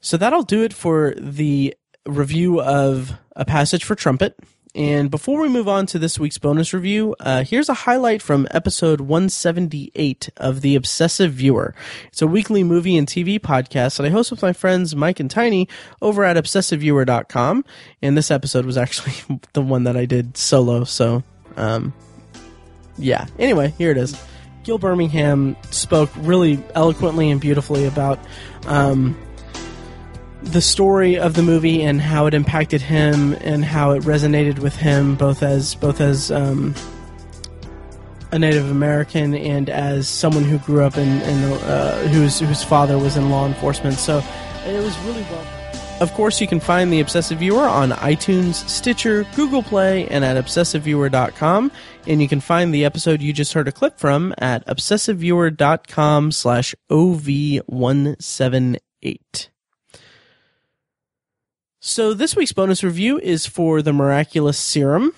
So 0.00 0.16
that'll 0.16 0.42
do 0.42 0.62
it 0.62 0.72
for 0.72 1.14
the 1.16 1.74
review 2.06 2.60
of 2.60 3.14
A 3.36 3.44
Passage 3.44 3.84
for 3.84 3.94
Trumpet. 3.94 4.38
And 4.76 5.08
before 5.08 5.40
we 5.40 5.48
move 5.48 5.68
on 5.68 5.86
to 5.86 6.00
this 6.00 6.18
week's 6.18 6.38
bonus 6.38 6.74
review, 6.74 7.14
uh, 7.20 7.44
here's 7.44 7.68
a 7.68 7.74
highlight 7.74 8.20
from 8.20 8.48
episode 8.50 9.00
178 9.00 10.30
of 10.36 10.62
The 10.62 10.74
Obsessive 10.74 11.32
Viewer. 11.32 11.76
It's 12.08 12.22
a 12.22 12.26
weekly 12.26 12.64
movie 12.64 12.96
and 12.96 13.06
TV 13.06 13.38
podcast 13.38 13.98
that 13.98 14.06
I 14.06 14.08
host 14.08 14.32
with 14.32 14.42
my 14.42 14.52
friends 14.52 14.96
Mike 14.96 15.20
and 15.20 15.30
Tiny 15.30 15.68
over 16.02 16.24
at 16.24 16.36
obsessiveviewer.com. 16.36 17.64
And 18.02 18.16
this 18.16 18.32
episode 18.32 18.66
was 18.66 18.76
actually 18.76 19.40
the 19.52 19.62
one 19.62 19.84
that 19.84 19.96
I 19.96 20.06
did 20.06 20.36
solo. 20.36 20.82
So, 20.82 21.22
um, 21.56 21.94
yeah. 22.98 23.26
Anyway, 23.38 23.74
here 23.78 23.92
it 23.92 23.96
is. 23.96 24.20
Gil 24.64 24.78
Birmingham 24.78 25.56
spoke 25.70 26.10
really 26.16 26.62
eloquently 26.74 27.30
and 27.30 27.40
beautifully 27.40 27.84
about 27.84 28.18
um, 28.66 29.16
the 30.42 30.60
story 30.60 31.18
of 31.18 31.34
the 31.34 31.42
movie 31.42 31.82
and 31.82 32.00
how 32.00 32.26
it 32.26 32.34
impacted 32.34 32.80
him 32.80 33.34
and 33.40 33.64
how 33.64 33.92
it 33.92 34.02
resonated 34.02 34.58
with 34.58 34.74
him, 34.76 35.14
both 35.14 35.42
as 35.42 35.74
both 35.74 36.00
as 36.00 36.30
um, 36.32 36.74
a 38.32 38.38
Native 38.38 38.70
American 38.70 39.34
and 39.34 39.70
as 39.70 40.08
someone 40.08 40.44
who 40.44 40.58
grew 40.58 40.82
up 40.82 40.96
in, 40.96 41.20
in 41.22 41.44
uh, 41.52 42.08
whose 42.08 42.40
whose 42.40 42.62
father 42.62 42.98
was 42.98 43.16
in 43.16 43.30
law 43.30 43.46
enforcement. 43.46 43.96
So 43.96 44.22
it 44.66 44.82
was 44.82 44.98
really 45.00 45.22
well. 45.22 45.46
Of 46.00 46.12
course, 46.14 46.40
you 46.40 46.48
can 46.48 46.58
find 46.58 46.92
The 46.92 46.98
Obsessive 46.98 47.38
Viewer 47.38 47.68
on 47.68 47.90
iTunes, 47.90 48.68
Stitcher, 48.68 49.24
Google 49.36 49.62
Play, 49.62 50.08
and 50.08 50.24
at 50.24 50.36
obsessiveviewer.com. 50.36 51.70
And 52.06 52.20
you 52.20 52.28
can 52.28 52.40
find 52.40 52.74
the 52.74 52.84
episode 52.84 53.22
you 53.22 53.32
just 53.32 53.54
heard 53.54 53.66
a 53.66 53.72
clip 53.72 53.98
from 53.98 54.34
at 54.36 54.66
obsessiveviewer.com 54.66 56.32
slash 56.32 56.74
OV178. 56.90 59.48
So 61.80 62.12
this 62.12 62.36
week's 62.36 62.52
bonus 62.52 62.84
review 62.84 63.18
is 63.18 63.46
for 63.46 63.80
The 63.80 63.94
Miraculous 63.94 64.58
Serum. 64.58 65.14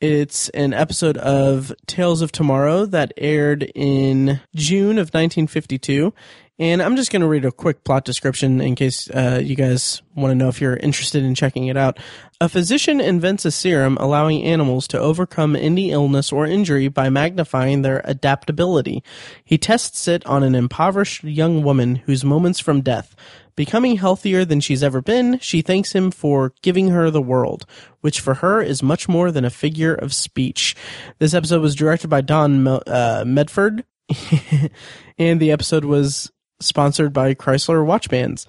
It's 0.00 0.48
an 0.50 0.74
episode 0.74 1.16
of 1.16 1.72
Tales 1.86 2.22
of 2.22 2.30
Tomorrow 2.30 2.86
that 2.86 3.12
aired 3.16 3.64
in 3.74 4.40
June 4.54 4.98
of 4.98 5.08
1952. 5.08 6.14
And 6.60 6.82
I'm 6.82 6.96
just 6.96 7.12
going 7.12 7.22
to 7.22 7.28
read 7.28 7.44
a 7.44 7.52
quick 7.52 7.84
plot 7.84 8.04
description 8.04 8.60
in 8.60 8.74
case 8.74 9.08
uh, 9.10 9.40
you 9.42 9.54
guys 9.54 10.02
want 10.16 10.32
to 10.32 10.34
know 10.34 10.48
if 10.48 10.60
you're 10.60 10.76
interested 10.76 11.22
in 11.22 11.36
checking 11.36 11.68
it 11.68 11.76
out. 11.76 11.98
A 12.40 12.48
physician 12.48 13.00
invents 13.00 13.44
a 13.44 13.52
serum 13.52 13.96
allowing 14.00 14.42
animals 14.42 14.88
to 14.88 14.98
overcome 14.98 15.54
any 15.54 15.92
illness 15.92 16.32
or 16.32 16.46
injury 16.46 16.88
by 16.88 17.10
magnifying 17.10 17.82
their 17.82 18.00
adaptability. 18.04 19.04
He 19.44 19.56
tests 19.56 20.08
it 20.08 20.26
on 20.26 20.42
an 20.42 20.56
impoverished 20.56 21.22
young 21.22 21.62
woman 21.62 21.96
whose 21.96 22.24
moments 22.24 22.58
from 22.58 22.80
death. 22.80 23.14
Becoming 23.54 23.96
healthier 23.96 24.44
than 24.44 24.60
she's 24.60 24.82
ever 24.82 25.00
been, 25.00 25.38
she 25.40 25.62
thanks 25.62 25.92
him 25.92 26.10
for 26.10 26.54
giving 26.62 26.88
her 26.88 27.10
the 27.10 27.22
world, 27.22 27.66
which 28.00 28.20
for 28.20 28.34
her 28.34 28.60
is 28.62 28.82
much 28.82 29.08
more 29.08 29.30
than 29.30 29.44
a 29.44 29.50
figure 29.50 29.94
of 29.94 30.14
speech. 30.14 30.76
This 31.18 31.34
episode 31.34 31.60
was 31.60 31.74
directed 31.74 32.08
by 32.08 32.20
Don 32.20 32.66
uh, 32.66 33.24
Medford, 33.26 33.84
and 35.18 35.40
the 35.40 35.50
episode 35.50 35.84
was 35.84 36.30
sponsored 36.60 37.12
by 37.12 37.34
Kreisler 37.34 37.84
watch 37.84 38.08
bands. 38.08 38.46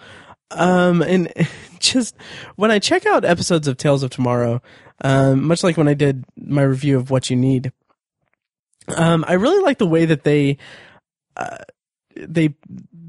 Um, 0.51 1.01
and 1.01 1.31
just 1.79 2.15
when 2.55 2.71
I 2.71 2.79
check 2.79 3.05
out 3.05 3.25
episodes 3.25 3.67
of 3.67 3.77
Tales 3.77 4.03
of 4.03 4.09
Tomorrow, 4.09 4.61
um, 5.01 5.45
much 5.45 5.63
like 5.63 5.77
when 5.77 5.87
I 5.87 5.93
did 5.93 6.25
my 6.37 6.63
review 6.63 6.97
of 6.97 7.09
What 7.09 7.29
You 7.29 7.35
Need, 7.35 7.71
um, 8.95 9.23
I 9.27 9.33
really 9.33 9.63
like 9.63 9.77
the 9.77 9.87
way 9.87 10.05
that 10.05 10.23
they, 10.23 10.57
uh, 11.37 11.57
they, 12.15 12.55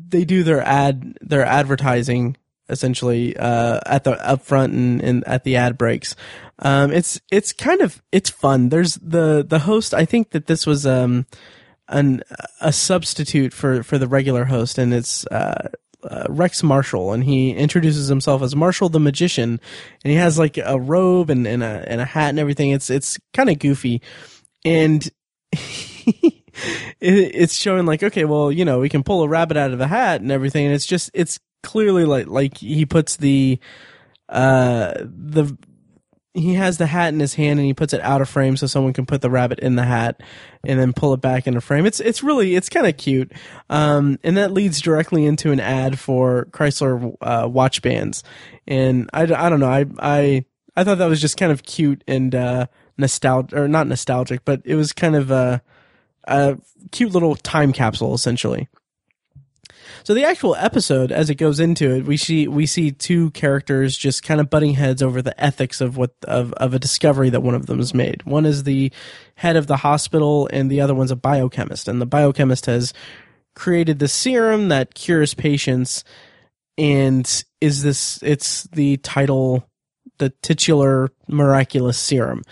they 0.09 0.25
do 0.25 0.43
their 0.43 0.61
ad, 0.63 1.17
their 1.21 1.45
advertising 1.45 2.37
essentially, 2.69 3.37
uh, 3.37 3.81
at 3.85 4.05
the 4.05 4.13
upfront 4.13 4.67
and, 4.67 5.03
and 5.03 5.27
at 5.27 5.43
the 5.43 5.57
ad 5.57 5.77
breaks. 5.77 6.15
Um, 6.61 6.93
it's, 6.93 7.21
it's 7.31 7.53
kind 7.53 7.81
of, 7.81 8.01
it's 8.13 8.31
fun. 8.31 8.69
There's 8.69 8.95
the, 8.95 9.45
the 9.47 9.59
host, 9.59 9.93
I 9.93 10.05
think 10.05 10.31
that 10.31 10.47
this 10.47 10.67
was, 10.67 10.87
um, 10.87 11.27
an 11.91 12.23
a 12.61 12.73
substitute 12.73 13.53
for 13.53 13.83
for 13.83 13.99
the 13.99 14.09
regular 14.09 14.47
host, 14.47 14.79
and 14.79 14.95
it's 14.95 15.27
uh, 15.27 15.69
uh, 16.03 16.25
Rex 16.29 16.63
Marshall, 16.63 17.13
and 17.13 17.25
he 17.25 17.51
introduces 17.51 18.09
himself 18.09 18.43
as 18.43 18.57
Marshall 18.57 18.89
the 18.89 19.01
Magician, 19.01 19.61
and 20.05 20.11
he 20.11 20.15
has 20.15 20.39
like 20.39 20.57
a 20.57 20.79
robe 20.81 21.29
and, 21.29 21.47
and 21.47 21.63
a 21.63 21.85
and 21.87 22.01
a 22.01 22.05
hat 22.05 22.31
and 22.31 22.39
everything. 22.39 22.71
It's 22.71 22.89
it's 22.89 23.19
kind 23.35 23.51
of 23.51 23.59
goofy, 23.59 24.01
and. 24.65 25.09
it's 27.01 27.55
showing 27.55 27.87
like 27.87 28.03
okay 28.03 28.25
well 28.25 28.53
you 28.53 28.65
know 28.65 28.81
we 28.81 28.89
can 28.89 29.03
pull 29.03 29.23
a 29.23 29.29
rabbit 29.29 29.57
out 29.57 29.73
of 29.73 29.81
a 29.81 29.87
hat 29.87 30.21
and 30.21 30.31
everything 30.31 30.67
and 30.67 30.75
it's 30.75 30.85
just 30.85 31.11
it's 31.15 31.41
clearly 31.63 32.05
like 32.05 32.27
like 32.27 32.59
he 32.59 32.85
puts 32.85 33.17
the 33.17 33.59
uh 34.29 34.93
the 34.99 35.57
he 36.33 36.55
has 36.55 36.79
the 36.79 36.87
hat 36.87 37.13
in 37.13 37.19
his 37.19 37.35
hand 37.35 37.59
and 37.59 37.67
he 37.67 37.75
puts 37.75 37.93
it 37.93 38.01
out 38.03 38.21
of 38.21 38.29
frame 38.29 38.57
so 38.57 38.67
someone 38.67 38.93
can 38.93 39.05
put 39.05 39.21
the 39.21 39.31
rabbit 39.31 39.59
in 39.59 39.75
the 39.75 39.85
hat 39.85 40.23
and 40.65 40.79
then 40.79 40.93
pull 40.93 41.13
it 41.13 41.21
back 41.21 41.47
into 41.47 41.61
frame. 41.61 41.87
It's 41.87 41.99
it's 42.01 42.23
really 42.23 42.55
it's 42.55 42.69
kind 42.69 42.87
of 42.87 42.97
cute, 42.97 43.33
um, 43.69 44.19
and 44.23 44.37
that 44.37 44.53
leads 44.53 44.81
directly 44.81 45.27
into 45.27 45.51
an 45.51 45.61
ad 45.61 45.99
for 45.99 46.47
Kreisler 46.53 47.17
uh, 47.21 47.49
watch 47.49 47.83
bands. 47.83 48.23
And 48.67 49.11
I, 49.13 49.23
I 49.23 49.49
don't 49.49 49.61
know 49.61 49.71
I 49.71 49.87
I 49.99 50.45
I 50.77 50.85
thought 50.85 50.99
that 50.99 51.07
was 51.07 51.21
just 51.21 51.37
kind 51.37 51.51
of 51.51 51.65
cute 51.65 52.05
and 52.07 52.35
uh, 52.35 52.67
nostalgic 52.97 53.59
or 53.59 53.67
not 53.67 53.89
nostalgic, 53.89 54.45
but 54.45 54.63
it 54.65 54.77
was 54.77 54.93
kind 54.93 55.17
of 55.17 55.31
a, 55.31 55.63
a 56.25 56.59
cute 56.93 57.13
little 57.13 57.35
time 57.35 57.73
capsule 57.73 58.15
essentially. 58.15 58.69
So 60.05 60.15
the 60.15 60.25
actual 60.25 60.55
episode, 60.57 61.13
as 61.13 61.31
it 61.31 61.37
goes 61.37 61.61
into 61.61 61.95
it, 61.95 62.05
we 62.05 62.17
see 62.17 62.49
we 62.49 62.67
see 62.67 62.91
two 62.93 63.31
characters 63.31 63.97
just 63.97 64.23
kind 64.23 64.41
of 64.41 64.51
butting 64.51 64.75
heads 64.75 65.03
over 65.03 65.23
the 65.23 65.39
ethics 65.43 65.81
of 65.81 65.97
what 65.97 66.15
of 66.25 66.53
of 66.55 66.75
a 66.75 66.79
discovery 66.79 67.31
that 67.31 67.43
one 67.43 67.55
of 67.55 67.67
them 67.67 67.79
has 67.79 67.95
made. 67.95 68.23
One 68.25 68.47
is 68.47 68.65
the 68.65 68.93
head 69.35 69.57
of 69.57 69.67
the 69.67 69.77
hospital, 69.77 70.49
and 70.53 70.71
the 70.71 70.81
other 70.81 70.95
one's 70.95 71.11
a 71.11 71.17
biochemist. 71.17 71.89
And 71.89 72.01
the 72.01 72.07
biochemist 72.07 72.67
has 72.67 72.93
created 73.55 73.99
the 73.99 74.09
serum 74.09 74.69
that 74.69 74.95
cures 74.95 75.35
patients, 75.35 76.05
and 76.79 77.45
is 77.61 77.83
this 77.83 78.23
it's 78.23 78.65
the 78.73 78.97
title 78.99 79.70
the 80.21 80.31
titular 80.43 81.11
miraculous 81.27 81.99
serum. 81.99 82.43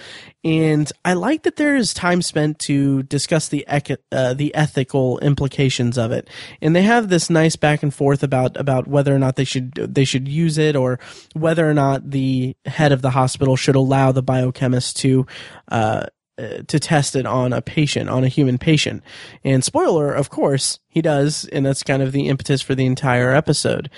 And 0.42 0.90
I 1.04 1.12
like 1.12 1.44
that 1.44 1.56
there 1.56 1.76
is 1.76 1.94
time 1.94 2.22
spent 2.22 2.58
to 2.60 3.04
discuss 3.04 3.48
the 3.48 3.64
uh, 4.10 4.34
the 4.34 4.54
ethical 4.54 5.18
implications 5.20 5.96
of 5.96 6.10
it. 6.10 6.28
And 6.60 6.74
they 6.74 6.82
have 6.82 7.08
this 7.08 7.30
nice 7.30 7.54
back 7.54 7.84
and 7.84 7.94
forth 7.94 8.24
about 8.24 8.56
about 8.56 8.88
whether 8.88 9.14
or 9.14 9.18
not 9.18 9.36
they 9.36 9.44
should 9.44 9.74
they 9.74 10.04
should 10.04 10.26
use 10.26 10.58
it 10.58 10.74
or 10.74 10.98
whether 11.34 11.68
or 11.68 11.74
not 11.74 12.10
the 12.10 12.56
head 12.66 12.90
of 12.90 13.02
the 13.02 13.10
hospital 13.10 13.54
should 13.54 13.76
allow 13.76 14.10
the 14.10 14.22
biochemist 14.22 14.96
to 14.98 15.26
uh, 15.70 16.06
to 16.38 16.78
test 16.78 17.16
it 17.16 17.26
on 17.26 17.52
a 17.52 17.60
patient, 17.60 18.08
on 18.08 18.24
a 18.24 18.28
human 18.28 18.58
patient. 18.58 19.02
And 19.44 19.64
spoiler, 19.64 20.12
of 20.12 20.30
course, 20.30 20.78
he 20.88 21.02
does, 21.02 21.46
and 21.46 21.66
that's 21.66 21.82
kind 21.82 22.02
of 22.02 22.12
the 22.12 22.28
impetus 22.28 22.62
for 22.62 22.74
the 22.74 22.86
entire 22.86 23.32
episode. 23.32 23.90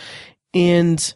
And 0.54 1.14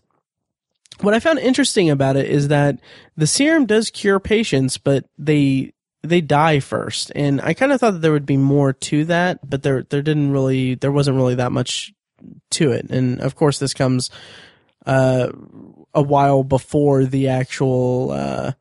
what 1.01 1.15
I 1.15 1.21
found 1.21 1.39
interesting 1.39 1.91
about 1.91 2.17
it 2.17 2.31
is 2.31 2.49
that 2.49 2.81
the 3.17 3.27
serum 3.27 3.67
does 3.67 3.91
cure 3.91 4.21
patients, 4.21 4.79
but 4.79 5.05
they 5.19 5.73
they 6.03 6.21
die 6.21 6.61
first. 6.61 7.11
And 7.15 7.41
I 7.41 7.55
kind 7.55 7.73
of 7.73 7.81
thought 7.81 7.93
that 7.93 8.03
there 8.03 8.13
would 8.13 8.27
be 8.27 8.37
more 8.37 8.73
to 8.73 9.05
that, 9.07 9.49
but 9.49 9.63
there 9.63 9.85
there 9.85 10.03
didn't 10.03 10.31
really 10.31 10.75
there 10.75 10.93
wasn't 10.93 11.17
really 11.17 11.35
that 11.37 11.53
much 11.53 11.93
to 12.53 12.73
it. 12.73 12.91
And 12.91 13.21
of 13.21 13.35
course, 13.35 13.59
this 13.59 13.75
comes 13.75 14.11
uh, 14.87 15.31
a 15.95 16.03
while 16.03 16.45
before 16.45 17.05
the 17.05 17.29
actual 17.29 18.11
uh, 18.13 18.53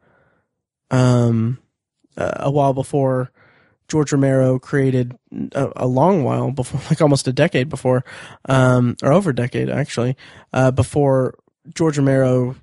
um 0.89 1.59
uh, 2.17 2.31
a 2.35 2.51
while 2.51 2.73
before 2.73 3.31
George 3.87 4.11
Romero 4.11 4.59
created 4.59 5.17
a, 5.51 5.71
a, 5.75 5.87
long 5.87 6.23
while 6.23 6.51
before, 6.51 6.79
like 6.89 7.01
almost 7.01 7.27
a 7.27 7.33
decade 7.33 7.69
before, 7.69 8.03
um, 8.47 8.95
or 9.03 9.11
over 9.11 9.31
a 9.31 9.35
decade 9.35 9.69
actually, 9.69 10.15
uh, 10.53 10.71
before 10.71 11.35
George 11.73 11.97
Romero 11.97 12.55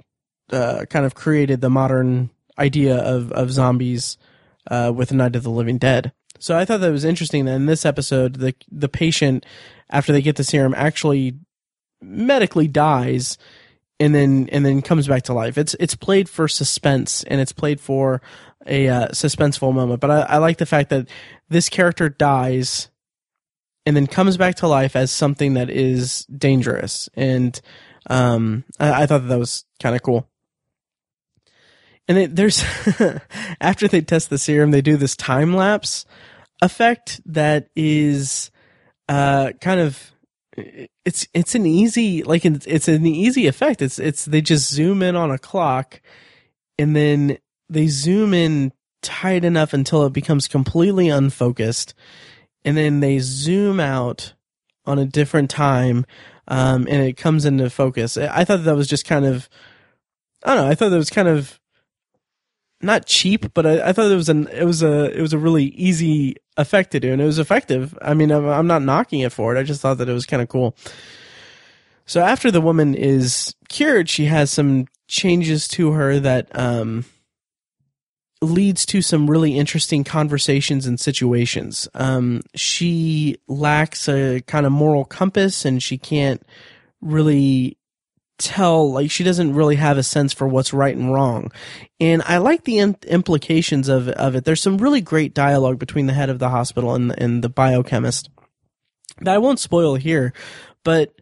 uh, 0.50 0.84
kind 0.90 1.06
of 1.06 1.14
created 1.14 1.60
the 1.60 1.70
modern 1.70 2.30
idea 2.58 2.96
of 2.96 3.32
of 3.32 3.50
zombies 3.50 4.18
uh, 4.70 4.92
with 4.94 5.12
Night 5.12 5.36
of 5.36 5.42
the 5.42 5.50
Living 5.50 5.78
Dead. 5.78 6.12
So 6.38 6.56
I 6.56 6.64
thought 6.64 6.80
that 6.80 6.90
was 6.90 7.04
interesting 7.04 7.44
that 7.44 7.54
in 7.54 7.66
this 7.66 7.84
episode, 7.84 8.36
the 8.36 8.54
the 8.70 8.88
patient 8.88 9.44
after 9.90 10.12
they 10.12 10.22
get 10.22 10.36
the 10.36 10.44
serum 10.44 10.74
actually 10.76 11.34
medically 12.00 12.68
dies 12.68 13.36
and 13.98 14.14
then 14.14 14.48
and 14.50 14.64
then 14.64 14.82
comes 14.82 15.06
back 15.06 15.24
to 15.24 15.34
life. 15.34 15.58
It's 15.58 15.74
it's 15.78 15.94
played 15.94 16.28
for 16.28 16.48
suspense 16.48 17.22
and 17.24 17.40
it's 17.40 17.52
played 17.52 17.80
for 17.80 18.22
a 18.66 18.88
uh, 18.88 19.08
suspenseful 19.08 19.72
moment. 19.74 20.00
But 20.00 20.10
I, 20.10 20.20
I 20.22 20.36
like 20.38 20.58
the 20.58 20.66
fact 20.66 20.90
that 20.90 21.08
this 21.48 21.68
character 21.68 22.08
dies 22.08 22.90
and 23.86 23.96
then 23.96 24.06
comes 24.06 24.36
back 24.36 24.56
to 24.56 24.68
life 24.68 24.96
as 24.96 25.10
something 25.10 25.54
that 25.54 25.70
is 25.70 26.26
dangerous. 26.26 27.08
And 27.14 27.60
um, 28.08 28.64
I, 28.78 29.02
I 29.02 29.06
thought 29.06 29.22
that, 29.22 29.28
that 29.28 29.38
was 29.38 29.64
kind 29.80 29.94
of 29.94 30.02
cool. 30.02 30.28
And 32.08 32.18
it, 32.18 32.36
there's 32.36 32.64
after 33.60 33.86
they 33.86 34.00
test 34.00 34.30
the 34.30 34.38
serum, 34.38 34.70
they 34.70 34.82
do 34.82 34.96
this 34.96 35.14
time 35.16 35.54
lapse 35.54 36.06
effect 36.62 37.20
that 37.26 37.68
is 37.76 38.50
uh, 39.08 39.52
kind 39.60 39.80
of 39.80 40.12
it's 41.04 41.26
it's 41.32 41.54
an 41.54 41.66
easy 41.66 42.22
like 42.22 42.44
it's, 42.44 42.66
it's 42.66 42.88
an 42.88 43.06
easy 43.06 43.46
effect. 43.46 43.82
It's 43.82 43.98
it's 43.98 44.24
they 44.24 44.40
just 44.40 44.72
zoom 44.72 45.02
in 45.02 45.16
on 45.16 45.30
a 45.30 45.38
clock, 45.38 46.00
and 46.78 46.96
then 46.96 47.38
they 47.68 47.86
zoom 47.86 48.34
in 48.34 48.72
tight 49.02 49.44
enough 49.44 49.72
until 49.72 50.04
it 50.04 50.12
becomes 50.12 50.48
completely 50.48 51.08
unfocused, 51.08 51.94
and 52.64 52.76
then 52.76 53.00
they 53.00 53.18
zoom 53.20 53.80
out 53.80 54.34
on 54.86 54.98
a 54.98 55.04
different 55.04 55.50
time, 55.50 56.06
um, 56.48 56.86
and 56.88 57.02
it 57.02 57.16
comes 57.16 57.44
into 57.44 57.70
focus. 57.70 58.16
I 58.16 58.44
thought 58.44 58.64
that 58.64 58.76
was 58.76 58.88
just 58.88 59.06
kind 59.06 59.24
of, 59.24 59.48
I 60.44 60.54
don't 60.54 60.64
know. 60.64 60.70
I 60.70 60.74
thought 60.74 60.90
that 60.90 60.96
was 60.96 61.10
kind 61.10 61.28
of 61.28 61.60
not 62.82 63.06
cheap, 63.06 63.52
but 63.54 63.66
I, 63.66 63.88
I, 63.88 63.92
thought 63.92 64.10
it 64.10 64.16
was 64.16 64.28
an 64.28 64.48
it 64.48 64.64
was 64.64 64.82
a 64.82 65.16
it 65.16 65.20
was 65.20 65.32
a 65.32 65.38
really 65.38 65.66
easy 65.66 66.36
effect 66.56 66.92
to 66.92 67.00
do, 67.00 67.12
and 67.12 67.20
it 67.20 67.26
was 67.26 67.38
effective. 67.38 67.96
I 68.00 68.14
mean, 68.14 68.30
I'm, 68.30 68.46
I'm 68.46 68.66
not 68.66 68.82
knocking 68.82 69.20
it 69.20 69.32
for 69.32 69.54
it. 69.54 69.58
I 69.58 69.62
just 69.62 69.80
thought 69.80 69.98
that 69.98 70.08
it 70.08 70.14
was 70.14 70.26
kind 70.26 70.42
of 70.42 70.48
cool. 70.48 70.76
So 72.06 72.20
after 72.20 72.50
the 72.50 72.60
woman 72.60 72.94
is 72.94 73.54
cured, 73.68 74.08
she 74.08 74.24
has 74.24 74.50
some 74.50 74.86
changes 75.06 75.68
to 75.68 75.92
her 75.92 76.18
that 76.18 76.48
um, 76.58 77.04
leads 78.42 78.86
to 78.86 79.02
some 79.02 79.28
really 79.28 79.58
interesting 79.58 80.02
conversations 80.02 80.86
and 80.86 80.98
situations. 80.98 81.88
Um, 81.94 82.42
she 82.54 83.36
lacks 83.48 84.08
a 84.08 84.40
kind 84.42 84.66
of 84.66 84.72
moral 84.72 85.04
compass, 85.04 85.64
and 85.64 85.82
she 85.82 85.98
can't 85.98 86.42
really 87.00 87.76
tell 88.40 88.90
like 88.90 89.10
she 89.10 89.22
doesn't 89.22 89.54
really 89.54 89.76
have 89.76 89.98
a 89.98 90.02
sense 90.02 90.32
for 90.32 90.48
what's 90.48 90.72
right 90.72 90.96
and 90.96 91.12
wrong 91.12 91.52
and 92.00 92.22
i 92.24 92.38
like 92.38 92.64
the 92.64 92.78
implications 92.78 93.86
of 93.86 94.08
of 94.08 94.34
it 94.34 94.46
there's 94.46 94.62
some 94.62 94.78
really 94.78 95.02
great 95.02 95.34
dialogue 95.34 95.78
between 95.78 96.06
the 96.06 96.14
head 96.14 96.30
of 96.30 96.38
the 96.38 96.48
hospital 96.48 96.94
and 96.94 97.14
and 97.20 97.44
the 97.44 97.50
biochemist 97.50 98.30
that 99.20 99.34
i 99.34 99.38
won't 99.38 99.60
spoil 99.60 99.94
here 99.94 100.32
but 100.84 101.12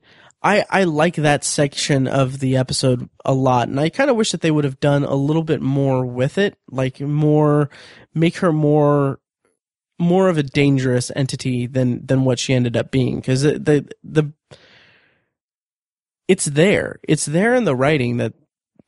I, 0.43 0.64
I 0.70 0.84
like 0.84 1.16
that 1.16 1.43
section 1.45 2.07
of 2.07 2.39
the 2.39 2.57
episode 2.57 3.09
a 3.24 3.34
lot, 3.34 3.68
and 3.68 3.80
I 3.80 3.89
kind 3.89 4.09
of 4.09 4.16
wish 4.16 4.30
that 4.32 4.41
they 4.41 4.51
would 4.51 4.64
have 4.64 4.78
done 4.78 5.05
a 5.05 5.14
little 5.14 5.43
bit 5.43 5.61
more 5.61 6.07
with 6.07 6.39
it, 6.39 6.57
like 6.70 7.01
more, 7.01 7.70
make 8.14 8.36
her 8.36 8.53
more, 8.53 9.18
more 9.99 10.28
of 10.28 10.39
a 10.39 10.45
dangerous 10.45 11.11
entity 11.16 11.66
than 11.66 12.07
than 12.07 12.24
what 12.24 12.39
she 12.39 12.55
ended 12.55 12.76
up 12.76 12.93
being. 12.93 13.16
Because 13.16 13.43
the 13.43 13.59
the 13.59 13.89
the 14.05 14.32
it's 16.28 16.45
there. 16.45 17.01
It's 17.03 17.24
there 17.24 17.55
in 17.55 17.64
the 17.64 17.74
writing 17.74 18.18
that 18.18 18.34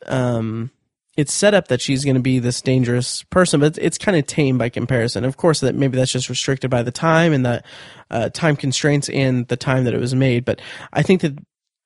um, 0.07 0.71
it's 1.17 1.35
set 1.35 1.55
up 1.55 1.69
that 1.69 1.81
she's 1.81 2.05
going 2.05 2.17
to 2.17 2.23
be 2.23 2.39
this 2.39 2.63
dangerous 2.63 3.25
person, 3.25 3.61
but 3.61 3.67
it's, 3.67 3.79
it's 3.79 3.99
kind 3.99 4.17
of 4.17 4.27
tame 4.27 4.59
by 4.59 4.69
comparison. 4.69 5.25
Of 5.25 5.37
course, 5.37 5.61
that 5.61 5.75
maybe 5.75 5.97
that's 5.97 6.13
just 6.13 6.29
restricted 6.29 6.71
by 6.71 6.83
the 6.83 6.93
time 6.93 7.33
and 7.33 7.45
the 7.45 7.63
uh, 8.11 8.29
time 8.31 8.57
constraints 8.57 9.09
and 9.09 9.47
the 9.49 9.57
time 9.57 9.85
that 9.85 9.95
it 9.95 10.01
was 10.01 10.15
made. 10.15 10.45
But 10.45 10.61
I 10.93 11.03
think 11.03 11.21
that 11.23 11.39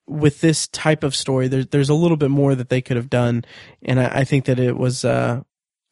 with 0.07 0.41
this 0.41 0.67
type 0.67 1.03
of 1.03 1.15
story, 1.15 1.47
there's 1.47 1.67
there's 1.67 1.89
a 1.89 1.95
little 1.95 2.17
bit 2.17 2.29
more 2.29 2.53
that 2.55 2.69
they 2.69 2.81
could 2.81 2.97
have 2.97 3.09
done, 3.09 3.43
and 3.81 3.99
I, 3.99 4.19
I 4.19 4.23
think 4.23 4.45
that 4.45 4.59
it 4.59 4.77
was 4.77 5.03
uh, 5.03 5.41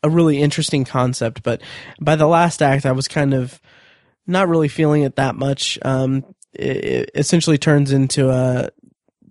a 0.04 0.10
really 0.10 0.40
interesting 0.40 0.86
concept. 0.86 1.42
But 1.42 1.62
by 2.00 2.16
the 2.16 2.28
last 2.28 2.62
act, 2.62 2.86
I 2.86 2.92
was 2.92 3.08
kind 3.08 3.34
of 3.34 3.60
not 4.28 4.48
really 4.48 4.68
feeling 4.68 5.02
it 5.02 5.16
that 5.16 5.36
much. 5.36 5.80
Um, 5.82 6.24
it, 6.54 6.86
it 6.86 7.12
essentially 7.16 7.58
turns 7.58 7.92
into 7.92 8.30
a 8.30 8.70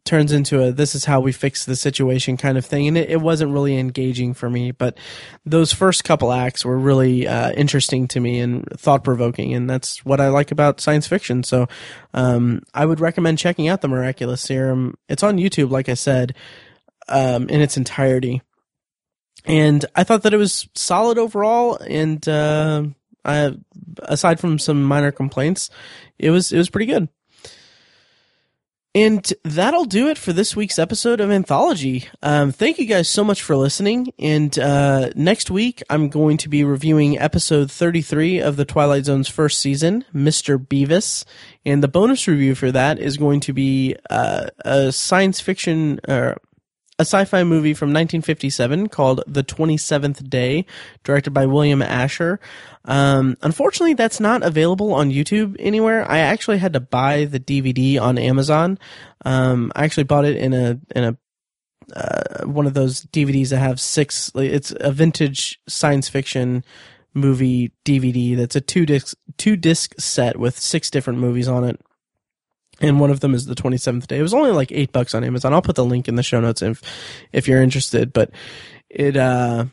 turns 0.05 0.33
into 0.33 0.61
a 0.63 0.73
this 0.73 0.95
is 0.95 1.05
how 1.05 1.21
we 1.21 1.31
fix 1.31 1.65
the 1.65 1.77
situation 1.77 2.37
kind 2.37 2.59
of 2.59 2.67
thing. 2.67 2.89
And 2.89 2.99
it, 2.99 3.11
it 3.11 3.21
wasn't 3.21 3.53
really 3.53 3.79
engaging 3.79 4.35
for 4.35 4.51
me 4.51 4.73
but 4.73 4.99
those 5.45 5.73
first 5.73 6.05
couple 6.05 6.33
acts 6.33 6.65
were 6.65 6.79
really 6.79 7.29
uh, 7.29 7.53
interesting 7.53 8.09
to 8.09 8.21
me 8.21 8.41
and 8.41 8.67
thought-provoking. 8.77 9.55
And 9.55 9.71
that's 9.71 10.05
what 10.05 10.21
i 10.21 10.29
like 10.29 10.51
about 10.51 10.81
science 10.81 11.07
fiction. 11.07 11.43
So 11.43 11.69
um, 12.15 12.63
i 12.75 12.85
would 12.85 13.01
recommend 13.01 13.39
checking 13.39 13.69
out 13.69 13.81
the 13.81 13.89
miraculous 13.89 14.41
serum. 14.41 14.97
It's 15.09 15.23
on 15.23 15.39
youtube 15.39 15.71
like 15.71 15.89
i 15.89 15.95
said 15.95 16.35
um, 17.09 17.49
in 17.49 17.61
its 17.61 17.77
entirety. 17.77 18.43
And 19.45 19.85
i 19.95 20.03
thought 20.03 20.25
that 20.25 20.35
it 20.35 20.39
was 20.39 20.69
solid 20.75 21.17
overall. 21.19 21.77
And 21.77 22.27
uh, 22.29 22.85
I, 23.25 23.57
aside 24.01 24.41
from 24.41 24.59
some 24.59 24.83
minor 24.83 25.13
complaints 25.13 25.71
it 26.19 26.31
was 26.31 26.53
it 26.53 26.59
was 26.59 26.71
pretty 26.71 26.87
good 26.87 27.09
and 28.95 29.33
that'll 29.43 29.87
do 29.87 30.09
it 30.09 30.19
for 30.19 30.35
this 30.35 30.55
week's 30.55 30.79
episode 30.79 31.21
of 31.21 31.31
Anthology. 31.31 32.09
Um, 32.23 32.53
thank 32.53 32.79
you 32.79 32.85
guys 32.85 33.09
so 33.09 33.25
much 33.25 33.41
for 33.41 33.57
listening. 33.57 34.13
And 34.19 34.59
uh, 34.59 35.11
next 35.15 35.51
week, 35.51 35.83
I'm 35.89 36.11
going 36.11 36.37
to 36.39 36.51
be 36.51 36.63
reviewing 36.63 37.19
episode 37.19 37.71
33 37.71 38.41
of 38.41 38.57
the 38.57 38.67
Twilight 38.67 39.07
Zone's 39.07 39.29
first 39.29 39.61
season, 39.61 40.05
Mr. 40.15 40.59
Bevis. 40.59 41.25
And 41.65 41.83
the 41.83 41.89
bonus 41.89 42.29
review 42.29 42.55
for 42.55 42.71
that 42.71 42.99
is 42.99 43.17
going 43.17 43.41
to 43.41 43.55
be 43.55 43.97
uh, 44.11 44.49
a 44.59 44.93
science 44.93 45.41
fiction. 45.41 45.99
Uh, 46.07 46.35
a 46.99 47.03
sci-fi 47.03 47.43
movie 47.43 47.75
from 47.75 47.89
1957 47.89 48.89
called 48.89 49.23
The 49.27 49.43
27th 49.43 50.29
Day, 50.29 50.67
directed 51.05 51.31
by 51.31 51.47
William 51.47 51.83
Asher. 51.83 52.39
Um, 52.85 53.37
unfortunately, 53.43 53.95
that's 53.95 54.21
not 54.21 54.43
available 54.43 54.93
on 54.93 55.11
YouTube 55.11 55.57
anywhere. 55.59 56.09
I 56.11 56.19
actually 56.19 56.59
had 56.59 56.75
to 56.75 56.81
buy 56.81 57.25
the 57.25 57.41
DVD 57.41 58.01
on 58.01 58.19
Amazon. 58.19 58.79
Um, 59.25 59.73
I 59.75 59.85
actually 59.85 60.05
bought 60.05 60.25
it 60.25 60.37
in 60.37 60.53
a 60.53 60.81
in 60.95 61.05
a 61.05 61.17
uh, 61.97 62.47
one 62.47 62.67
of 62.67 62.75
those 62.75 63.03
DVDs 63.07 63.51
that 63.51 63.59
have 63.59 63.81
six. 63.81 64.31
It's 64.35 64.73
a 64.79 64.93
vintage 64.93 65.61
science 65.69 66.09
fiction 66.09 66.65
movie 67.15 67.73
DVD 67.85 68.37
that's 68.37 68.57
a 68.57 68.61
two 68.61 68.87
disc 68.87 69.17
two 69.37 69.57
disc 69.57 69.95
set 69.99 70.39
with 70.39 70.59
six 70.59 70.91
different 70.91 71.19
movies 71.19 71.47
on 71.47 71.63
it 71.63 71.79
and 72.83 73.01
one 73.01 73.11
of 73.11 73.21
them 73.21 73.35
is 73.35 73.47
the 73.47 73.55
27th 73.55 74.07
day. 74.09 74.19
It 74.19 74.23
was 74.23 74.35
only 74.35 74.51
like 74.51 74.73
eight 74.73 74.93
bucks 74.93 75.15
on 75.15 75.25
Amazon. 75.25 75.55
I'll 75.55 75.63
put 75.63 75.77
the 75.77 75.85
link 75.85 76.09
in 76.09 76.17
the 76.17 76.23
show 76.23 76.41
notes 76.41 76.63
if, 76.63 76.83
if 77.33 77.49
you're 77.49 77.63
interested, 77.63 78.13
but 78.13 78.31
it, 78.91 79.17
uh, 79.17 79.67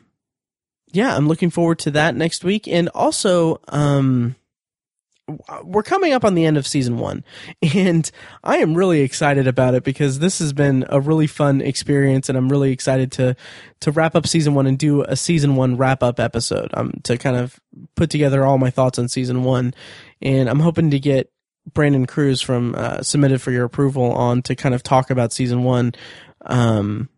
yeah, 0.92 1.14
I'm 1.14 1.28
looking 1.28 1.50
forward 1.50 1.80
to 1.80 1.90
that 1.92 2.14
next 2.14 2.44
week. 2.44 2.66
And 2.66 2.88
also, 2.94 3.60
um, 3.68 4.36
we're 5.62 5.82
coming 5.82 6.12
up 6.12 6.24
on 6.24 6.34
the 6.34 6.44
end 6.44 6.56
of 6.56 6.66
season 6.66 6.98
one 6.98 7.24
and 7.74 8.10
I 8.42 8.58
am 8.58 8.74
really 8.74 9.00
excited 9.02 9.46
about 9.46 9.74
it 9.74 9.84
because 9.84 10.18
this 10.18 10.38
has 10.40 10.52
been 10.52 10.84
a 10.88 11.00
really 11.00 11.26
fun 11.26 11.60
experience 11.60 12.28
and 12.28 12.36
I'm 12.36 12.48
really 12.48 12.72
excited 12.72 13.12
to, 13.12 13.36
to 13.80 13.92
wrap 13.92 14.14
up 14.14 14.26
season 14.26 14.54
one 14.54 14.66
and 14.66 14.78
do 14.78 15.02
a 15.02 15.16
season 15.16 15.56
one 15.56 15.76
wrap 15.76 16.02
up 16.02 16.18
episode, 16.18 16.70
um, 16.74 16.92
to 17.04 17.16
kind 17.16 17.36
of 17.36 17.60
put 17.94 18.10
together 18.10 18.44
all 18.44 18.58
my 18.58 18.70
thoughts 18.70 18.98
on 18.98 19.08
season 19.08 19.44
one. 19.44 19.74
And 20.22 20.48
I'm 20.48 20.60
hoping 20.60 20.90
to 20.90 20.98
get 20.98 21.30
Brandon 21.72 22.06
Cruz 22.06 22.40
from 22.40 22.74
uh, 22.74 23.02
submitted 23.02 23.40
for 23.40 23.50
your 23.50 23.64
approval 23.64 24.12
on 24.12 24.42
to 24.42 24.54
kind 24.54 24.74
of 24.74 24.82
talk 24.82 25.10
about 25.10 25.32
season 25.32 25.62
one 25.62 25.92
um, 26.46 27.08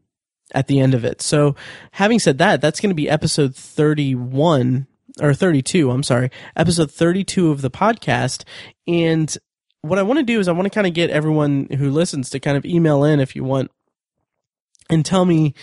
at 0.55 0.66
the 0.66 0.80
end 0.80 0.95
of 0.95 1.05
it. 1.05 1.22
So, 1.22 1.57
having 1.93 2.18
said 2.18 2.38
that, 2.38 2.61
that's 2.61 2.80
going 2.80 2.90
to 2.90 2.95
be 2.95 3.09
episode 3.09 3.55
31 3.55 4.86
or 5.20 5.34
32. 5.34 5.90
I'm 5.90 6.03
sorry, 6.03 6.30
episode 6.57 6.90
32 6.90 7.51
of 7.51 7.62
the 7.62 7.70
podcast. 7.70 8.45
And 8.86 9.36
what 9.82 9.99
I 9.99 10.03
want 10.03 10.18
to 10.18 10.24
do 10.24 10.40
is 10.40 10.49
I 10.49 10.53
want 10.53 10.64
to 10.64 10.74
kind 10.74 10.86
of 10.86 10.95
get 10.95 11.11
everyone 11.11 11.68
who 11.78 11.90
listens 11.90 12.30
to 12.30 12.40
kind 12.40 12.57
of 12.57 12.64
email 12.64 13.05
in 13.05 13.20
if 13.20 13.34
you 13.36 13.45
want 13.45 13.70
and 14.88 15.05
tell 15.05 15.24
me 15.24 15.55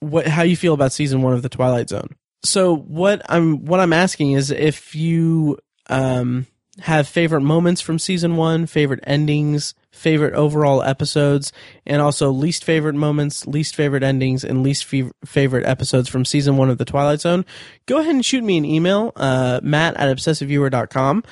what 0.00 0.26
how 0.26 0.42
you 0.42 0.56
feel 0.56 0.74
about 0.74 0.92
season 0.92 1.22
one 1.22 1.32
of 1.32 1.42
the 1.42 1.48
Twilight 1.48 1.88
Zone. 1.88 2.14
So 2.44 2.76
what 2.76 3.22
I'm 3.28 3.64
what 3.64 3.80
I'm 3.80 3.92
asking 3.92 4.32
is 4.32 4.50
if 4.50 4.94
you 4.94 5.58
um 5.88 6.46
have 6.80 7.08
favorite 7.08 7.40
moments 7.40 7.80
from 7.80 7.98
season 7.98 8.36
one, 8.36 8.66
favorite 8.66 9.00
endings, 9.04 9.74
favorite 9.90 10.34
overall 10.34 10.82
episodes, 10.82 11.52
and 11.86 12.00
also 12.00 12.30
least 12.30 12.64
favorite 12.64 12.94
moments, 12.94 13.46
least 13.46 13.74
favorite 13.74 14.02
endings, 14.02 14.44
and 14.44 14.62
least 14.62 14.84
favorite 15.24 15.66
episodes 15.66 16.08
from 16.08 16.24
season 16.24 16.56
one 16.56 16.70
of 16.70 16.78
The 16.78 16.84
Twilight 16.84 17.20
Zone, 17.20 17.44
go 17.86 17.98
ahead 17.98 18.14
and 18.14 18.24
shoot 18.24 18.44
me 18.44 18.58
an 18.58 18.64
email, 18.64 19.12
uh, 19.16 19.60
matt 19.62 19.96
at 19.96 20.16
obsessiveviewer.com. 20.16 21.24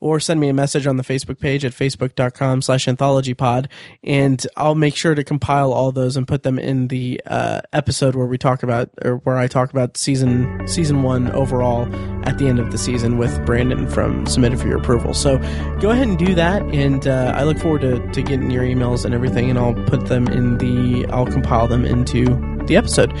or 0.00 0.20
send 0.20 0.40
me 0.40 0.48
a 0.48 0.54
message 0.54 0.86
on 0.86 0.96
the 0.96 1.02
Facebook 1.02 1.38
page 1.38 1.64
at 1.64 1.72
facebook.com 1.72 2.62
slash 2.62 2.86
anthologypod, 2.86 3.66
and 4.02 4.46
I'll 4.56 4.74
make 4.74 4.96
sure 4.96 5.14
to 5.14 5.24
compile 5.24 5.72
all 5.72 5.92
those 5.92 6.16
and 6.16 6.26
put 6.26 6.42
them 6.42 6.58
in 6.58 6.88
the 6.88 7.20
uh, 7.26 7.60
episode 7.72 8.14
where 8.14 8.26
we 8.26 8.38
talk 8.38 8.62
about, 8.62 8.90
or 9.02 9.16
where 9.18 9.36
I 9.36 9.46
talk 9.46 9.70
about 9.70 9.96
season 9.96 10.66
season 10.66 11.02
one 11.02 11.30
overall 11.32 11.88
at 12.26 12.38
the 12.38 12.48
end 12.48 12.58
of 12.58 12.72
the 12.72 12.78
season 12.78 13.18
with 13.18 13.44
Brandon 13.44 13.88
from 13.88 14.26
Submitted 14.26 14.60
for 14.60 14.68
Your 14.68 14.78
Approval. 14.78 15.14
So 15.14 15.38
go 15.80 15.90
ahead 15.90 16.08
and 16.08 16.18
do 16.18 16.34
that, 16.34 16.62
and 16.62 17.06
uh, 17.06 17.32
I 17.34 17.44
look 17.44 17.58
forward 17.58 17.82
to, 17.82 18.06
to 18.12 18.22
getting 18.22 18.50
your 18.50 18.64
emails 18.64 19.04
and 19.04 19.14
everything, 19.14 19.50
and 19.50 19.58
I'll 19.58 19.74
put 19.74 20.06
them 20.06 20.28
in 20.28 20.58
the, 20.58 21.06
I'll 21.08 21.26
compile 21.26 21.68
them 21.68 21.84
into 21.84 22.24
the 22.66 22.76
episode. 22.76 23.12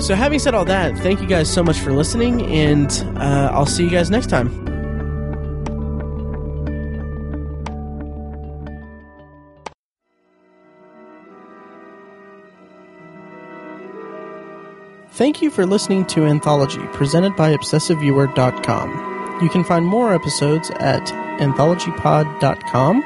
So, 0.00 0.14
having 0.14 0.38
said 0.38 0.54
all 0.54 0.64
that, 0.64 0.98
thank 0.98 1.20
you 1.20 1.26
guys 1.26 1.48
so 1.50 1.62
much 1.62 1.78
for 1.78 1.92
listening, 1.92 2.42
and 2.46 2.90
uh, 3.16 3.50
I'll 3.52 3.64
see 3.64 3.84
you 3.84 3.90
guys 3.90 4.10
next 4.10 4.28
time. 4.28 4.50
Thank 15.14 15.40
you 15.40 15.48
for 15.48 15.64
listening 15.64 16.06
to 16.06 16.26
Anthology, 16.26 16.80
presented 16.92 17.36
by 17.36 17.54
ObsessiveViewer.com. 17.54 19.38
You 19.40 19.48
can 19.48 19.62
find 19.62 19.86
more 19.86 20.12
episodes 20.12 20.70
at 20.80 21.06
anthologypod.com, 21.38 23.04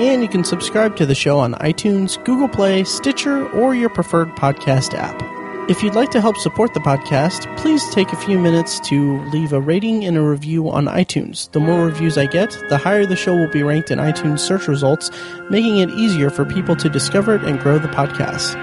and 0.00 0.22
you 0.22 0.28
can 0.28 0.44
subscribe 0.44 0.96
to 0.96 1.04
the 1.04 1.14
show 1.14 1.38
on 1.38 1.52
iTunes, 1.56 2.16
Google 2.24 2.48
Play, 2.48 2.84
Stitcher, 2.84 3.46
or 3.50 3.74
your 3.74 3.90
preferred 3.90 4.30
podcast 4.30 4.94
app. 4.94 5.22
If 5.68 5.82
you'd 5.82 5.94
like 5.94 6.10
to 6.12 6.22
help 6.22 6.38
support 6.38 6.72
the 6.72 6.80
podcast, 6.80 7.54
please 7.58 7.86
take 7.90 8.14
a 8.14 8.16
few 8.16 8.38
minutes 8.38 8.80
to 8.88 9.20
leave 9.24 9.52
a 9.52 9.60
rating 9.60 10.06
and 10.06 10.16
a 10.16 10.22
review 10.22 10.70
on 10.70 10.86
iTunes. 10.86 11.52
The 11.52 11.60
more 11.60 11.84
reviews 11.84 12.16
I 12.16 12.24
get, 12.28 12.56
the 12.70 12.78
higher 12.78 13.04
the 13.04 13.14
show 13.14 13.36
will 13.36 13.50
be 13.50 13.62
ranked 13.62 13.90
in 13.90 13.98
iTunes 13.98 14.38
search 14.40 14.68
results, 14.68 15.10
making 15.50 15.80
it 15.80 15.90
easier 15.90 16.30
for 16.30 16.46
people 16.46 16.76
to 16.76 16.88
discover 16.88 17.34
it 17.34 17.44
and 17.44 17.60
grow 17.60 17.78
the 17.78 17.88
podcast. 17.88 18.56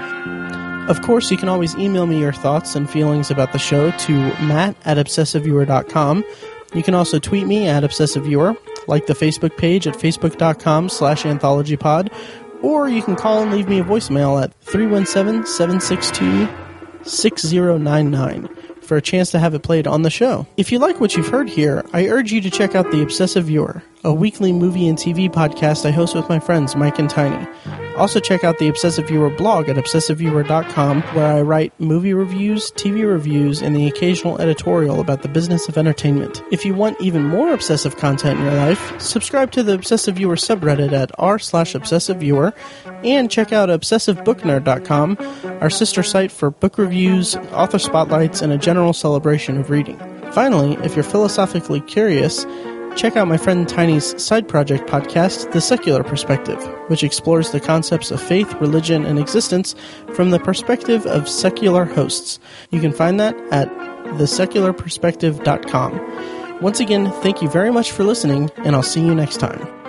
Of 0.90 1.02
course, 1.02 1.30
you 1.30 1.36
can 1.36 1.48
always 1.48 1.76
email 1.76 2.04
me 2.04 2.18
your 2.18 2.32
thoughts 2.32 2.74
and 2.74 2.90
feelings 2.90 3.30
about 3.30 3.52
the 3.52 3.60
show 3.60 3.92
to 3.92 4.12
matt 4.42 4.74
at 4.84 4.96
obsessiveviewer.com. 4.96 6.24
You 6.74 6.82
can 6.82 6.96
also 6.96 7.20
tweet 7.20 7.46
me 7.46 7.68
at 7.68 7.84
obsessiveviewer, 7.84 8.56
like 8.88 9.06
the 9.06 9.12
Facebook 9.12 9.56
page 9.56 9.86
at 9.86 9.94
facebook.com 9.94 10.88
slash 10.88 11.22
anthologypod, 11.22 12.12
or 12.60 12.88
you 12.88 13.04
can 13.04 13.14
call 13.14 13.40
and 13.40 13.52
leave 13.52 13.68
me 13.68 13.78
a 13.78 13.84
voicemail 13.84 14.42
at 14.42 14.52
317 14.62 15.46
762 15.46 16.48
6099 17.04 18.48
for 18.82 18.96
a 18.96 19.02
chance 19.02 19.30
to 19.30 19.38
have 19.38 19.54
it 19.54 19.62
played 19.62 19.86
on 19.86 20.02
the 20.02 20.10
show. 20.10 20.44
If 20.56 20.72
you 20.72 20.80
like 20.80 20.98
what 20.98 21.14
you've 21.16 21.28
heard 21.28 21.48
here, 21.48 21.84
I 21.92 22.08
urge 22.08 22.32
you 22.32 22.40
to 22.40 22.50
check 22.50 22.74
out 22.74 22.90
The 22.90 23.00
Obsessive 23.00 23.44
Viewer, 23.44 23.84
a 24.04 24.12
weekly 24.12 24.52
movie 24.52 24.88
and 24.88 24.96
TV 24.96 25.30
podcast 25.30 25.84
I 25.84 25.90
host 25.90 26.14
with 26.14 26.28
my 26.28 26.38
friends 26.38 26.76
Mike 26.76 26.98
and 26.98 27.10
Tiny. 27.10 27.46
Also, 27.96 28.18
check 28.18 28.44
out 28.44 28.58
the 28.58 28.68
Obsessive 28.68 29.08
Viewer 29.08 29.28
blog 29.28 29.68
at 29.68 29.76
obsessiveviewer.com, 29.76 31.02
where 31.02 31.26
I 31.26 31.42
write 31.42 31.78
movie 31.78 32.14
reviews, 32.14 32.70
TV 32.72 33.06
reviews, 33.06 33.60
and 33.60 33.76
the 33.76 33.86
occasional 33.86 34.40
editorial 34.40 35.00
about 35.00 35.22
the 35.22 35.28
business 35.28 35.68
of 35.68 35.76
entertainment. 35.76 36.42
If 36.50 36.64
you 36.64 36.72
want 36.72 37.00
even 37.00 37.24
more 37.24 37.52
obsessive 37.52 37.98
content 37.98 38.38
in 38.38 38.46
your 38.46 38.54
life, 38.54 38.98
subscribe 39.00 39.50
to 39.52 39.62
the 39.62 39.74
Obsessive 39.74 40.16
Viewer 40.16 40.36
subreddit 40.36 40.92
at 40.92 41.10
r 41.18 41.38
slash 41.38 41.74
obsessiveviewer, 41.74 42.54
and 43.04 43.30
check 43.30 43.52
out 43.52 43.68
obsessivebooknerd.com, 43.68 45.18
our 45.60 45.70
sister 45.70 46.02
site 46.02 46.32
for 46.32 46.50
book 46.50 46.78
reviews, 46.78 47.36
author 47.36 47.78
spotlights, 47.78 48.40
and 48.40 48.52
a 48.52 48.58
general 48.58 48.94
celebration 48.94 49.58
of 49.58 49.68
reading. 49.68 49.98
Finally, 50.32 50.78
if 50.84 50.94
you're 50.94 51.02
philosophically 51.02 51.80
curious, 51.82 52.46
check 52.96 53.16
out 53.16 53.28
my 53.28 53.36
friend 53.36 53.68
Tiny's 53.68 54.20
side 54.22 54.48
project 54.48 54.88
podcast, 54.88 55.52
The 55.52 55.60
Secular 55.60 56.02
Perspective, 56.02 56.58
which 56.88 57.02
explores 57.02 57.50
the 57.50 57.60
concepts 57.60 58.10
of 58.10 58.20
faith, 58.20 58.52
religion, 58.54 59.04
and 59.04 59.18
existence 59.18 59.74
from 60.14 60.30
the 60.30 60.38
perspective 60.38 61.06
of 61.06 61.28
secular 61.28 61.84
hosts. 61.84 62.38
You 62.70 62.80
can 62.80 62.92
find 62.92 63.20
that 63.20 63.36
at 63.50 63.68
thesecularperspective.com. 64.18 66.60
Once 66.60 66.80
again, 66.80 67.10
thank 67.22 67.40
you 67.40 67.48
very 67.48 67.70
much 67.70 67.92
for 67.92 68.04
listening, 68.04 68.50
and 68.58 68.76
I'll 68.76 68.82
see 68.82 69.04
you 69.04 69.14
next 69.14 69.38
time. 69.38 69.79